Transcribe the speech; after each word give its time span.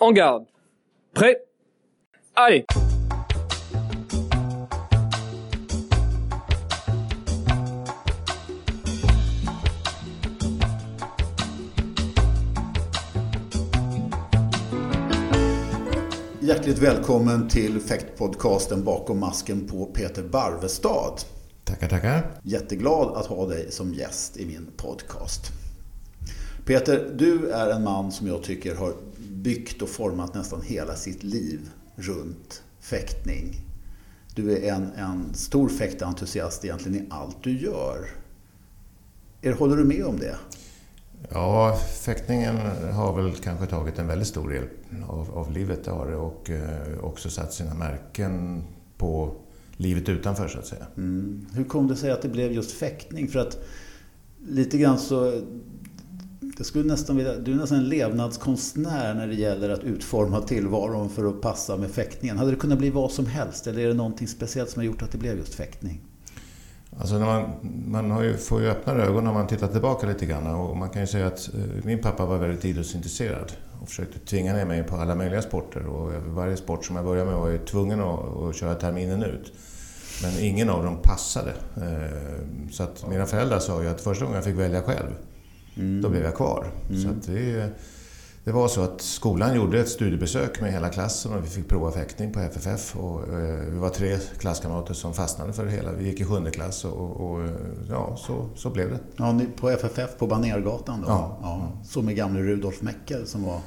En 0.00 0.14
garde. 0.14 0.44
Prêt 1.14 1.36
Allez 2.34 2.64
Hjärtligt 16.40 16.78
välkommen 16.78 17.48
till 17.48 17.80
Fäktpodcasten 17.80 18.84
bakom 18.84 19.20
masken 19.20 19.66
på 19.66 19.86
Peter 19.86 20.22
Barvestad. 20.22 21.14
Tackar, 21.64 21.88
tackar. 21.88 22.40
Jätteglad 22.42 23.16
att 23.16 23.26
ha 23.26 23.46
dig 23.46 23.70
som 23.70 23.94
gäst 23.94 24.36
i 24.36 24.46
min 24.46 24.66
podcast. 24.76 25.52
Peter, 26.66 27.10
du 27.14 27.50
är 27.50 27.70
en 27.70 27.84
man 27.84 28.12
som 28.12 28.26
jag 28.26 28.42
tycker 28.42 28.74
har 28.74 28.92
byggt 29.42 29.82
och 29.82 29.88
format 29.88 30.34
nästan 30.34 30.62
hela 30.62 30.94
sitt 30.96 31.22
liv 31.22 31.70
runt 31.96 32.62
fäktning. 32.80 33.60
Du 34.34 34.56
är 34.56 34.72
en, 34.72 34.92
en 34.92 35.34
stor 35.34 35.68
fäktentusiast 35.68 36.64
egentligen 36.64 36.98
i 36.98 37.06
allt 37.10 37.36
du 37.42 37.58
gör. 37.58 38.08
Er, 39.42 39.52
håller 39.52 39.76
du 39.76 39.84
med 39.84 40.04
om 40.04 40.18
det? 40.18 40.36
Ja, 41.30 41.78
fäktningen 42.00 42.56
har 42.92 43.22
väl 43.22 43.34
kanske 43.34 43.66
tagit 43.66 43.98
en 43.98 44.06
väldigt 44.06 44.28
stor 44.28 44.48
del 44.48 44.64
av, 45.08 45.38
av 45.38 45.52
livet 45.52 45.84
det 45.84 45.90
har 45.90 46.06
det 46.06 46.16
och 46.16 46.50
eh, 46.50 47.04
också 47.04 47.30
satt 47.30 47.52
sina 47.52 47.74
märken 47.74 48.64
på 48.96 49.34
livet 49.76 50.08
utanför 50.08 50.48
så 50.48 50.58
att 50.58 50.66
säga. 50.66 50.86
Mm. 50.96 51.46
Hur 51.54 51.64
kom 51.64 51.88
det 51.88 51.96
sig 51.96 52.10
att 52.10 52.22
det 52.22 52.28
blev 52.28 52.52
just 52.52 52.72
fäktning? 52.72 53.28
För 53.28 53.38
att 53.38 53.64
lite 54.46 54.78
grann 54.78 54.98
så... 54.98 55.42
Jag 56.56 56.66
skulle 56.66 56.84
nästan 56.84 57.16
vilja, 57.16 57.38
du 57.38 57.52
är 57.52 57.56
nästan 57.56 57.78
en 57.78 57.88
levnadskonstnär 57.88 59.14
när 59.14 59.26
det 59.26 59.34
gäller 59.34 59.70
att 59.70 59.84
utforma 59.84 60.40
tillvaron 60.40 61.10
för 61.10 61.24
att 61.24 61.40
passa 61.40 61.76
med 61.76 61.90
fäktningen. 61.90 62.38
Hade 62.38 62.50
det 62.50 62.56
kunnat 62.56 62.78
bli 62.78 62.90
vad 62.90 63.12
som 63.12 63.26
helst 63.26 63.66
eller 63.66 63.82
är 63.82 63.88
det 63.88 63.94
någonting 63.94 64.28
speciellt 64.28 64.70
som 64.70 64.80
har 64.80 64.84
gjort 64.84 65.02
att 65.02 65.12
det 65.12 65.18
blev 65.18 65.38
just 65.38 65.54
fäktning? 65.54 66.00
Alltså 67.00 67.18
när 67.18 67.26
man, 67.26 67.50
man 67.86 68.10
har 68.10 68.22
ju, 68.22 68.36
får 68.36 68.60
ju 68.60 68.68
öppna 68.68 68.92
ögon 68.92 69.24
när 69.24 69.32
man 69.32 69.46
tittar 69.46 69.68
tillbaka 69.68 70.06
lite 70.06 70.26
grann 70.26 70.46
och 70.46 70.76
man 70.76 70.90
kan 70.90 71.02
ju 71.02 71.06
säga 71.06 71.26
att 71.26 71.54
eh, 71.54 71.84
min 71.84 72.02
pappa 72.02 72.26
var 72.26 72.38
väldigt 72.38 72.64
idrottsintresserad 72.64 73.52
och 73.80 73.88
försökte 73.88 74.18
tvinga 74.18 74.52
ner 74.52 74.64
mig 74.64 74.82
på 74.82 74.96
alla 74.96 75.14
möjliga 75.14 75.42
sporter 75.42 75.86
och 75.86 76.12
varje 76.26 76.56
sport 76.56 76.84
som 76.84 76.96
jag 76.96 77.04
började 77.04 77.30
med 77.30 77.38
var 77.38 77.50
jag 77.50 77.66
tvungen 77.66 78.00
att, 78.00 78.36
att 78.36 78.56
köra 78.56 78.74
terminen 78.74 79.22
ut. 79.22 79.52
Men 80.22 80.38
ingen 80.40 80.70
av 80.70 80.84
dem 80.84 80.98
passade. 81.02 81.50
Eh, 81.76 82.70
så 82.70 82.82
att 82.82 83.08
mina 83.08 83.26
föräldrar 83.26 83.58
sa 83.58 83.82
ju 83.82 83.88
att 83.88 84.00
första 84.00 84.24
gången 84.24 84.36
jag 84.36 84.44
fick 84.44 84.56
välja 84.56 84.82
själv, 84.82 85.10
mm. 85.78 86.02
då 86.02 86.08
blev 86.08 86.22
jag 86.22 86.36
kvar. 86.36 86.70
Mm. 86.88 87.02
Så 87.02 87.30
det, 87.32 87.70
det 88.44 88.52
var 88.52 88.68
så 88.68 88.82
att 88.82 89.00
skolan 89.00 89.56
gjorde 89.56 89.80
ett 89.80 89.88
studiebesök 89.88 90.60
med 90.60 90.72
hela 90.72 90.88
klassen 90.88 91.32
och 91.32 91.44
vi 91.44 91.48
fick 91.48 91.68
prova 91.68 91.92
fäktning 91.92 92.32
på 92.32 92.40
FFF. 92.40 92.96
Och, 92.96 93.28
eh, 93.28 93.58
vi 93.70 93.78
var 93.78 93.88
tre 93.88 94.18
klasskamrater 94.38 94.94
som 94.94 95.14
fastnade 95.14 95.52
för 95.52 95.64
det 95.64 95.70
hela. 95.70 95.92
Vi 95.92 96.04
gick 96.04 96.20
i 96.20 96.24
sjunde 96.24 96.50
klass 96.50 96.84
och, 96.84 97.30
och 97.30 97.48
ja, 97.90 98.16
så, 98.16 98.46
så 98.54 98.70
blev 98.70 98.90
det. 98.90 98.98
Ja, 99.16 99.40
på 99.56 99.70
FFF 99.70 100.18
på 100.18 100.26
Banergatan 100.26 101.00
då? 101.00 101.08
Ja. 101.08 101.38
ja. 101.42 101.72
Så 101.84 102.02
med 102.02 102.16
gamle 102.16 102.40
Rudolf 102.40 102.82
Meckel 102.82 103.26
som 103.26 103.44
var... 103.44 103.60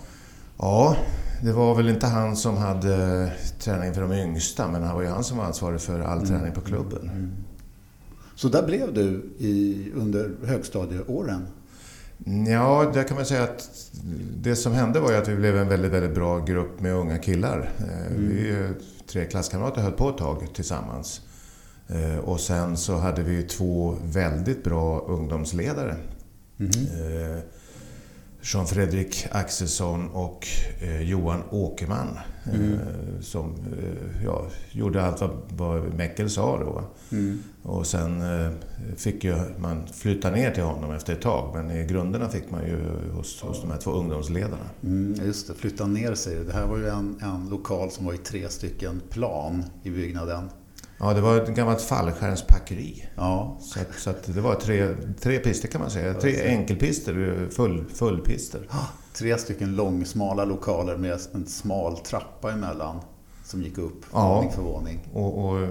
Ja, 0.58 0.96
det 1.44 1.52
var 1.52 1.76
väl 1.76 1.90
inte 1.90 2.08
han 2.08 2.36
som 2.36 2.58
hade 2.58 3.32
träning 3.60 3.94
för 3.94 4.02
de 4.02 4.12
yngsta 4.12 4.68
men 4.68 4.84
han 4.84 4.96
var 4.96 5.02
ju 5.02 5.08
han 5.08 5.24
som 5.24 5.38
var 5.38 5.46
ansvarig 5.46 5.82
för 5.82 6.00
all 6.00 6.18
mm. 6.18 6.30
träning 6.30 6.54
på 6.54 6.62
klubben. 6.62 7.02
Mm. 7.04 7.32
Så 8.36 8.50
där 8.50 8.64
blev 8.64 8.94
du 8.94 9.30
i, 9.38 9.86
under 9.96 10.32
högstadieåren? 10.46 11.48
Ja, 12.26 12.92
där 12.94 13.04
kan 13.04 13.18
man 13.18 13.26
säga 13.26 13.44
att 13.44 13.70
det 14.36 14.56
som 14.56 14.74
hände 14.74 15.00
var 15.00 15.12
ju 15.12 15.18
att 15.18 15.28
vi 15.28 15.36
blev 15.36 15.58
en 15.58 15.70
väldigt, 15.70 15.92
väldigt 15.92 16.16
bra 16.16 16.40
grupp 16.40 16.80
med 16.80 16.94
unga 16.94 17.18
killar. 17.18 17.72
Eh, 17.80 18.08
mm. 18.08 18.28
Vi 18.28 18.68
tre 19.08 19.26
klasskamrater 19.26 19.82
höll 19.82 19.92
på 19.92 20.10
ett 20.10 20.18
tag 20.18 20.48
tillsammans. 20.54 21.22
Eh, 21.88 22.18
och 22.18 22.40
sen 22.40 22.78
så 22.78 22.98
hade 22.98 23.24
vi 23.24 23.44
två 23.44 23.98
väldigt 24.04 24.64
bra 24.64 25.00
ungdomsledare. 25.00 25.96
Mm. 26.60 26.72
Jean 28.44 28.68
Fredrik 28.68 29.28
Axelsson 29.32 30.10
och 30.10 30.48
eh, 30.80 31.02
Johan 31.02 31.44
Åkerman. 31.50 32.20
Eh, 32.44 32.56
mm. 32.56 32.74
Eh, 32.74 33.22
som 33.22 33.52
eh, 33.52 34.26
ja, 34.26 34.48
gjorde 34.72 35.04
allt 35.04 35.22
vad, 35.22 35.32
vad 35.50 35.94
Meckel 35.94 36.30
sa 36.30 36.60
då. 36.60 36.84
Mm. 37.18 37.44
Och 37.64 37.88
sen 37.88 38.22
eh, 38.22 38.52
fick 38.98 39.24
ju 39.24 39.36
man 39.58 39.88
flytta 39.88 40.32
ner 40.32 40.52
till 40.52 40.64
honom 40.64 40.92
efter 40.92 41.14
ett 41.14 41.22
tag. 41.22 41.56
Men 41.56 41.72
i 41.72 41.86
grunderna 41.86 42.30
fick 42.30 42.52
man 42.52 42.62
ju 42.68 42.78
hos, 43.14 43.42
hos 43.42 43.62
de 43.62 43.72
här 43.72 43.78
två 43.78 43.92
ungdomsledarna. 43.92 44.70
Mm, 44.84 45.26
just 45.26 45.48
det, 45.48 45.54
flytta 45.54 45.88
ner 45.88 46.16
sig. 46.16 46.36
Det 46.36 46.54
här 46.54 46.68
var 46.68 46.78
ju 46.78 46.88
en, 46.88 47.18
en 47.22 47.50
lokal 47.50 47.92
som 47.92 48.06
var 48.06 48.14
i 48.14 48.18
tre 48.18 48.50
stycken 48.50 49.02
plan 49.10 49.64
i 49.84 49.90
byggnaden. 49.90 50.50
Ja, 51.04 51.14
det 51.14 51.22
var 51.22 51.38
ett 51.38 51.56
gammalt 51.56 51.82
fallskärmspackeri. 51.82 53.06
Ja. 53.16 53.58
Så, 53.60 53.80
att, 53.80 54.00
så 54.00 54.10
att 54.10 54.34
det 54.34 54.42
var 54.42 54.56
tre, 54.56 54.96
tre 55.20 55.40
pister 55.40 55.68
kan 55.68 55.82
man 55.82 55.90
säga. 55.90 56.14
Tre 56.14 56.48
enkelpister, 56.48 57.48
full, 57.52 57.86
fullpister. 57.94 58.68
Tre 59.14 59.38
stycken 59.38 59.76
långsmala 59.76 60.46
lokaler 60.46 60.98
med 60.98 61.20
en 61.34 61.46
smal 61.46 61.98
trappa 61.98 62.52
emellan 62.52 63.00
som 63.44 63.62
gick 63.62 63.78
upp 63.78 64.06
ja. 64.14 64.36
våning 64.36 64.52
för 64.52 64.62
våning. 64.62 65.00
Och, 65.14 65.46
och, 65.46 65.68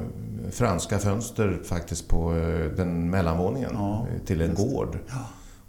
franska 0.51 0.99
fönster 0.99 1.61
faktiskt 1.65 2.09
på 2.09 2.37
eh, 2.37 2.77
den 2.77 3.11
mellanvåningen 3.11 3.71
ja, 3.75 4.07
till 4.27 4.41
en 4.41 4.55
gård. 4.55 4.99
Ja. 5.09 5.15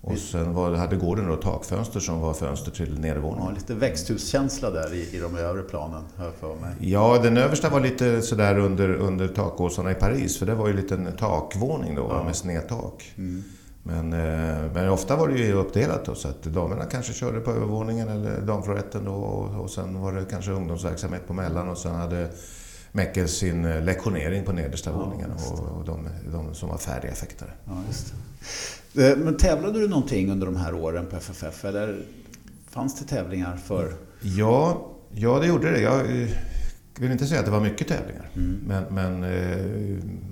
Och 0.02 0.18
sen 0.18 0.54
var, 0.54 0.74
hade 0.74 0.96
gården 0.96 1.28
då 1.28 1.36
takfönster 1.36 2.00
som 2.00 2.20
var 2.20 2.34
fönster 2.34 2.72
till 2.72 3.00
nedervåningen. 3.00 3.48
Ja, 3.50 3.56
lite 3.56 3.74
växthuskänsla 3.74 4.70
där 4.70 4.94
i, 4.94 5.16
i 5.16 5.20
de 5.20 5.36
övre 5.36 5.62
planen, 5.62 6.04
hör 6.16 6.32
för 6.40 6.56
mig. 6.56 6.76
Ja, 6.80 7.20
den 7.24 7.38
översta 7.38 7.70
var 7.70 7.80
lite 7.80 8.22
sådär 8.22 8.58
under, 8.58 8.90
under 8.90 9.28
takåsarna 9.28 9.92
i 9.92 9.96
Paris, 9.96 10.40
för 10.40 10.46
det 10.46 10.56
var 10.56 10.68
ju 10.68 10.74
lite 10.74 10.96
en 10.96 11.18
takvåning 11.18 11.96
då 11.96 12.08
ja. 12.10 12.24
med 12.24 12.36
snedtak. 12.36 13.14
Mm. 13.18 13.44
Men, 13.84 14.14
eh, 14.14 14.72
men 14.74 14.90
ofta 14.90 15.16
var 15.16 15.28
det 15.28 15.38
ju 15.38 15.54
uppdelat 15.54 16.06
då, 16.06 16.16
så 16.16 16.28
att 16.28 16.44
damerna 16.44 16.86
kanske 16.86 17.14
körde 17.14 17.40
på 17.40 17.52
övervåningen 17.52 18.10
eller 18.10 18.42
damfloretten 18.42 19.06
då 19.06 19.14
och, 19.14 19.62
och 19.64 19.70
sen 19.70 20.02
var 20.02 20.14
det 20.14 20.26
kanske 20.26 20.52
ungdomsverksamhet 20.52 21.28
på 21.28 21.34
mellan 21.34 21.70
och 21.70 21.78
sen 21.78 21.96
hade 21.96 22.30
Meckel 22.92 23.28
sin 23.28 23.66
eh, 23.66 23.84
lektionering 23.84 24.44
på 24.44 24.52
nedersta 24.52 24.92
våningen 24.92 25.32
och, 25.32 25.60
och 25.60 25.86
de, 25.86 26.10
de, 26.32 26.56
som 26.56 26.70
var 26.70 26.78
färdiga 26.78 27.14
fäktare. 27.14 27.50
Ja, 27.66 27.78
just 27.88 28.14
det. 28.94 29.12
Eh, 29.12 29.18
men 29.18 29.38
tävlade 29.38 29.80
du 29.80 29.88
någonting 29.88 30.32
under 30.32 30.46
de 30.46 30.56
här 30.56 30.74
åren 30.74 31.06
på 31.06 31.16
FFF 31.16 31.66
eller 31.66 32.06
fanns 32.70 33.00
det 33.00 33.06
tävlingar 33.06 33.58
för? 33.58 33.94
Ja, 34.22 34.88
ja 35.12 35.40
det 35.40 35.48
gjorde 35.48 35.72
det. 35.72 35.82
Jag 35.82 36.22
eh, 36.22 36.30
vill 37.00 37.12
inte 37.12 37.26
säga 37.26 37.40
att 37.40 37.46
det 37.46 37.52
var 37.52 37.62
mycket 37.62 37.88
tävlingar. 37.88 38.30
Mm. 38.36 38.60
Men, 38.68 38.84
men 38.84 39.24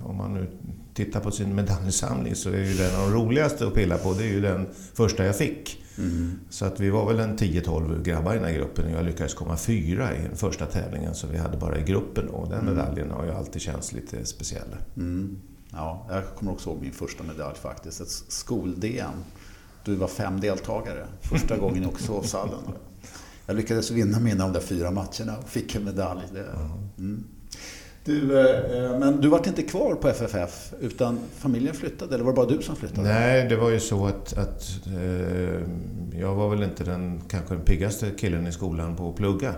om 0.04 0.16
man 0.16 0.34
nu 0.34 0.46
tittar 0.94 1.20
på 1.20 1.30
sin 1.30 1.54
medaljsamling 1.54 2.34
så 2.34 2.50
är 2.50 2.64
ju 2.64 2.74
den 2.74 2.96
av 2.96 3.10
de 3.10 3.16
roligaste 3.16 3.66
att 3.66 3.74
pilla 3.74 3.98
på. 3.98 4.12
Det 4.12 4.24
är 4.24 4.28
ju 4.28 4.40
den 4.40 4.66
första 4.94 5.24
jag 5.24 5.36
fick. 5.36 5.79
Mm. 5.98 6.40
Så 6.50 6.64
att 6.64 6.80
vi 6.80 6.90
var 6.90 7.06
väl 7.06 7.20
en 7.20 7.38
10-12 7.38 8.02
grabbar 8.02 8.32
i 8.32 8.36
den 8.36 8.44
här 8.44 8.54
gruppen 8.54 8.84
och 8.84 8.90
jag 8.90 9.04
lyckades 9.04 9.34
komma 9.34 9.56
fyra 9.56 10.16
i 10.16 10.22
den 10.22 10.36
första 10.36 10.66
tävlingen 10.66 11.14
som 11.14 11.30
vi 11.30 11.38
hade 11.38 11.56
bara 11.56 11.78
i 11.78 11.82
gruppen. 11.82 12.28
Och 12.28 12.48
den 12.48 12.60
mm. 12.60 12.74
medaljen 12.74 13.10
har 13.10 13.24
ju 13.24 13.30
alltid 13.30 13.62
känts 13.62 13.92
lite 13.92 14.24
speciell. 14.24 14.76
Mm. 14.96 15.36
Ja, 15.72 16.06
jag 16.10 16.22
kommer 16.36 16.52
också 16.52 16.70
ihåg 16.70 16.78
min 16.80 16.92
första 16.92 17.24
medalj 17.24 17.56
faktiskt. 17.56 18.00
Ett 18.00 18.08
skol-DM. 18.08 19.24
Du 19.84 19.94
var 19.94 20.08
fem 20.08 20.40
deltagare. 20.40 21.06
Första 21.20 21.56
gången 21.60 21.82
i 21.82 21.86
Oxhovshallen. 21.86 22.62
Jag 23.46 23.56
lyckades 23.56 23.90
vinna 23.90 24.20
mina 24.20 24.44
de 24.44 24.52
där 24.52 24.60
fyra 24.60 24.90
matcherna 24.90 25.38
och 25.38 25.48
fick 25.48 25.74
en 25.74 25.84
medalj. 25.84 26.20
Mm. 26.98 27.24
Du, 28.04 28.40
eh, 28.40 28.98
men 28.98 29.20
du 29.20 29.28
var 29.28 29.48
inte 29.48 29.62
kvar 29.62 29.94
på 29.94 30.08
FFF 30.08 30.72
utan 30.80 31.18
familjen 31.38 31.74
flyttade 31.74 32.14
eller 32.14 32.24
var 32.24 32.32
det 32.32 32.36
bara 32.36 32.46
du 32.46 32.62
som 32.62 32.76
flyttade? 32.76 33.08
Nej, 33.08 33.48
det 33.48 33.56
var 33.56 33.70
ju 33.70 33.80
så 33.80 34.06
att, 34.06 34.38
att 34.38 34.80
eh, 34.86 35.60
jag 36.20 36.34
var 36.34 36.48
väl 36.48 36.62
inte 36.62 36.84
den 36.84 37.20
kanske 37.28 37.54
den 37.54 37.64
piggaste 37.64 38.10
killen 38.10 38.46
i 38.46 38.52
skolan 38.52 38.96
på 38.96 39.08
att 39.08 39.16
plugga. 39.16 39.54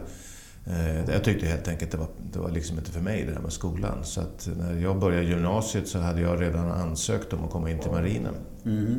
Eh, 0.67 1.11
jag 1.11 1.25
tyckte 1.25 1.47
helt 1.47 1.69
enkelt 1.69 1.91
det 1.91 1.97
var, 1.97 2.09
det 2.33 2.39
var 2.39 2.51
liksom 2.51 2.79
inte 2.79 2.91
för 2.91 3.01
mig 3.01 3.25
det 3.25 3.33
där 3.33 3.41
med 3.41 3.53
skolan. 3.53 4.05
Så 4.05 4.21
att 4.21 4.49
när 4.59 4.81
jag 4.81 4.99
började 4.99 5.25
gymnasiet 5.25 5.89
så 5.89 5.99
hade 5.99 6.21
jag 6.21 6.41
redan 6.43 6.71
ansökt 6.71 7.33
om 7.33 7.45
att 7.45 7.51
komma 7.51 7.71
in 7.71 7.79
till 7.79 7.91
marinen. 7.91 8.35
Mm. 8.65 8.99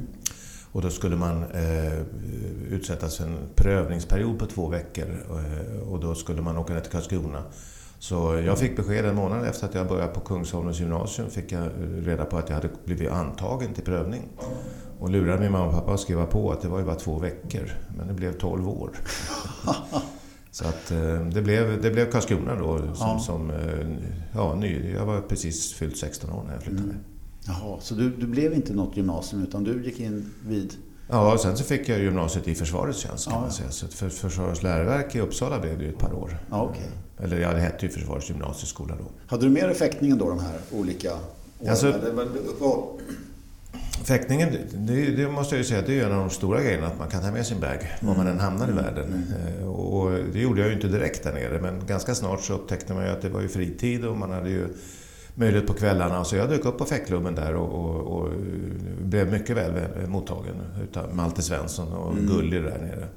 Och 0.72 0.82
då 0.82 0.90
skulle 0.90 1.16
man 1.16 1.44
eh, 1.44 2.00
utsättas 2.72 3.18
för 3.18 3.24
en 3.24 3.38
prövningsperiod 3.56 4.40
på 4.40 4.46
två 4.46 4.68
veckor 4.68 5.06
och 5.90 6.00
då 6.00 6.16
skulle 6.16 6.42
man 6.42 6.58
åka 6.58 6.74
ner 6.74 6.82
till 6.82 6.92
Karlskrona 6.92 7.44
så 8.04 8.42
jag 8.46 8.60
fick 8.60 8.76
besked 8.76 9.06
en 9.06 9.16
månad 9.16 9.46
efter 9.46 9.68
att 9.68 9.76
jag 9.76 9.88
började 9.88 10.14
på 10.14 10.20
Kungsholmens 10.20 10.80
gymnasium. 10.80 11.30
fick 11.30 11.52
jag 11.52 11.70
reda 11.96 12.26
på 12.26 12.38
att 12.38 12.50
jag 12.50 12.56
hade 12.56 12.70
blivit 12.86 13.12
antagen 13.12 13.74
till 13.74 13.84
prövning. 13.84 14.22
Och 15.00 15.10
lurade 15.10 15.40
min 15.40 15.52
mamma 15.52 15.66
och 15.66 15.74
pappa 15.74 15.94
att 15.94 16.00
skriva 16.00 16.26
på 16.26 16.52
att 16.52 16.62
det 16.62 16.68
var 16.68 16.80
ju 16.80 16.86
bara 16.86 16.96
två 16.96 17.20
veckor. 17.20 17.70
Men 17.98 18.08
det 18.08 18.14
blev 18.14 18.34
tolv 18.34 18.70
år. 18.70 18.92
Så 20.52 20.68
att 20.68 20.92
eh, 20.92 21.26
det 21.34 21.42
blev, 21.42 21.82
det 21.82 21.92
blev 21.92 22.12
Karlskrona 22.12 22.56
då 22.56 22.78
som, 22.78 22.94
ja. 23.00 23.20
som 23.20 23.50
eh, 23.50 23.88
ja, 24.34 24.56
ny. 24.56 24.92
Jag 24.92 25.06
var 25.06 25.22
precis 25.22 25.74
fyllt 25.74 25.98
16 25.98 26.30
år 26.32 26.44
när 26.48 26.54
jag 26.54 26.64
flyttade. 26.64 26.90
Mm. 26.90 27.04
Jaha, 27.48 27.80
så 27.80 27.96
du, 27.96 28.10
du 28.10 28.28
blev 28.28 28.54
inte 28.54 28.74
något 28.74 28.98
gymnasium 28.98 29.44
utan 29.44 29.64
du 29.64 29.86
gick 29.86 30.00
in 30.00 30.30
vid 30.46 30.74
Ja, 31.08 31.34
och 31.34 31.40
sen 31.40 31.58
så 31.58 31.64
fick 31.64 31.90
jag 31.90 32.00
gymnasiet 32.00 32.48
i 32.48 32.56
försvarets 32.56 33.00
tjänst 33.00 33.26
kan 33.26 33.34
ja. 33.34 33.42
man 33.42 33.52
säga. 33.52 33.72
Så 33.72 33.88
för 33.88 34.10
Försvarets 34.10 34.64
läroverk 34.64 35.16
i 35.16 35.20
Uppsala 35.20 35.60
blev 35.60 35.78
det 35.78 35.84
ju 35.84 35.90
ett 35.90 36.00
par 36.00 36.14
år. 36.14 36.38
Ja, 36.50 36.70
okay. 36.70 36.88
Eller 37.24 37.40
ja, 37.40 37.54
det 37.54 37.60
hette 37.60 37.86
ju 37.86 37.92
Försvarets 37.92 38.30
gymnasieskola 38.30 38.96
då. 38.96 39.06
Hade 39.28 39.46
du 39.46 39.50
med 39.50 39.64
dig 39.64 39.76
fäktningen 39.76 40.18
då, 40.18 40.30
de 40.30 40.40
här 40.40 40.60
olika 40.72 41.12
åren? 41.12 41.70
Alltså, 41.70 41.94
Fäktningen, 44.04 44.50
det, 44.74 45.06
det, 45.06 45.28
måste 45.28 45.56
jag 45.56 45.58
ju 45.58 45.66
säga, 45.66 45.82
det 45.82 46.00
är 46.00 46.06
en 46.06 46.12
av 46.12 46.20
de 46.20 46.30
stora 46.30 46.62
grejerna, 46.62 46.88
att 46.88 47.00
man 47.00 47.08
kan 47.08 47.22
ta 47.22 47.32
med 47.32 47.46
sin 47.46 47.60
bag 47.60 47.92
var 48.02 48.16
man 48.16 48.28
än 48.28 48.40
hamnar 48.40 48.68
i 48.68 48.72
mm. 48.72 48.84
världen. 48.84 49.24
Mm. 49.58 49.70
Och 49.70 50.12
det 50.34 50.40
gjorde 50.40 50.62
jag 50.62 50.68
ju 50.70 50.76
inte 50.76 50.88
direkt 50.88 51.24
där 51.24 51.34
nere, 51.34 51.62
men 51.62 51.86
ganska 51.86 52.16
snart 52.16 52.42
så 52.42 52.54
upptäckte 52.54 52.94
man 52.94 53.04
ju 53.04 53.10
att 53.10 53.22
det 53.22 53.30
var 53.30 53.42
ju 53.42 53.48
fritid 53.48 54.06
och 54.06 54.18
man 54.18 54.32
hade 54.32 54.50
ju 54.50 54.68
möjlighet 55.36 55.68
på 55.68 55.74
kvällarna. 55.74 56.24
Så 56.24 56.36
jag 56.36 56.50
dök 56.50 56.66
upp 56.66 56.78
på 56.78 56.86
fäktklubben 56.86 57.36
där 57.36 57.56
och, 57.56 57.86
och, 57.86 58.22
och, 58.22 58.30
blev 59.02 59.32
mycket 59.32 59.58
väl 59.58 59.74
mottagen 60.08 60.56
utav 60.84 61.16
Malte 61.16 61.42
Svensson 61.42 61.94
och 61.94 62.12
mm. 62.12 62.28
Gulli 62.28 62.60
där 62.60 62.80
nere. 62.80 63.08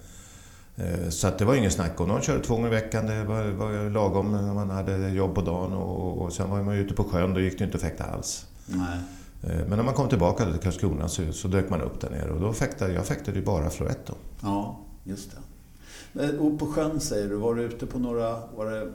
Eh, 0.76 1.08
så 1.08 1.30
det 1.38 1.44
var 1.44 1.54
ingen 1.54 1.70
snack 1.70 2.00
om. 2.00 2.08
De 2.08 2.20
körde 2.20 2.44
två 2.44 2.54
gånger 2.54 2.68
i 2.68 2.70
veckan, 2.70 3.06
det 3.06 3.24
var, 3.24 3.44
var 3.44 3.90
lagom 3.90 4.32
när 4.32 4.54
man 4.54 4.70
hade 4.70 5.08
jobb 5.08 5.34
på 5.34 5.40
dagen. 5.40 5.72
Och, 5.72 6.18
och 6.18 6.32
sen 6.32 6.50
var 6.50 6.62
man 6.62 6.74
ute 6.74 6.94
på 6.94 7.04
sjön, 7.04 7.34
då 7.34 7.40
gick 7.40 7.58
det 7.58 7.64
inte 7.64 7.76
att 7.76 7.82
fäkta 7.82 8.04
alls. 8.04 8.46
Nej. 8.66 8.98
Eh, 9.42 9.66
men 9.68 9.76
när 9.76 9.82
man 9.82 9.94
kom 9.94 10.08
tillbaka 10.08 10.44
till 10.44 10.60
Karlskrona 10.60 11.08
så, 11.08 11.32
så 11.32 11.48
dök 11.48 11.70
man 11.70 11.80
upp 11.80 12.00
där 12.00 12.10
nere 12.10 12.30
och 12.30 12.40
då 12.40 12.52
fäktade 12.52 12.92
jag 12.92 13.06
fäktade 13.06 13.38
ju 13.38 13.44
bara 13.44 13.70
florett 13.70 14.06
då. 14.06 14.14
Ja, 14.42 14.80
just 15.04 15.30
det. 15.30 16.38
Och 16.38 16.58
på 16.58 16.66
sjön 16.66 17.00
säger 17.00 17.28
du, 17.28 17.36
var 17.36 17.54
du 17.54 17.62
ute 17.62 17.86
på 17.86 17.98
några, 17.98 18.36
var 18.56 18.70
det 18.70 18.92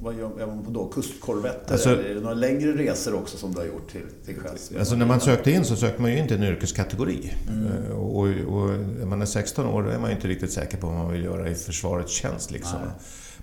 vad 0.00 0.14
gör 0.14 0.46
man 0.46 0.64
på 0.64 0.70
då? 0.70 0.88
Kustkorvetter? 0.88 1.72
Alltså, 1.72 1.90
eller 1.90 2.04
är 2.04 2.14
det 2.14 2.20
några 2.20 2.34
längre 2.34 2.72
resor 2.72 3.14
också 3.14 3.36
som 3.36 3.52
du 3.52 3.58
har 3.58 3.66
gjort 3.66 3.90
till, 3.90 4.06
till 4.24 4.36
sjöss? 4.36 4.72
Alltså 4.78 4.96
när 4.96 5.06
man 5.06 5.20
sökte 5.20 5.50
in 5.50 5.64
så 5.64 5.76
sökte 5.76 6.02
man 6.02 6.10
ju 6.10 6.18
in 6.18 6.28
till 6.28 6.36
en 6.36 6.42
yrkeskategori. 6.42 7.32
Mm. 7.48 7.66
Eh, 7.66 7.90
och, 7.90 8.26
och, 8.26 8.70
när 8.98 9.06
man 9.06 9.22
är 9.22 9.26
16 9.26 9.66
år 9.66 9.82
då 9.82 9.88
är 9.88 9.98
man 9.98 10.10
ju 10.10 10.16
inte 10.16 10.28
riktigt 10.28 10.52
säker 10.52 10.76
på 10.76 10.86
vad 10.86 10.96
man 10.96 11.12
vill 11.12 11.24
göra 11.24 11.50
i 11.50 11.54
försvarets 11.54 12.12
tjänst. 12.12 12.50
Liksom. 12.50 12.78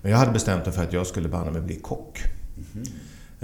Men 0.02 0.12
jag 0.12 0.18
hade 0.18 0.31
bestämt 0.31 0.66
mig 0.66 0.75
för 0.75 0.84
att 0.84 0.94
jag 0.94 1.08
skulle 1.08 1.30
banne 1.30 1.52
mig 1.52 1.62
bli 1.62 1.75
kock. 1.75 2.20
Mm. 2.74 2.88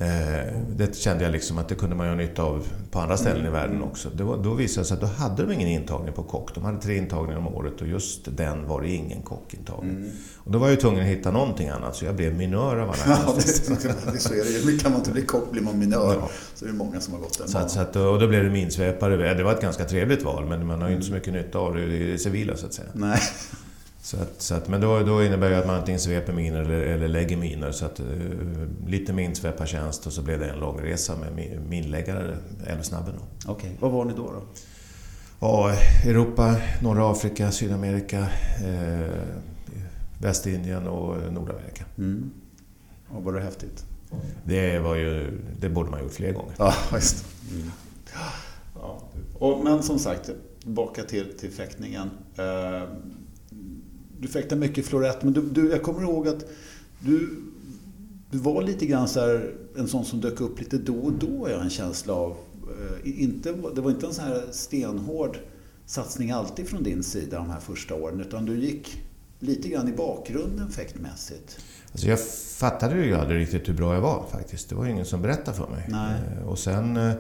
Eh, 0.02 0.54
det 0.76 0.96
kände 0.96 1.24
jag 1.24 1.32
liksom 1.32 1.58
att 1.58 1.70
det 1.70 1.76
kunde 1.76 1.96
man 1.96 2.08
ha 2.08 2.16
nytta 2.16 2.44
av 2.44 2.68
på 2.92 3.00
andra 3.00 3.18
ställen 3.18 3.46
i 3.46 3.50
världen 3.50 3.84
också. 3.84 4.10
Det 4.10 4.24
var, 4.24 4.38
då 4.38 4.54
visade 4.54 4.84
det 4.84 4.88
sig 4.88 4.96
att 4.96 5.02
då 5.02 5.08
hade 5.08 5.46
de 5.46 5.54
ingen 5.54 5.68
intagning 5.68 6.14
på 6.14 6.24
kock. 6.24 6.56
De 6.56 6.64
hade 6.64 6.82
tre 6.82 6.98
intagningar 6.98 7.38
om 7.38 7.48
året 7.48 7.82
och 7.82 7.88
just 7.88 8.38
den 8.38 8.68
var 8.68 8.82
det 8.82 8.90
ingen 8.90 9.22
kockintagning. 9.22 9.96
Mm. 9.96 10.10
Och 10.38 10.52
då 10.52 10.60
var 10.60 10.68
jag 10.68 10.72
ju 10.72 10.82
tvungen 10.82 11.00
att 11.00 11.10
hitta 11.10 11.32
någonting 11.32 11.70
annat 11.70 11.96
så 11.96 12.06
jag 12.06 12.16
blev 12.16 12.36
minör 12.36 12.78
av 12.78 12.90
alla 12.90 12.98
ja, 13.08 13.34
det, 13.36 14.20
så 14.20 14.34
är 14.34 14.72
det. 14.72 14.78
Kan 14.82 14.92
man 14.92 15.00
inte 15.00 15.12
bli 15.12 15.22
kock 15.22 15.52
blir 15.52 15.62
man 15.62 15.80
minör. 15.80 16.14
Ja. 16.14 16.30
Så 16.56 16.66
det 16.66 16.72
är 16.72 16.76
många 16.76 17.00
som 17.00 17.14
har 17.14 17.22
gått 17.22 17.38
den 17.38 17.48
så 17.48 17.58
att, 17.58 17.72
så 17.72 17.80
att, 17.80 17.96
Och 17.96 18.20
då 18.20 18.28
blev 18.28 18.44
det 18.44 18.50
minsvepare. 18.50 19.34
Det 19.34 19.44
var 19.44 19.54
ett 19.54 19.62
ganska 19.62 19.86
trevligt 19.86 20.24
val 20.24 20.46
men 20.46 20.68
man 20.68 20.82
har 20.82 20.90
ju 20.90 20.96
inte 20.96 21.08
så 21.08 21.14
mycket 21.14 21.34
nytta 21.34 21.60
av 21.60 21.76
det 21.76 21.82
i 21.82 22.12
det 22.12 22.18
civila 22.18 22.56
så 22.56 22.66
att 22.66 22.74
säga. 22.74 22.90
Nej. 22.94 23.20
Så 24.02 24.18
att, 24.18 24.42
så 24.42 24.56
att, 24.56 24.68
men 24.68 24.82
då, 24.82 25.00
då 25.00 25.24
innebär 25.24 25.50
det 25.50 25.60
att 25.60 25.68
man 25.68 25.76
antingen 25.76 26.00
sveper 26.00 26.34
miner 26.34 26.62
eller, 26.62 26.80
eller 26.80 27.08
lägger 27.08 27.38
miner. 27.38 27.72
Så 27.72 27.86
att, 27.86 28.00
uh, 28.00 28.06
lite 28.88 29.14
minsveppartjänst 29.14 30.08
och 30.08 30.14
så 30.14 30.22
blev 30.22 30.40
det 30.40 30.50
en 30.50 30.60
lång 30.60 30.82
resa 30.82 31.16
med 31.16 31.62
minläggare, 31.70 32.38
Älvsnabben. 32.68 33.16
Okej, 33.48 33.54
okay. 33.54 33.72
var 33.80 33.90
var 33.90 34.06
ni 34.06 34.14
då? 34.14 34.32
då? 34.32 34.42
Ja, 35.40 35.74
Europa, 36.06 36.56
norra 36.82 37.12
Afrika, 37.12 37.52
Sydamerika, 37.52 38.20
eh, 38.66 39.16
Västindien 40.22 40.88
och 40.88 41.34
Nordamerika. 41.34 41.86
Mm. 41.98 42.32
Och 43.10 43.24
var 43.24 43.34
det 43.34 43.42
häftigt? 43.42 43.86
Det, 44.44 44.80
var 44.80 44.96
ju, 44.96 45.42
det 45.60 45.70
borde 45.70 45.90
man 45.90 46.00
gjort 46.00 46.14
fler 46.14 46.32
gånger. 46.32 46.54
Ja, 46.58 46.74
just 46.94 47.26
mm. 47.52 47.72
ja. 48.76 49.00
Och, 49.40 49.64
Men 49.64 49.84
som 49.84 50.00
sagt, 50.00 50.30
tillbaka 50.60 51.04
till, 51.04 51.38
till 51.38 51.52
fäktningen. 51.52 52.10
Eh, 52.38 52.84
du 54.22 54.28
fäktar 54.28 54.56
mycket 54.56 54.86
florett, 54.86 55.24
men 55.24 55.34
du, 55.34 55.42
du, 55.42 55.70
jag 55.70 55.84
kommer 55.84 56.02
ihåg 56.02 56.28
att 56.28 56.46
du, 57.00 57.30
du 58.32 58.38
var 58.38 58.62
lite 58.62 58.86
grann 58.86 59.08
så 59.08 59.20
här, 59.20 59.56
en 59.78 59.88
sån 59.88 60.06
som 60.06 60.22
dök 60.22 60.42
upp 60.42 60.60
lite 60.60 60.78
då 60.78 60.96
och 60.96 61.14
då, 61.14 61.50
jag 61.50 61.58
har 61.58 61.64
en 61.64 61.70
känsla 61.70 62.14
av. 62.14 62.32
Eh, 62.34 63.22
inte, 63.22 63.52
det 63.76 63.82
var 63.82 63.92
inte 63.92 64.06
en 64.06 64.14
sån 64.14 64.26
här 64.26 64.44
stenhård 64.52 65.38
satsning 65.86 66.32
alltid 66.32 66.68
från 66.68 66.84
din 66.84 67.04
sida 67.04 67.38
de 67.38 67.50
här 67.50 67.60
första 67.60 67.96
åren, 67.96 68.22
utan 68.22 68.46
du 68.46 68.60
gick 68.60 69.02
lite 69.40 69.70
grann 69.70 69.88
i 69.88 69.92
bakgrunden 69.92 70.70
fäktmässigt. 70.70 71.60
Alltså 71.92 72.08
jag 72.08 72.20
fattade 72.58 73.06
ju 73.06 73.16
aldrig 73.16 73.42
riktigt 73.42 73.70
hur 73.70 73.74
bra 73.74 73.94
jag 73.94 74.02
var 74.02 74.26
faktiskt. 74.32 74.70
Det 74.70 74.76
var 74.76 74.86
ingen 74.86 75.06
som 75.06 75.22
berättade 75.22 75.58
för 75.58 75.68
mig. 75.68 75.86
Nej. 75.90 76.14
Eh, 76.38 76.48
och 76.48 76.60
sen 76.60 76.98
eh, 76.98 77.14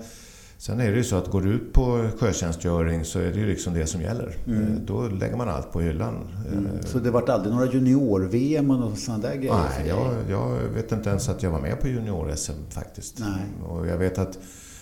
Sen 0.59 0.79
är 0.79 0.91
det 0.91 0.97
ju 0.97 1.03
så 1.03 1.15
att 1.15 1.27
går 1.27 1.41
du 1.41 1.49
ut 1.49 1.73
på 1.73 2.09
sjötjänstgöring 2.17 3.05
så 3.05 3.19
är 3.19 3.31
det 3.31 3.39
ju 3.39 3.45
liksom 3.45 3.73
det 3.73 3.85
som 3.85 4.01
gäller. 4.01 4.35
Mm. 4.47 4.63
Eh, 4.63 4.73
då 4.85 5.07
lägger 5.07 5.35
man 5.35 5.49
allt 5.49 5.71
på 5.71 5.81
hyllan. 5.81 6.15
Mm. 6.51 6.65
Eh, 6.65 6.85
så 6.85 6.99
det 6.99 7.11
vart 7.11 7.29
aldrig 7.29 7.53
några 7.53 7.71
junior-VM 7.71 8.71
och 8.71 8.97
sådana 8.97 9.23
där 9.23 9.35
grejer? 9.35 9.53
Nej, 9.53 9.87
jag, 9.87 10.13
jag, 10.29 10.49
vet 10.49 10.91
inte 10.91 11.09
ens 11.09 11.29
att 11.29 11.43
jag 11.43 11.51
var 11.51 11.59
med 11.59 11.79
på 11.79 11.87
junior-SM 11.87 12.69
faktiskt. 12.69 13.19
Nej. 13.19 13.69
Och 13.69 13.87
jag 13.87 13.97
vet 13.97 14.17
att 14.17 14.39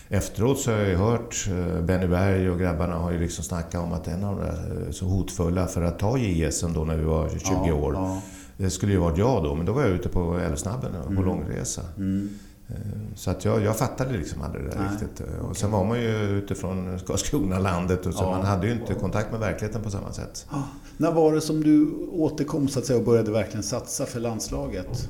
efteråt 0.10 0.60
så 0.60 0.72
har 0.72 0.78
jag 0.78 0.90
ju 0.90 0.96
hört 0.96 1.48
eh, 1.48 1.82
Benny 1.82 2.08
Berg 2.08 2.50
och 2.50 2.60
grabbarna 2.60 2.96
har 2.96 3.12
ju 3.12 3.20
liksom 3.20 3.44
snackat 3.44 3.84
om 3.84 3.94
att 3.94 4.08
en 4.08 4.24
av 4.24 4.42
de 4.86 4.94
så 4.94 5.06
hotfulla 5.06 5.68
för 5.68 5.82
att 5.82 6.00
ta 6.00 6.18
JSM 6.18 6.74
då 6.74 6.84
när 6.84 6.98
vi 6.98 7.04
var 7.04 7.30
20 7.30 7.38
ja, 7.68 7.74
år. 7.74 7.94
Ja. 7.94 8.22
Det 8.58 8.70
skulle 8.70 8.92
ju 8.92 8.98
varit 8.98 9.18
jag 9.18 9.44
då, 9.44 9.56
men 9.56 9.66
då 9.66 9.74
var 9.74 9.82
jag 9.82 9.92
ute 9.92 10.10
på 10.10 10.40
Älvsnabben 10.40 10.92
på 11.06 11.12
mm. 11.12 11.26
långresa. 11.26 11.82
Mm. 11.98 12.30
Eh, 12.70 12.76
så 13.16 13.32
att 13.32 13.46
jag, 13.46 13.64
jag 13.64 13.78
fattade 13.78 14.18
liksom 14.18 14.42
aldrig 14.42 14.64
det 14.64 14.70
där 14.70 14.80
Nej. 14.80 14.90
riktigt. 14.92 15.20
Och 15.20 15.44
okay. 15.44 15.56
sen 15.56 15.72
var 15.72 15.86
man 15.86 16.02
ju 16.02 16.30
utifrån 16.38 17.00
Karlskrona-landet 17.08 18.06
och 18.06 18.14
så 18.14 18.24
ja. 18.24 18.32
man 18.32 18.46
hade 18.46 18.68
ju 18.68 18.74
inte 18.74 18.94
kontakt 18.94 19.32
med 19.32 19.40
verkligheten 19.40 19.84
på 19.84 19.90
samma 19.90 20.14
sätt. 20.14 20.46
Ja. 20.52 20.64
När 20.98 21.12
var 21.12 21.34
det 21.34 21.42
som 21.42 21.64
du 21.64 21.92
återkom 22.12 22.68
så 22.68 22.80
att 22.80 22.86
säga 22.86 23.00
och 23.00 23.06
började 23.06 23.32
verkligen 23.32 23.64
satsa 23.64 24.06
för 24.06 24.20
landslaget? 24.20 25.10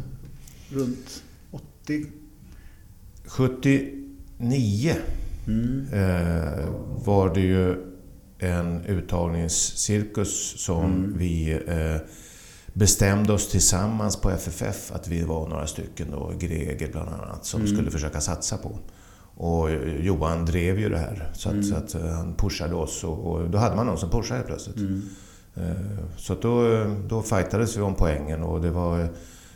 Runt 0.69 1.23
80? 1.51 2.05
79 3.25 4.95
mm. 5.47 5.87
eh, 5.93 6.65
var 7.05 7.33
det 7.33 7.41
ju 7.41 7.75
en 8.39 8.85
uttagningscirkus 8.85 10.63
som 10.65 10.85
mm. 10.85 11.17
vi 11.17 11.51
eh, 11.67 12.01
bestämde 12.77 13.33
oss 13.33 13.47
tillsammans 13.47 14.15
på 14.15 14.29
FFF 14.29 14.91
att 14.91 15.07
vi 15.07 15.23
var 15.23 15.47
några 15.47 15.67
stycken, 15.67 16.11
då, 16.11 16.33
Greger 16.39 16.91
bland 16.91 17.09
annat, 17.09 17.45
som 17.45 17.61
mm. 17.61 17.73
skulle 17.73 17.91
försöka 17.91 18.21
satsa 18.21 18.57
på. 18.57 18.79
Och 19.43 19.69
Johan 19.99 20.45
drev 20.45 20.79
ju 20.79 20.89
det 20.89 20.97
här, 20.97 21.31
så 21.33 21.49
att, 21.49 21.53
mm. 21.53 21.65
så 21.65 21.75
att 21.75 21.95
eh, 21.95 22.09
han 22.09 22.33
pushade 22.33 22.75
oss 22.75 23.03
och, 23.03 23.31
och, 23.31 23.49
då 23.49 23.57
hade 23.57 23.75
man 23.75 23.85
någon 23.85 23.97
som 23.97 24.09
pushade 24.09 24.43
plötsligt. 24.43 24.77
Mm. 24.77 25.01
Eh, 25.55 25.71
så 26.17 26.35
då, 26.41 26.85
då 27.09 27.21
fightades 27.21 27.77
vi 27.77 27.81
om 27.81 27.95
poängen 27.95 28.43
och 28.43 28.61
det 28.61 28.71
var 28.71 29.09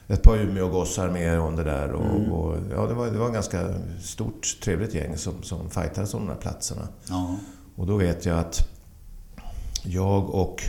ett 0.08 0.24
par 0.24 0.38
Umeå-gossar 0.38 1.10
med 1.10 1.40
om 1.40 1.56
det 1.56 1.64
där. 1.64 1.92
Och, 1.92 2.16
mm. 2.16 2.32
och, 2.32 2.58
ja, 2.72 2.86
det, 2.88 2.94
var, 2.94 3.08
det 3.08 3.18
var 3.18 3.28
ett 3.28 3.34
ganska 3.34 3.74
stort, 4.02 4.58
trevligt 4.64 4.94
gäng 4.94 5.18
som, 5.18 5.44
som 5.44 5.70
fightades 5.70 6.14
om 6.14 6.20
de 6.20 6.32
här 6.32 6.40
platserna. 6.42 6.88
Ja. 7.10 7.36
Och 7.76 7.88
då 7.88 7.98
vet 7.98 8.26
jag 8.26 8.40
att 8.40 8.68
jag 9.84 10.30
och 10.30 10.64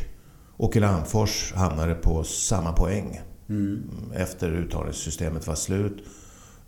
Åke 0.62 0.80
Landfors 0.80 1.52
hamnade 1.56 1.94
på 1.94 2.24
samma 2.24 2.72
poäng 2.72 3.20
mm. 3.48 3.82
efter 4.14 4.50
uttagningssystemet 4.50 5.46
var 5.46 5.54
slut. 5.54 6.04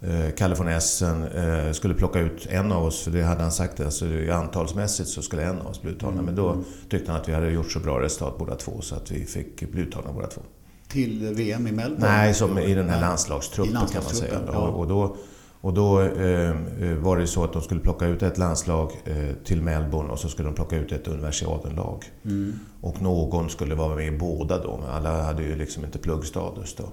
Eh, 0.00 0.30
Kalle 0.36 0.54
von 0.54 0.68
Essen 0.68 1.22
eh, 1.22 1.72
skulle 1.72 1.94
plocka 1.94 2.20
ut 2.20 2.46
en 2.46 2.72
av 2.72 2.84
oss, 2.84 3.02
för 3.02 3.10
det 3.10 3.22
hade 3.22 3.42
han 3.42 3.52
sagt. 3.52 3.80
Alltså, 3.80 4.06
antalsmässigt 4.32 5.08
så 5.08 5.22
skulle 5.22 5.42
en 5.42 5.60
av 5.60 5.66
oss 5.66 5.82
bli 5.82 5.90
uttagna. 5.90 6.12
Mm. 6.12 6.24
Men 6.24 6.34
då 6.34 6.56
tyckte 6.88 7.12
han 7.12 7.20
att 7.20 7.28
vi 7.28 7.32
hade 7.32 7.50
gjort 7.50 7.72
så 7.72 7.80
bra 7.80 8.00
resultat 8.00 8.38
båda 8.38 8.54
två 8.54 8.80
så 8.80 8.94
att 8.94 9.10
vi 9.10 9.24
fick 9.24 9.70
bli 9.70 9.82
uttagna 9.82 10.12
båda 10.12 10.26
två. 10.26 10.40
Till 10.88 11.34
VM 11.34 11.66
i 11.66 11.72
Melbourne? 11.72 12.06
Nej, 12.06 12.34
som 12.34 12.58
i 12.58 12.74
den 12.74 12.88
här 12.88 13.00
landslagstruppen, 13.00 13.74
landslagstruppen 13.74 14.30
kan 14.30 14.44
man 14.44 14.52
säga. 14.52 14.60
Ja. 14.60 14.68
Och 14.68 14.88
då, 14.88 15.16
och 15.64 15.75
då 15.75 16.00
eh, 16.00 16.50
eh, 16.50 16.97
var 16.97 17.16
det 17.16 17.26
så 17.26 17.44
att 17.44 17.52
de 17.52 17.62
skulle 17.62 17.80
plocka 17.80 18.06
ut 18.06 18.23
ett 18.23 18.38
landslag 18.38 18.92
eh, 19.04 19.35
till 19.44 19.62
Melbourne 19.62 20.11
och 20.11 20.18
så 20.18 20.28
skulle 20.28 20.49
de 20.49 20.54
plocka 20.54 20.76
ut 20.76 20.92
ett 20.92 21.09
universiadenlag. 21.09 22.04
Mm. 22.25 22.52
Och 22.80 23.02
någon 23.02 23.50
skulle 23.50 23.75
vara 23.75 23.97
med 23.97 24.06
i 24.06 24.18
båda 24.18 24.62
då. 24.62 24.80
Alla 24.90 25.23
hade 25.23 25.42
ju 25.42 25.56
liksom 25.56 25.85
inte 25.85 25.99
pluggstatus 25.99 26.76
då. 26.76 26.85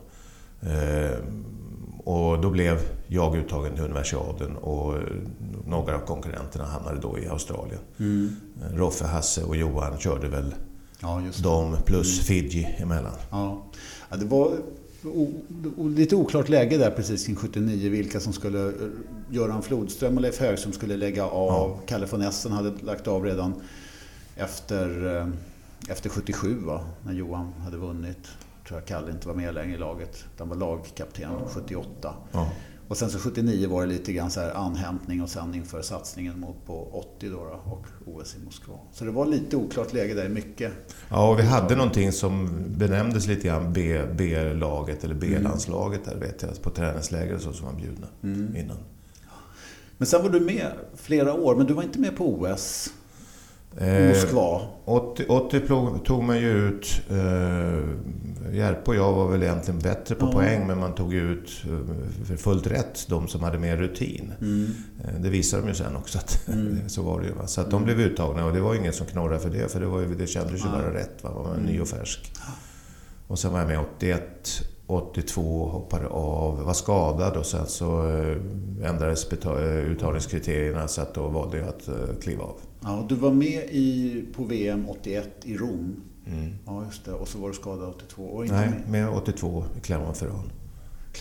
Eh, 0.70 1.18
och 2.04 2.42
då 2.42 2.50
blev 2.50 2.80
jag 3.08 3.36
uttagen 3.36 3.76
till 3.76 3.84
universiaden 3.84 4.58
och 4.58 4.94
några 5.68 5.96
av 5.96 6.00
konkurrenterna 6.00 6.66
hamnade 6.66 7.00
då 7.00 7.20
i 7.20 7.28
Australien. 7.28 7.80
Mm. 8.00 8.36
Roffe, 8.74 9.06
Hasse 9.06 9.44
och 9.44 9.56
Johan 9.56 9.98
körde 9.98 10.28
väl 10.28 10.56
ja, 11.00 11.22
de 11.44 11.76
plus 11.86 12.14
mm. 12.14 12.26
Fiji 12.26 12.76
emellan. 12.80 13.16
Ja. 13.32 13.64
ja 14.10 14.18
det 14.18 14.26
var 14.26 14.52
lite 15.78 16.16
oklart 16.16 16.50
läge 16.50 16.78
där 16.78 16.92
precis 16.92 17.26
kring 17.26 17.36
79 17.36 17.90
vilka 17.90 18.20
som 18.20 18.34
skulle... 18.34 18.68
Eh, 18.68 18.74
Göran 19.30 19.64
Flodström 19.64 20.16
och 20.16 20.22
Leif 20.22 20.40
Högström 20.40 20.74
skulle 20.74 20.98
lägga 20.98 21.26
av. 21.26 21.70
Ja. 21.70 21.80
Kalle 21.86 22.06
von 22.06 22.22
Essen 22.22 22.52
hade 22.52 22.72
lagt 22.82 23.08
av 23.08 23.26
redan 23.26 23.54
efter, 24.36 25.18
eh, 25.18 25.28
efter 25.90 26.10
77 26.10 26.60
va? 26.66 26.82
När 27.06 27.14
Johan 27.14 27.54
hade 27.64 27.78
vunnit. 27.78 28.28
Tror 28.68 28.80
jag 28.80 28.88
Kalle 28.88 29.12
inte 29.12 29.28
var 29.28 29.36
med 29.36 29.54
längre 29.54 29.76
i 29.76 29.78
laget. 29.78 30.26
Han 30.38 30.50
var 30.50 30.56
lagkapten 30.56 31.32
78. 31.48 32.14
Ja. 32.32 32.52
Och 32.92 32.98
sen 32.98 33.10
så 33.10 33.20
79 33.20 33.70
var 33.70 33.82
det 33.82 33.88
lite 33.88 34.14
grann 34.14 34.32
så 34.32 34.40
här 34.40 34.54
anhämtning 34.54 35.22
och 35.22 35.30
sen 35.30 35.56
inför 35.56 35.82
satsningen 35.82 36.40
mot 36.40 36.66
på 36.66 36.88
80 37.18 37.30
då, 37.30 37.36
då 37.36 37.72
och 37.72 37.86
OS 38.06 38.36
i 38.36 38.46
Moskva. 38.46 38.74
Så 38.92 39.06
det 39.06 39.12
var 39.12 39.26
lite 39.26 39.56
oklart 39.58 39.94
läge 39.94 40.14
där, 40.14 40.30
mycket. 40.30 40.72
Ja, 41.10 41.30
och 41.30 41.40
vi 41.40 41.44
hade 41.44 41.76
någonting 41.76 42.12
som 42.12 42.50
benämndes 42.68 43.28
lite 43.28 43.48
grann 43.48 43.74
B-laget 44.18 45.04
eller 45.04 45.16
B-landslaget 45.16 46.06
där 46.06 46.16
vet 46.16 46.42
jag, 46.42 46.62
på 46.62 46.70
träningsläger 46.70 47.36
och 47.36 47.42
så 47.42 47.54
som 47.54 47.66
var 47.66 47.74
bjudna 47.74 48.08
innan. 48.60 48.78
Men 49.98 50.08
sen 50.08 50.24
var 50.24 50.30
du 50.30 50.40
med 50.40 50.72
flera 50.96 51.34
år, 51.34 51.56
men 51.56 51.66
du 51.66 51.74
var 51.74 51.84
inte 51.84 52.00
med 52.00 52.16
på 52.16 52.34
OS 52.34 52.94
Moskva. 53.80 54.62
80, 54.86 55.26
80 55.30 55.60
plog- 55.60 56.06
tog 56.06 56.24
man 56.24 56.38
ju 56.40 56.50
ut... 56.68 57.02
Eh, 57.10 57.80
Järpe 58.54 58.90
och 58.92 58.96
jag 58.96 59.14
var 59.14 59.28
väl 59.32 59.44
egentligen 59.44 59.80
bättre 59.80 60.16
på 60.16 60.26
Ja. 60.26 60.32
poäng 60.32 60.68
men 60.68 60.80
man 60.80 60.96
tog 60.96 61.14
ut 61.14 61.50
eh, 61.66 62.26
för 62.26 62.36
fullt 62.36 62.68
rätt 62.68 63.06
de 63.10 63.28
som 63.28 63.44
hade 63.44 63.58
mer 63.60 63.78
rutin. 63.78 64.34
Mm. 64.42 64.68
Eh, 65.04 65.22
det 65.22 65.30
visade 65.30 65.62
de 65.64 65.68
ju 65.70 65.76
sen 65.76 65.96
också 65.96 66.18
att 66.18 66.50
så 66.88 67.02
var 67.02 67.20
det 67.22 67.28
ju. 67.28 67.34
Va? 67.34 67.48
Så 67.48 67.62
att 67.62 67.72
de 67.72 67.84
blev 67.84 68.00
uttagna 68.02 68.46
och 68.46 68.54
det 68.54 68.60
var 68.62 68.76
ingen 68.76 68.94
som 68.94 69.06
knorrade 69.08 69.40
för 69.40 69.50
det 69.50 69.72
för 69.72 69.80
det, 69.80 69.86
var 69.86 70.00
ju, 70.00 70.16
det 70.16 70.28
kändes 70.28 70.66
ju 70.66 70.70
bara 70.70 70.94
rätt. 70.94 71.24
Va? 71.24 71.32
Man 71.36 71.44
var 71.44 71.56
ny 71.58 71.80
och 71.82 71.88
färsk. 71.88 72.32
Och 73.28 73.40
sen 73.40 73.52
var 73.54 73.60
jag 73.60 73.68
med 73.68 73.80
81, 73.80 74.22
82, 74.88 75.66
hoppade 75.70 76.08
av, 76.08 76.64
var 76.64 76.74
skadad 76.74 77.38
och 77.38 77.46
sen 77.46 77.68
så 77.68 78.08
eh, 78.10 78.38
ändrades 78.90 79.32
eh, 79.32 79.66
uttagningskriterierna 79.68 80.88
så 80.88 81.02
att 81.02 81.14
då 81.14 81.28
valde 81.28 81.58
jag 81.58 81.68
att 81.68 81.88
eh, 81.88 81.94
kliva 82.22 82.44
av. 82.44 82.56
Ja, 82.84 83.06
du 83.10 83.16
var 83.16 83.32
med 83.32 83.64
i, 83.72 84.26
på 84.36 84.44
VM 84.44 84.90
81 84.90 85.30
i 85.44 85.58
Rom. 85.58 85.96
Mm. 86.26 86.54
Ja, 86.66 86.86
just 86.86 87.06
det. 87.06 87.12
Och 87.14 87.28
så 87.28 87.40
var 87.40 87.48
du 87.48 87.54
skadad 87.56 87.90
82 87.90 88.24
och 88.24 88.44
inte 88.46 88.56
Nej, 88.56 88.70
med. 88.70 88.90
med 88.90 89.10
82 89.10 89.64
i 89.78 89.80
Clermont-Ferrand. 89.80 90.50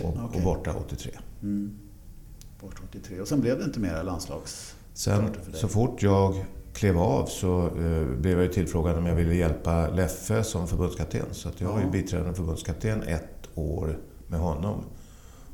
Och, 0.02 0.34
och 0.36 0.42
borta 0.44 0.74
83. 0.86 1.12
Mm. 1.42 1.78
Bort 2.60 2.80
83. 2.88 3.20
Och 3.20 3.28
sen 3.28 3.40
blev 3.40 3.58
det 3.58 3.64
inte 3.64 3.80
mera 3.80 4.02
landslags... 4.02 4.74
Sen 4.94 5.24
så 5.54 5.68
fort 5.68 6.02
jag 6.02 6.44
klev 6.72 6.98
av 6.98 7.26
så 7.26 7.66
eh, 7.66 8.06
blev 8.20 8.40
jag 8.40 8.52
tillfrågad 8.52 8.98
om 8.98 9.06
jag 9.06 9.14
ville 9.14 9.34
hjälpa 9.34 9.88
Leffe 9.90 10.44
som 10.44 10.68
förbundskapten. 10.68 11.26
Så 11.32 11.48
jag 11.58 11.68
var 11.68 11.78
ju 11.78 11.84
Ja. 11.84 11.90
biträdande 11.90 12.34
förbundskapten 12.34 13.02
ett 13.02 13.48
år 13.54 13.98
med 14.26 14.40
honom. 14.40 14.84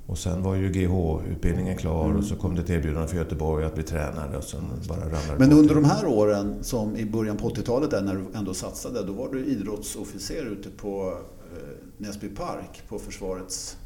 Och 0.06 0.18
sen 0.18 0.42
var 0.42 0.54
ju 0.54 0.68
GH-utbildningen 0.72 1.76
klar 1.76 2.04
Mm. 2.04 2.16
och 2.16 2.25
så 2.25 2.36
kom 2.36 2.54
det 2.54 2.60
ett 2.60 2.70
erbjudande 2.70 3.08
för 3.08 3.16
Göteborg 3.16 3.64
att 3.64 3.75
bli 3.75 3.82
tränare 3.82 4.36
och 4.36 4.44
sen 4.44 4.60
bara 4.88 4.98
ramlade 5.00 5.38
Men 5.38 5.52
under 5.52 5.75
de 5.75 5.84
här 5.84 6.06
åren, 6.06 6.54
som 6.62 6.96
i 6.96 7.04
början 7.06 7.36
på 7.36 7.48
80-talet 7.48 7.90
där 7.90 8.02
när 8.02 8.14
du 8.14 8.38
ändå 8.38 8.54
satsade, 8.54 9.02
då 9.06 9.12
var 9.12 9.28
du 9.32 9.44
idrottsofficer 9.46 10.44
ute 10.46 10.68
på 10.70 11.18
eh, 11.52 11.58
Näsby 11.98 12.28
Park 12.28 12.82
på 12.88 12.98
försvarets, 12.98 13.76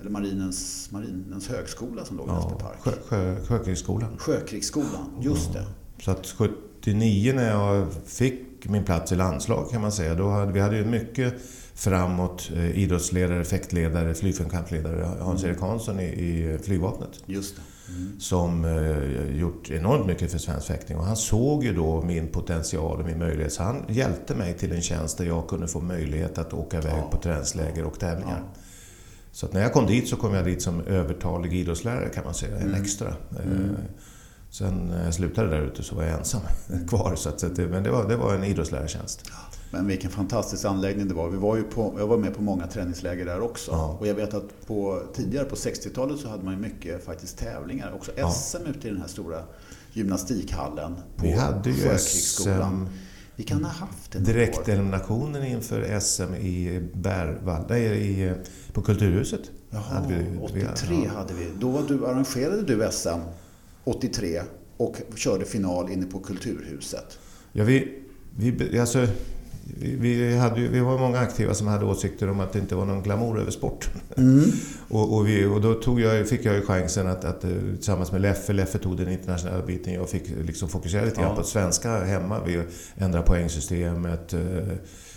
eller 0.00 0.10
marinens, 0.10 0.88
marinens 0.92 1.48
högskola 1.48 2.04
som 2.04 2.16
låg 2.16 2.28
i 2.28 2.30
Näsby 2.32 2.50
Ja, 2.58 2.58
Park. 2.58 2.78
sjö, 2.80 2.92
sjö, 3.08 3.36
Sjökrigsskolan. 3.44 4.16
Sjökrigsskolan, 4.18 5.10
just 5.20 5.52
det. 5.52 5.64
Så 6.02 6.10
att 6.10 6.26
79 6.26 7.32
när 7.34 7.50
jag 7.50 7.86
fick 8.06 8.44
min 8.68 8.84
plats 8.84 9.12
i 9.12 9.16
landslag 9.16 9.70
kan 9.70 9.80
man 9.80 9.92
säga, 9.92 10.14
då 10.14 10.28
hade 10.30 10.52
vi 10.52 10.60
hade 10.60 10.76
ju 10.76 10.84
mycket 10.84 11.34
framåt 11.78 12.50
eh, 12.54 12.78
idrottsledare, 12.78 13.40
effektledare, 13.40 14.14
flygfältkampledare, 14.14 15.08
Hans-Erik 15.20 15.60
Hansson 15.60 16.00
i, 16.00 16.04
i 16.04 16.58
flygvapnet. 16.62 17.10
Just. 17.26 17.54
Mm. 17.88 18.20
Som 18.20 18.64
eh, 18.64 19.36
gjort 19.38 19.70
enormt 19.70 20.06
mycket 20.06 20.30
för 20.30 20.38
svensk 20.38 20.66
fäktning 20.66 20.98
och 20.98 21.04
han 21.04 21.16
såg 21.16 21.64
ju 21.64 21.74
då 21.74 22.02
min 22.02 22.28
potential 22.28 23.00
och 23.00 23.06
min 23.06 23.18
möjlighet 23.18 23.52
så 23.52 23.62
han 23.62 23.82
hjälpte 23.88 24.34
mig 24.34 24.54
till 24.54 24.72
en 24.72 24.82
tjänst 24.82 25.18
där 25.18 25.24
jag 25.24 25.48
kunde 25.48 25.68
få 25.68 25.80
möjlighet 25.80 26.38
att 26.38 26.52
åka 26.52 26.78
iväg 26.78 26.94
Ja. 26.98 27.08
på 27.10 27.16
träningsläger 27.22 27.84
och 27.84 27.98
tävlingar. 28.00 28.42
Ja. 28.54 28.60
Så 29.32 29.46
när 29.52 29.60
jag 29.62 29.72
kom 29.72 29.86
dit 29.86 30.08
så 30.08 30.16
kom 30.16 30.34
jag 30.34 30.44
dit 30.44 30.62
som 30.62 30.80
övertalig 30.80 31.52
idrottslärare 31.54 32.08
kan 32.08 32.24
man 32.24 32.34
säga, 32.34 32.56
en 32.56 32.62
Mm. 32.68 32.82
extra. 32.82 33.08
Eh, 33.08 33.44
Sen 34.50 34.74
när 34.74 35.04
jag 35.04 35.14
slutade 35.14 35.48
där 35.50 35.60
ute 35.62 35.82
så 35.82 35.94
var 35.94 36.04
jag 36.04 36.18
ensam 36.18 36.40
kvar. 36.88 37.14
Så 37.16 37.28
att, 37.28 37.42
men 37.58 37.82
det 37.82 37.90
var, 37.90 38.08
det 38.08 38.16
var 38.16 38.34
en 38.34 38.44
idrottslärartjänst. 38.44 39.30
Men 39.70 39.86
vilken 39.86 40.10
fantastisk 40.10 40.64
anläggning 40.64 41.08
det 41.08 41.14
var. 41.14 41.28
Vi 41.28 41.36
var 41.36 41.56
ju 41.56 41.62
på, 41.62 41.94
jag 41.98 42.06
var 42.06 42.16
med 42.18 42.34
på 42.34 42.42
många 42.42 42.66
träningsläger 42.66 43.24
där 43.24 43.40
också. 43.40 43.70
Ja. 43.70 43.96
Och 44.00 44.06
jag 44.06 44.14
vet 44.14 44.34
att 44.34 44.66
på, 44.66 45.02
tidigare 45.14 45.44
på 45.44 45.56
60-talet 45.56 46.20
så 46.20 46.28
hade 46.28 46.44
man 46.44 46.54
ju 46.54 46.60
mycket 46.60 47.04
faktiskt 47.04 47.38
tävlingar. 47.38 47.92
Också 47.96 48.12
Ja. 48.16 48.30
SM 48.30 48.56
ute 48.66 48.88
i 48.88 48.90
den 48.90 49.00
här 49.00 49.08
stora 49.08 49.42
gymnastikhallen 49.92 50.94
på 51.16 51.22
Vi 51.24 51.32
hade 51.32 51.70
ju. 51.70 51.98
SM 51.98 52.48
Vi 53.36 53.44
kan 53.44 53.64
ha 53.64 53.72
haft 53.72 54.12
det. 54.12 54.18
Direkteliminationen 54.18 55.44
inför 55.44 56.00
SM 56.00 56.34
i 56.34 56.88
Bärvall, 56.94 57.64
nej, 57.68 58.10
i, 58.10 58.34
på 58.72 58.82
Kulturhuset. 58.82 59.40
Jaha, 59.70 59.80
hade 59.82 60.14
vi- 60.14 60.38
83 60.42 61.02
ja. 61.04 61.10
hade 61.10 61.34
vi. 61.34 61.46
Då 61.60 61.68
var 61.70 61.82
du, 61.88 62.06
arrangerade 62.06 62.62
du 62.62 62.88
SM 62.92 63.08
83 63.84 64.42
och 64.76 64.96
körde 65.14 65.44
final 65.44 65.90
inne 65.90 66.06
på 66.06 66.18
Kulturhuset. 66.18 67.18
Ja, 67.52 67.64
vi, 67.64 68.02
vi, 68.36 68.78
alltså, 68.78 69.06
vi, 69.76 70.36
hade 70.36 70.60
vi 70.60 70.80
var 70.80 70.98
många 70.98 71.18
aktiva 71.18 71.54
som 71.54 71.66
hade 71.66 71.84
åsikter 71.84 72.30
om 72.30 72.40
att 72.40 72.52
det 72.52 72.58
inte 72.58 72.74
var 72.74 72.84
någon 72.84 73.02
glamour 73.02 73.40
över 73.40 73.50
sporten. 73.50 73.92
och, 74.88 75.16
och, 75.16 75.28
vi, 75.28 75.44
och 75.44 75.60
då 75.60 75.74
tog 75.74 76.00
jag, 76.00 76.28
fick 76.28 76.44
jag 76.44 76.54
ju 76.54 76.62
chansen 76.62 77.06
att, 77.06 77.24
att 77.24 77.44
eh, 77.44 77.50
tillsammans 77.76 78.12
med 78.12 78.20
Leffe, 78.20 78.52
Leffe 78.52 78.78
tog 78.78 78.96
den 78.96 79.08
internationella 79.08 79.66
biten, 79.66 79.94
jag 79.94 80.08
fick 80.10 80.22
liksom 80.46 80.68
fokusera 80.68 81.04
lite 81.04 81.20
grann 81.20 81.30
Ja. 81.30 81.36
på 81.36 81.42
svenska 81.44 82.04
hemma. 82.04 82.40
Vi 82.46 82.62
ändrade 82.96 83.26
poängsystemet. 83.26 84.32
eh, 84.32 84.40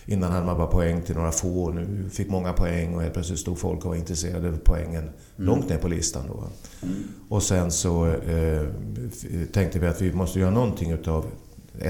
Innan 0.06 0.32
hade 0.32 0.46
man 0.46 0.58
bara 0.58 0.68
poäng 0.68 1.02
till 1.02 1.16
några 1.16 1.32
få, 1.32 1.70
nu 1.70 2.10
fick 2.12 2.30
många 2.30 2.54
poäng 2.54 2.96
och 2.96 3.02
helt 3.02 3.14
plötsligt 3.14 3.40
stod 3.40 3.60
folk 3.60 3.80
och 3.86 3.90
var 3.90 3.96
intresserade 3.96 4.48
av 4.48 4.58
poängen 4.64 5.10
långt 5.36 5.70
ner 5.70 5.78
på 5.78 5.88
listan. 5.88 6.24
Då. 6.28 6.44
Och 7.30 7.44
sen 7.44 7.72
så 7.72 8.08
eh, 8.08 8.64
tänkte 9.54 9.80
vi 9.80 9.88
att 9.88 10.02
vi 10.02 10.14
måste 10.14 10.40
göra 10.40 10.52
någonting 10.52 10.92
utav 10.92 11.26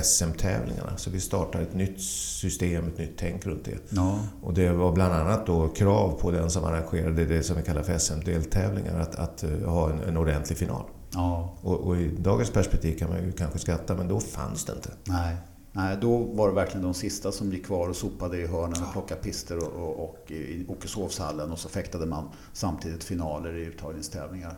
SM-tävlingarna. 0.03 0.97
Så 0.97 1.09
vi 1.09 1.19
startade 1.19 1.63
ett 1.63 1.73
nytt 1.73 2.01
system, 2.01 2.87
ett 2.87 2.97
nytt 2.97 3.17
tänk 3.17 3.45
runt 3.45 3.65
det. 3.65 3.77
Ja. 3.89 4.19
Och 4.41 4.53
det 4.53 4.71
var 4.71 4.91
bland 4.91 5.13
annat 5.13 5.45
då 5.45 5.67
krav 5.67 6.19
på 6.21 6.31
den 6.31 6.49
som 6.51 6.63
arrangerade 6.63 7.25
det 7.25 7.43
som 7.43 7.55
vi 7.55 7.63
kallar 7.63 7.83
för 7.83 7.97
SM-deltävlingar 7.97 8.99
att, 8.99 9.15
att 9.15 9.43
eh, 9.43 9.49
ha 9.49 9.89
en, 9.89 9.99
en 9.99 10.17
ordentlig 10.17 10.57
final. 10.57 10.83
ja. 11.13 11.57
Och, 11.61 11.79
och 11.79 11.97
i 11.97 12.07
dagens 12.07 12.49
perspektiv 12.51 12.97
kan 12.97 13.09
man 13.09 13.23
ju 13.25 13.31
kanske 13.31 13.59
skratta, 13.59 13.95
men 13.95 14.07
då 14.07 14.19
fanns 14.19 14.65
det 14.65 14.73
inte. 14.73 14.89
Nej. 15.03 15.35
Nej, 15.73 15.97
då 16.01 16.17
var 16.17 16.47
det 16.47 16.55
verkligen 16.55 16.83
de 16.83 16.93
sista 16.93 17.31
som 17.31 17.51
gick 17.51 17.65
kvar 17.65 17.87
och 17.89 17.95
sopade 17.95 18.37
i 18.37 18.47
hörnen 18.47 18.83
och 18.83 18.91
plockade 18.93 19.21
pister 19.21 19.57
och, 19.57 19.83
och, 19.83 20.09
och 20.09 20.31
i 20.31 20.65
Åkeshovshallen 20.67 21.51
och 21.51 21.59
så 21.59 21.69
fäktade 21.69 22.05
man 22.05 22.29
samtidigt 22.53 23.03
finaler 23.03 23.57
i 23.57 23.61
uttagningstävlingar. 23.61 24.53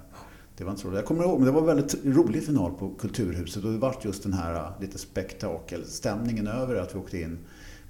Det 0.57 0.63
var 0.63 0.71
inte 0.71 0.81
så 0.81 0.87
roligt. 0.87 0.97
Jag 0.97 1.05
kommer 1.05 1.23
ihåg, 1.23 1.39
men 1.39 1.45
det 1.45 1.51
var 1.51 1.59
en 1.61 1.67
väldigt 1.67 1.95
rolig 2.05 2.43
final 2.45 2.71
på 2.71 2.89
Kulturhuset 2.89 3.63
och 3.63 3.71
det 3.71 3.77
var 3.77 3.95
just 4.01 4.23
den 4.23 4.33
här 4.33 4.55
äh, 4.55 4.81
lite 4.81 4.97
spektakelstämningen 4.97 6.47
över 6.47 6.75
att 6.75 6.95
vi 6.95 6.99
åkte 6.99 7.21
in. 7.21 7.37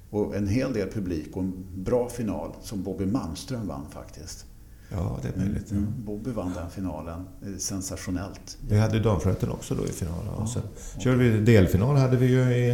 Och 0.10 0.36
en 0.36 0.48
hel 0.48 0.74
del 0.74 0.90
publik 0.90 1.36
och 1.38 1.44
en 1.44 1.54
bra 1.76 2.10
final 2.10 2.56
som 2.62 2.84
Bobby 2.84 3.06
Malmström 3.06 3.68
vann 3.68 3.86
faktiskt. 3.92 4.46
Ja, 4.92 5.20
det 5.22 5.28
är 5.28 5.38
möjligt. 5.46 5.66
ja. 5.70 5.78
Mm. 5.78 5.94
Bobby 6.06 6.32
vann 6.32 6.52
den 6.56 6.70
finalen. 6.70 7.26
Eh, 7.46 7.58
Sensationellt. 7.58 8.58
Vi 8.70 8.78
hade 8.80 9.00
damflöjten 9.00 9.50
också 9.50 9.76
då 9.76 9.86
i 9.86 9.92
finalen. 9.92 10.34
Och 10.34 10.50
sen 10.50 10.62
körde 11.00 11.18
vi 11.18 11.40
delfinal 11.40 11.96
hade 11.96 12.18
vi 12.18 12.26
ju 12.26 12.42
i 12.42 12.70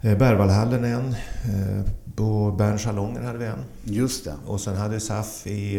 eh, 0.00 0.18
Berwaldhallen 0.18 0.84
en. 0.84 1.08
eh, 1.08 1.84
På 2.16 2.52
Berns 2.58 2.82
salonger 2.82 3.20
hade 3.20 3.38
vi 3.38 3.46
en. 3.46 3.58
Just 3.84 4.24
det. 4.24 4.34
Och 4.46 4.60
sen 4.60 4.76
hade 4.76 5.00
SAF 5.00 5.46
i 5.46 5.76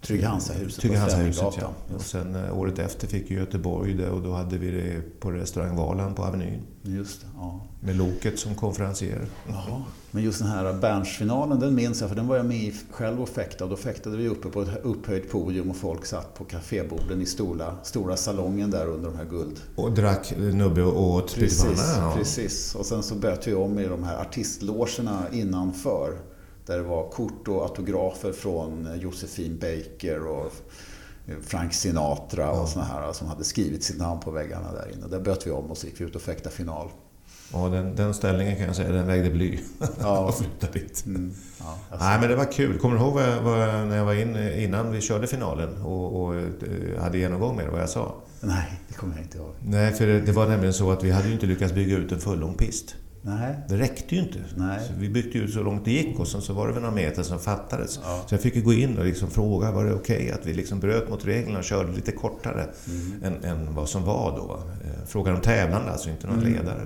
eh, 0.00 0.68
Trygg 0.68 0.98
på 1.38 1.52
ja. 1.60 1.72
Och 1.94 2.02
sen 2.02 2.34
eh, 2.34 2.58
året 2.58 2.78
efter 2.78 3.06
fick 3.06 3.30
Göteborg 3.30 3.94
det 3.94 4.10
och 4.10 4.22
då 4.22 4.32
hade 4.32 4.58
vi 4.58 4.70
det 4.70 5.20
på 5.20 5.30
restaurang 5.30 5.76
Valand 5.76 6.16
på 6.16 6.22
Avenyn. 6.22 6.62
Just 6.82 7.20
det, 7.20 7.26
ja. 7.36 7.60
Med 7.80 7.96
Loket 7.96 8.38
som 8.38 8.54
konferencier. 8.54 9.26
Jaha. 9.48 9.82
Men 10.10 10.22
just 10.22 10.38
den 10.38 10.48
här 10.48 10.72
Bernsfinalen, 10.72 11.60
den 11.60 11.74
minns 11.74 12.00
jag 12.00 12.08
för 12.08 12.16
den 12.16 12.26
var 12.26 12.36
jag 12.36 12.46
med 12.46 12.56
i 12.56 12.74
själv 12.90 13.22
och 13.22 13.28
fäktade. 13.28 13.70
Då 13.70 13.76
fäktade 13.76 14.16
vi 14.16 14.28
uppe 14.28 14.48
på 14.48 14.62
ett 14.62 14.68
upphöjt 14.82 15.30
podium 15.30 15.70
och 15.70 15.76
folk 15.76 16.06
satt 16.06 16.34
på 16.34 16.44
kaféborden 16.44 17.22
i 17.22 17.26
stora, 17.26 17.76
stora 17.82 18.16
salongen 18.16 18.70
där 18.70 18.86
under 18.86 19.10
de 19.10 19.16
här 19.16 19.24
guld. 19.24 19.60
Och 19.76 19.92
drack 19.92 20.34
nubbe 20.36 20.82
och 20.82 21.02
åt 21.02 21.34
Precis. 21.34 21.94
Ja. 21.96 22.14
precis. 22.16 22.74
Och 22.74 22.86
sen 22.86 23.02
så 23.02 23.14
böt 23.14 23.46
vi 23.46 23.54
om 23.54 23.78
i 23.78 23.86
de 23.86 24.04
här 24.04 24.20
artistlogerna 24.20 25.22
innanför. 25.32 26.29
Där 26.66 26.76
det 26.76 26.82
var 26.82 27.10
kort 27.10 27.48
och 27.48 27.62
autografer 27.62 28.32
från 28.32 28.88
Josefin 29.00 29.58
Baker 29.58 30.26
och 30.26 30.52
Frank 31.42 31.74
Sinatra 31.74 32.50
och 32.50 32.68
såna 32.68 32.84
här 32.84 33.12
som 33.12 33.28
hade 33.28 33.44
skrivit 33.44 33.84
sitt 33.84 33.98
namn 33.98 34.20
på 34.20 34.30
väggarna 34.30 34.72
där 34.72 34.92
inne. 34.92 35.06
Där 35.06 35.20
böt 35.20 35.46
vi 35.46 35.50
om 35.50 35.70
och 35.70 35.78
så 35.78 35.86
gick 35.86 36.00
vi 36.00 36.04
ut 36.04 36.16
och 36.16 36.22
fäktade 36.22 36.54
final. 36.54 36.88
Ja, 37.52 37.68
den, 37.68 37.96
den 37.96 38.14
ställningen 38.14 38.56
kan 38.56 38.66
jag 38.66 38.76
säga, 38.76 38.92
den 38.92 39.06
vägde 39.06 39.30
bly. 39.30 39.58
Ja. 40.00 40.18
och 40.28 40.34
flyttade 40.34 40.72
dit. 40.72 41.06
Mm. 41.06 41.32
Ja, 41.58 41.78
alltså. 41.90 42.06
Nej, 42.06 42.20
men 42.20 42.28
det 42.28 42.36
var 42.36 42.52
kul. 42.52 42.78
Kommer 42.78 42.96
du 42.96 43.02
ihåg 43.02 43.14
vad 43.14 43.22
jag, 43.22 43.42
vad 43.42 43.62
jag, 43.62 43.88
när 43.88 43.96
jag 43.96 44.04
var 44.04 44.14
in 44.14 44.36
innan 44.36 44.92
vi 44.92 45.00
körde 45.00 45.26
finalen 45.26 45.82
och, 45.82 46.22
och 46.22 46.34
eh, 46.34 46.42
hade 47.00 47.18
genomgång 47.18 47.56
med 47.56 47.66
det, 47.66 47.70
vad 47.70 47.80
jag 47.80 47.88
sa? 47.88 48.14
Nej, 48.40 48.80
det 48.88 48.94
kommer 48.94 49.14
jag 49.14 49.24
inte 49.24 49.38
ihåg. 49.38 49.54
Nej, 49.64 49.92
för 49.92 50.06
det, 50.06 50.20
det 50.20 50.32
var 50.32 50.48
nämligen 50.48 50.74
så 50.74 50.90
att 50.90 51.04
vi 51.04 51.10
hade 51.10 51.28
ju 51.28 51.34
inte 51.34 51.46
lyckats 51.46 51.72
bygga 51.72 51.96
ut 51.96 52.12
en 52.12 52.20
fullång 52.20 52.54
pist. 52.54 52.94
Nej. 53.22 53.54
Det 53.68 53.76
räckte 53.78 54.14
ju 54.14 54.20
inte. 54.20 54.38
Nej. 54.56 54.80
Så 54.86 54.92
vi 54.98 55.08
bytte 55.08 55.38
ut 55.38 55.52
så 55.54 55.62
långt 55.62 55.84
det 55.84 55.90
gick 55.90 56.18
och 56.18 56.28
sen 56.28 56.40
så 56.42 56.52
var 56.52 56.66
det 56.66 56.72
väl 56.72 56.82
några 56.82 56.94
meter 56.94 57.22
som 57.22 57.38
fattades. 57.38 58.00
Ja. 58.04 58.22
Så 58.28 58.34
jag 58.34 58.42
fick 58.42 58.56
ju 58.56 58.62
gå 58.62 58.72
in 58.72 58.98
och 58.98 59.04
liksom 59.04 59.30
fråga, 59.30 59.70
var 59.72 59.84
det 59.84 59.94
okej 59.94 60.30
att 60.30 60.46
vi 60.46 60.52
liksom 60.54 60.80
bröt 60.80 61.08
mot 61.10 61.24
reglerna 61.24 61.58
och 61.58 61.64
körde 61.64 61.92
lite 61.92 62.12
kortare 62.12 62.66
Mm. 62.88 63.24
än, 63.24 63.44
än 63.44 63.74
vad 63.74 63.88
som 63.88 64.04
var 64.04 64.30
då? 64.36 64.54
Eh, 64.84 65.06
Frågade 65.06 65.36
de 65.36 65.42
tävlande, 65.42 65.90
alltså 65.92 66.10
inte 66.10 66.26
någon 66.26 66.38
Mm. 66.38 66.52
ledare. 66.52 66.80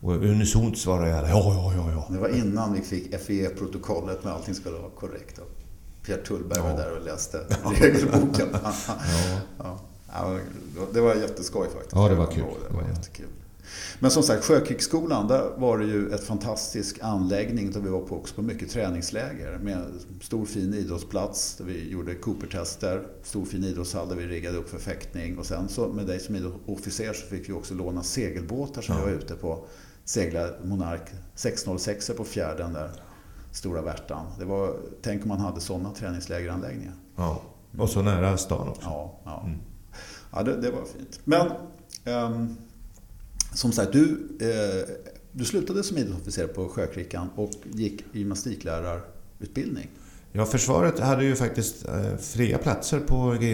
Och 0.00 0.12
unisont 0.12 0.78
svarade 0.78 1.08
jag, 1.10 1.18
ja, 1.18 1.28
ja, 1.30 1.72
ja, 1.76 1.90
ja. 1.92 2.06
Det 2.14 2.18
var 2.18 2.28
innan 2.28 2.72
vi 2.72 2.80
fick 2.80 3.14
FIE-protokollet 3.20 4.24
med 4.24 4.32
allting 4.32 4.54
skulle 4.54 4.76
vara 4.78 4.90
korrekt. 4.90 5.38
Och 5.38 5.50
Pierre 6.06 6.20
Tullberg 6.22 6.60
var 6.60 6.70
Ja. 6.70 6.76
där 6.76 6.96
och 6.98 7.04
läste 7.04 7.38
regelboken. 7.80 8.46
ja. 9.58 9.78
Ja, 10.12 10.38
det 10.92 11.00
var 11.00 11.14
jätteskoj 11.14 11.66
faktiskt. 11.72 11.94
Ja, 11.94 12.08
det 12.08 12.14
var 12.14 12.26
kul. 12.26 12.44
Det 12.70 12.76
var 12.76 12.82
jättekul. 12.88 13.26
Men 13.98 14.10
som 14.10 14.22
sagt, 14.22 14.44
Sjökrigsskolan, 14.44 15.28
där 15.28 15.50
var 15.56 15.78
det 15.78 15.84
ju 15.84 16.10
ett 16.10 16.24
fantastisk 16.24 16.98
anläggning 17.02 17.70
där 17.70 17.80
vi 17.80 17.88
var 17.88 18.00
på 18.00 18.16
också 18.16 18.34
på 18.34 18.42
mycket 18.42 18.70
träningsläger 18.70 19.58
med 19.58 19.82
stor 20.20 20.44
fin 20.46 20.74
idrottsplats 20.74 21.56
där 21.56 21.64
vi 21.64 21.90
gjorde 21.90 22.14
Cooper-tester, 22.14 23.02
stor 23.22 23.44
fin 23.44 23.64
idrottshall 23.64 24.08
där 24.08 24.16
vi 24.16 24.26
riggade 24.26 24.58
upp 24.58 24.68
för 24.68 24.78
fäktning 24.78 25.38
och 25.38 25.46
sen 25.46 25.68
så 25.68 25.88
med 25.88 26.06
dig 26.06 26.20
som 26.20 26.36
idrottsofficer 26.36 27.12
så 27.12 27.26
fick 27.26 27.48
vi 27.48 27.52
också 27.52 27.74
låna 27.74 28.02
segelbåtar 28.02 28.82
som 28.82 28.94
Ja. 28.94 29.04
vi 29.04 29.10
var 29.12 29.18
ute 29.18 29.34
på. 29.34 29.64
Segla 30.04 30.48
Monark 30.64 31.10
606 31.34 32.10
på 32.16 32.24
fjärden 32.24 32.72
där, 32.72 32.90
Stora 33.52 33.82
Värtan. 33.82 34.26
Det 34.38 34.44
var, 34.44 34.76
tänk 35.02 35.22
om 35.22 35.28
man 35.28 35.40
hade 35.40 35.60
sådana 35.60 35.90
träningslägeranläggningar. 35.94 36.94
ja. 37.16 37.42
Och 37.78 37.90
så 37.90 38.02
nära 38.02 38.36
stan 38.36 38.68
också. 38.68 38.80
Ja, 38.84 39.20
ja. 39.24 39.42
Mm. 39.46 39.58
ja 40.32 40.42
det, 40.42 40.60
det 40.60 40.70
var 40.70 40.84
fint. 40.84 41.20
Men 41.24 41.46
ehm, 42.04 42.56
som 43.56 43.72
sagt, 43.72 43.92
du, 43.92 44.28
eh, 44.40 44.94
du 45.32 45.44
slutade 45.44 45.82
som 45.82 45.98
idrottsofficer 45.98 46.46
på 46.46 46.68
Sjökrickan 46.68 47.28
och 47.36 47.50
gick 47.72 48.04
gymnastiklärarutbildning. 48.12 49.88
Ja, 50.32 50.44
försvaret 50.46 50.98
hade 50.98 51.24
ju 51.24 51.34
faktiskt 51.36 51.88
eh, 51.88 52.16
fria 52.16 52.58
platser 52.58 53.00
på 53.00 53.30
GH 53.40 53.44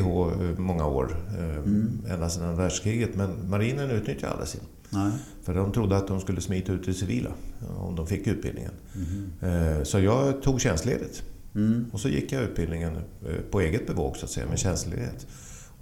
eh, 0.43 0.59
många 0.59 0.87
år. 0.87 1.17
Eh, 1.39 1.57
Mm. 1.57 1.91
Ända 2.09 2.29
sedan 2.31 2.57
världskriget. 2.57 3.15
Men 3.15 3.51
marinen 3.51 3.91
utnyttjade 3.91 4.33
aldrig 4.33 4.49
sin. 4.49 4.61
Nej. 4.91 5.13
För 5.43 5.55
de 5.55 5.73
trodde 5.73 5.97
att 5.97 6.09
de 6.09 6.21
skulle 6.21 6.41
smita 6.41 6.73
ut 6.73 6.83
i 6.83 6.87
det 6.91 6.95
civila 6.95 7.31
om 7.77 7.97
de 7.97 8.07
fick 8.07 8.27
utbildningen. 8.27 8.73
Eh, 9.43 9.83
Så 9.83 9.99
jag 10.01 10.43
tog 10.43 10.61
tjänstledigt. 10.61 11.23
Mm. 11.55 11.87
Och 11.93 12.01
så 12.01 12.09
gick 12.09 12.33
jag 12.33 12.43
utbildningen 12.43 12.99
på 13.51 13.61
eget 13.61 13.87
bevåg 13.87 14.17
så 14.17 14.25
att 14.25 14.31
säga 14.31 14.47
med 14.47 14.59
tjänstledighet. 14.59 15.27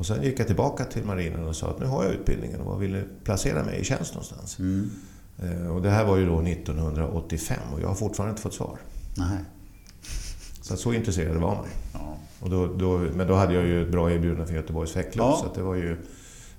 Och 0.01 0.07
sen 0.07 0.23
gick 0.23 0.41
jag 0.41 0.47
tillbaka 0.47 0.85
till 0.85 1.05
marinen 1.05 1.45
och 1.45 1.57
sa 1.57 1.71
att 1.71 1.79
nu 1.81 1.87
har 1.87 2.05
jag 2.05 2.13
utbildningen 2.13 2.61
och 2.61 2.67
vad 2.67 2.79
vill 2.79 3.03
placera 3.25 3.65
mig 3.65 3.81
i 3.81 3.85
tjänst 3.85 4.15
någonstans? 4.15 4.59
Mm. 4.59 4.91
Eh, 5.39 5.67
Och 5.67 5.83
det 5.83 5.91
här 5.91 6.05
var 6.05 6.17
ju 6.17 6.27
då 6.27 6.41
1985 6.41 7.59
och 7.75 7.81
jag 7.81 7.89
har 7.89 7.95
fortfarande 7.95 8.31
inte 8.31 8.43
fått 8.43 8.55
svar. 8.55 8.79
Nej. 9.17 9.39
Så 10.63 10.77
så 10.77 10.93
intresserad 10.93 11.37
var 11.37 11.55
man. 11.55 11.67
Ja. 11.93 12.17
Och 12.41 12.51
då, 12.51 12.67
då, 12.67 12.99
men 12.99 13.27
då 13.27 13.35
hade 13.35 13.55
jag 13.55 13.67
ju 13.67 13.83
ett 13.83 13.93
bra 13.93 14.11
erbjudande 14.13 14.47
från 14.47 14.57
Göteborgs 14.57 14.93
fäktklubb. 14.93 15.27
Ja. 15.27 15.41
Så 15.45 15.61
det 15.61 15.63
var 15.63 15.75
ju 15.75 15.97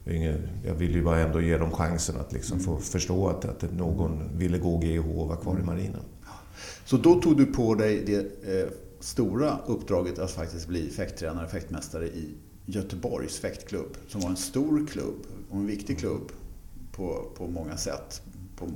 ingen, 0.06 0.50
jag 0.66 0.74
ville 0.74 0.94
ju 0.94 1.04
bara 1.04 1.20
ändå 1.20 1.42
ge 1.42 1.58
dem 1.58 1.72
chansen 1.72 2.16
att 2.20 2.34
liksom 2.34 2.60
få 2.60 2.78
förstå 2.78 3.28
att, 3.28 3.46
att 3.46 3.72
någon 3.74 4.38
ville 4.38 4.58
gå 4.58 4.78
GH 4.78 5.20
och 5.20 5.28
vara 5.28 5.38
kvar 5.38 5.60
i 5.60 5.64
marinen. 5.64 6.02
Så 6.86 6.98
då 6.98 7.22
tog 7.22 7.38
du 7.38 7.46
på 7.46 7.76
dig 7.76 8.04
det 8.06 8.18
eh, 8.60 8.68
stora 9.00 9.58
uppdraget 9.66 10.20
att 10.20 10.32
faktiskt 10.32 10.68
bli 10.68 10.90
fäkttränare, 10.90 11.48
fäktmästare 11.48 12.06
i 12.06 12.30
Göteborgs 12.66 13.40
fäktklubb. 13.40 13.98
Som 14.08 14.22
var 14.22 14.30
en 14.30 14.36
stor 14.38 14.88
klubb 14.88 15.16
och 15.50 15.58
en 15.58 15.66
viktig 15.68 16.00
klubb 16.00 16.32
på, 16.92 17.32
på 17.38 17.48
många 17.48 17.78
sätt. 17.78 18.22
På, 18.56 18.68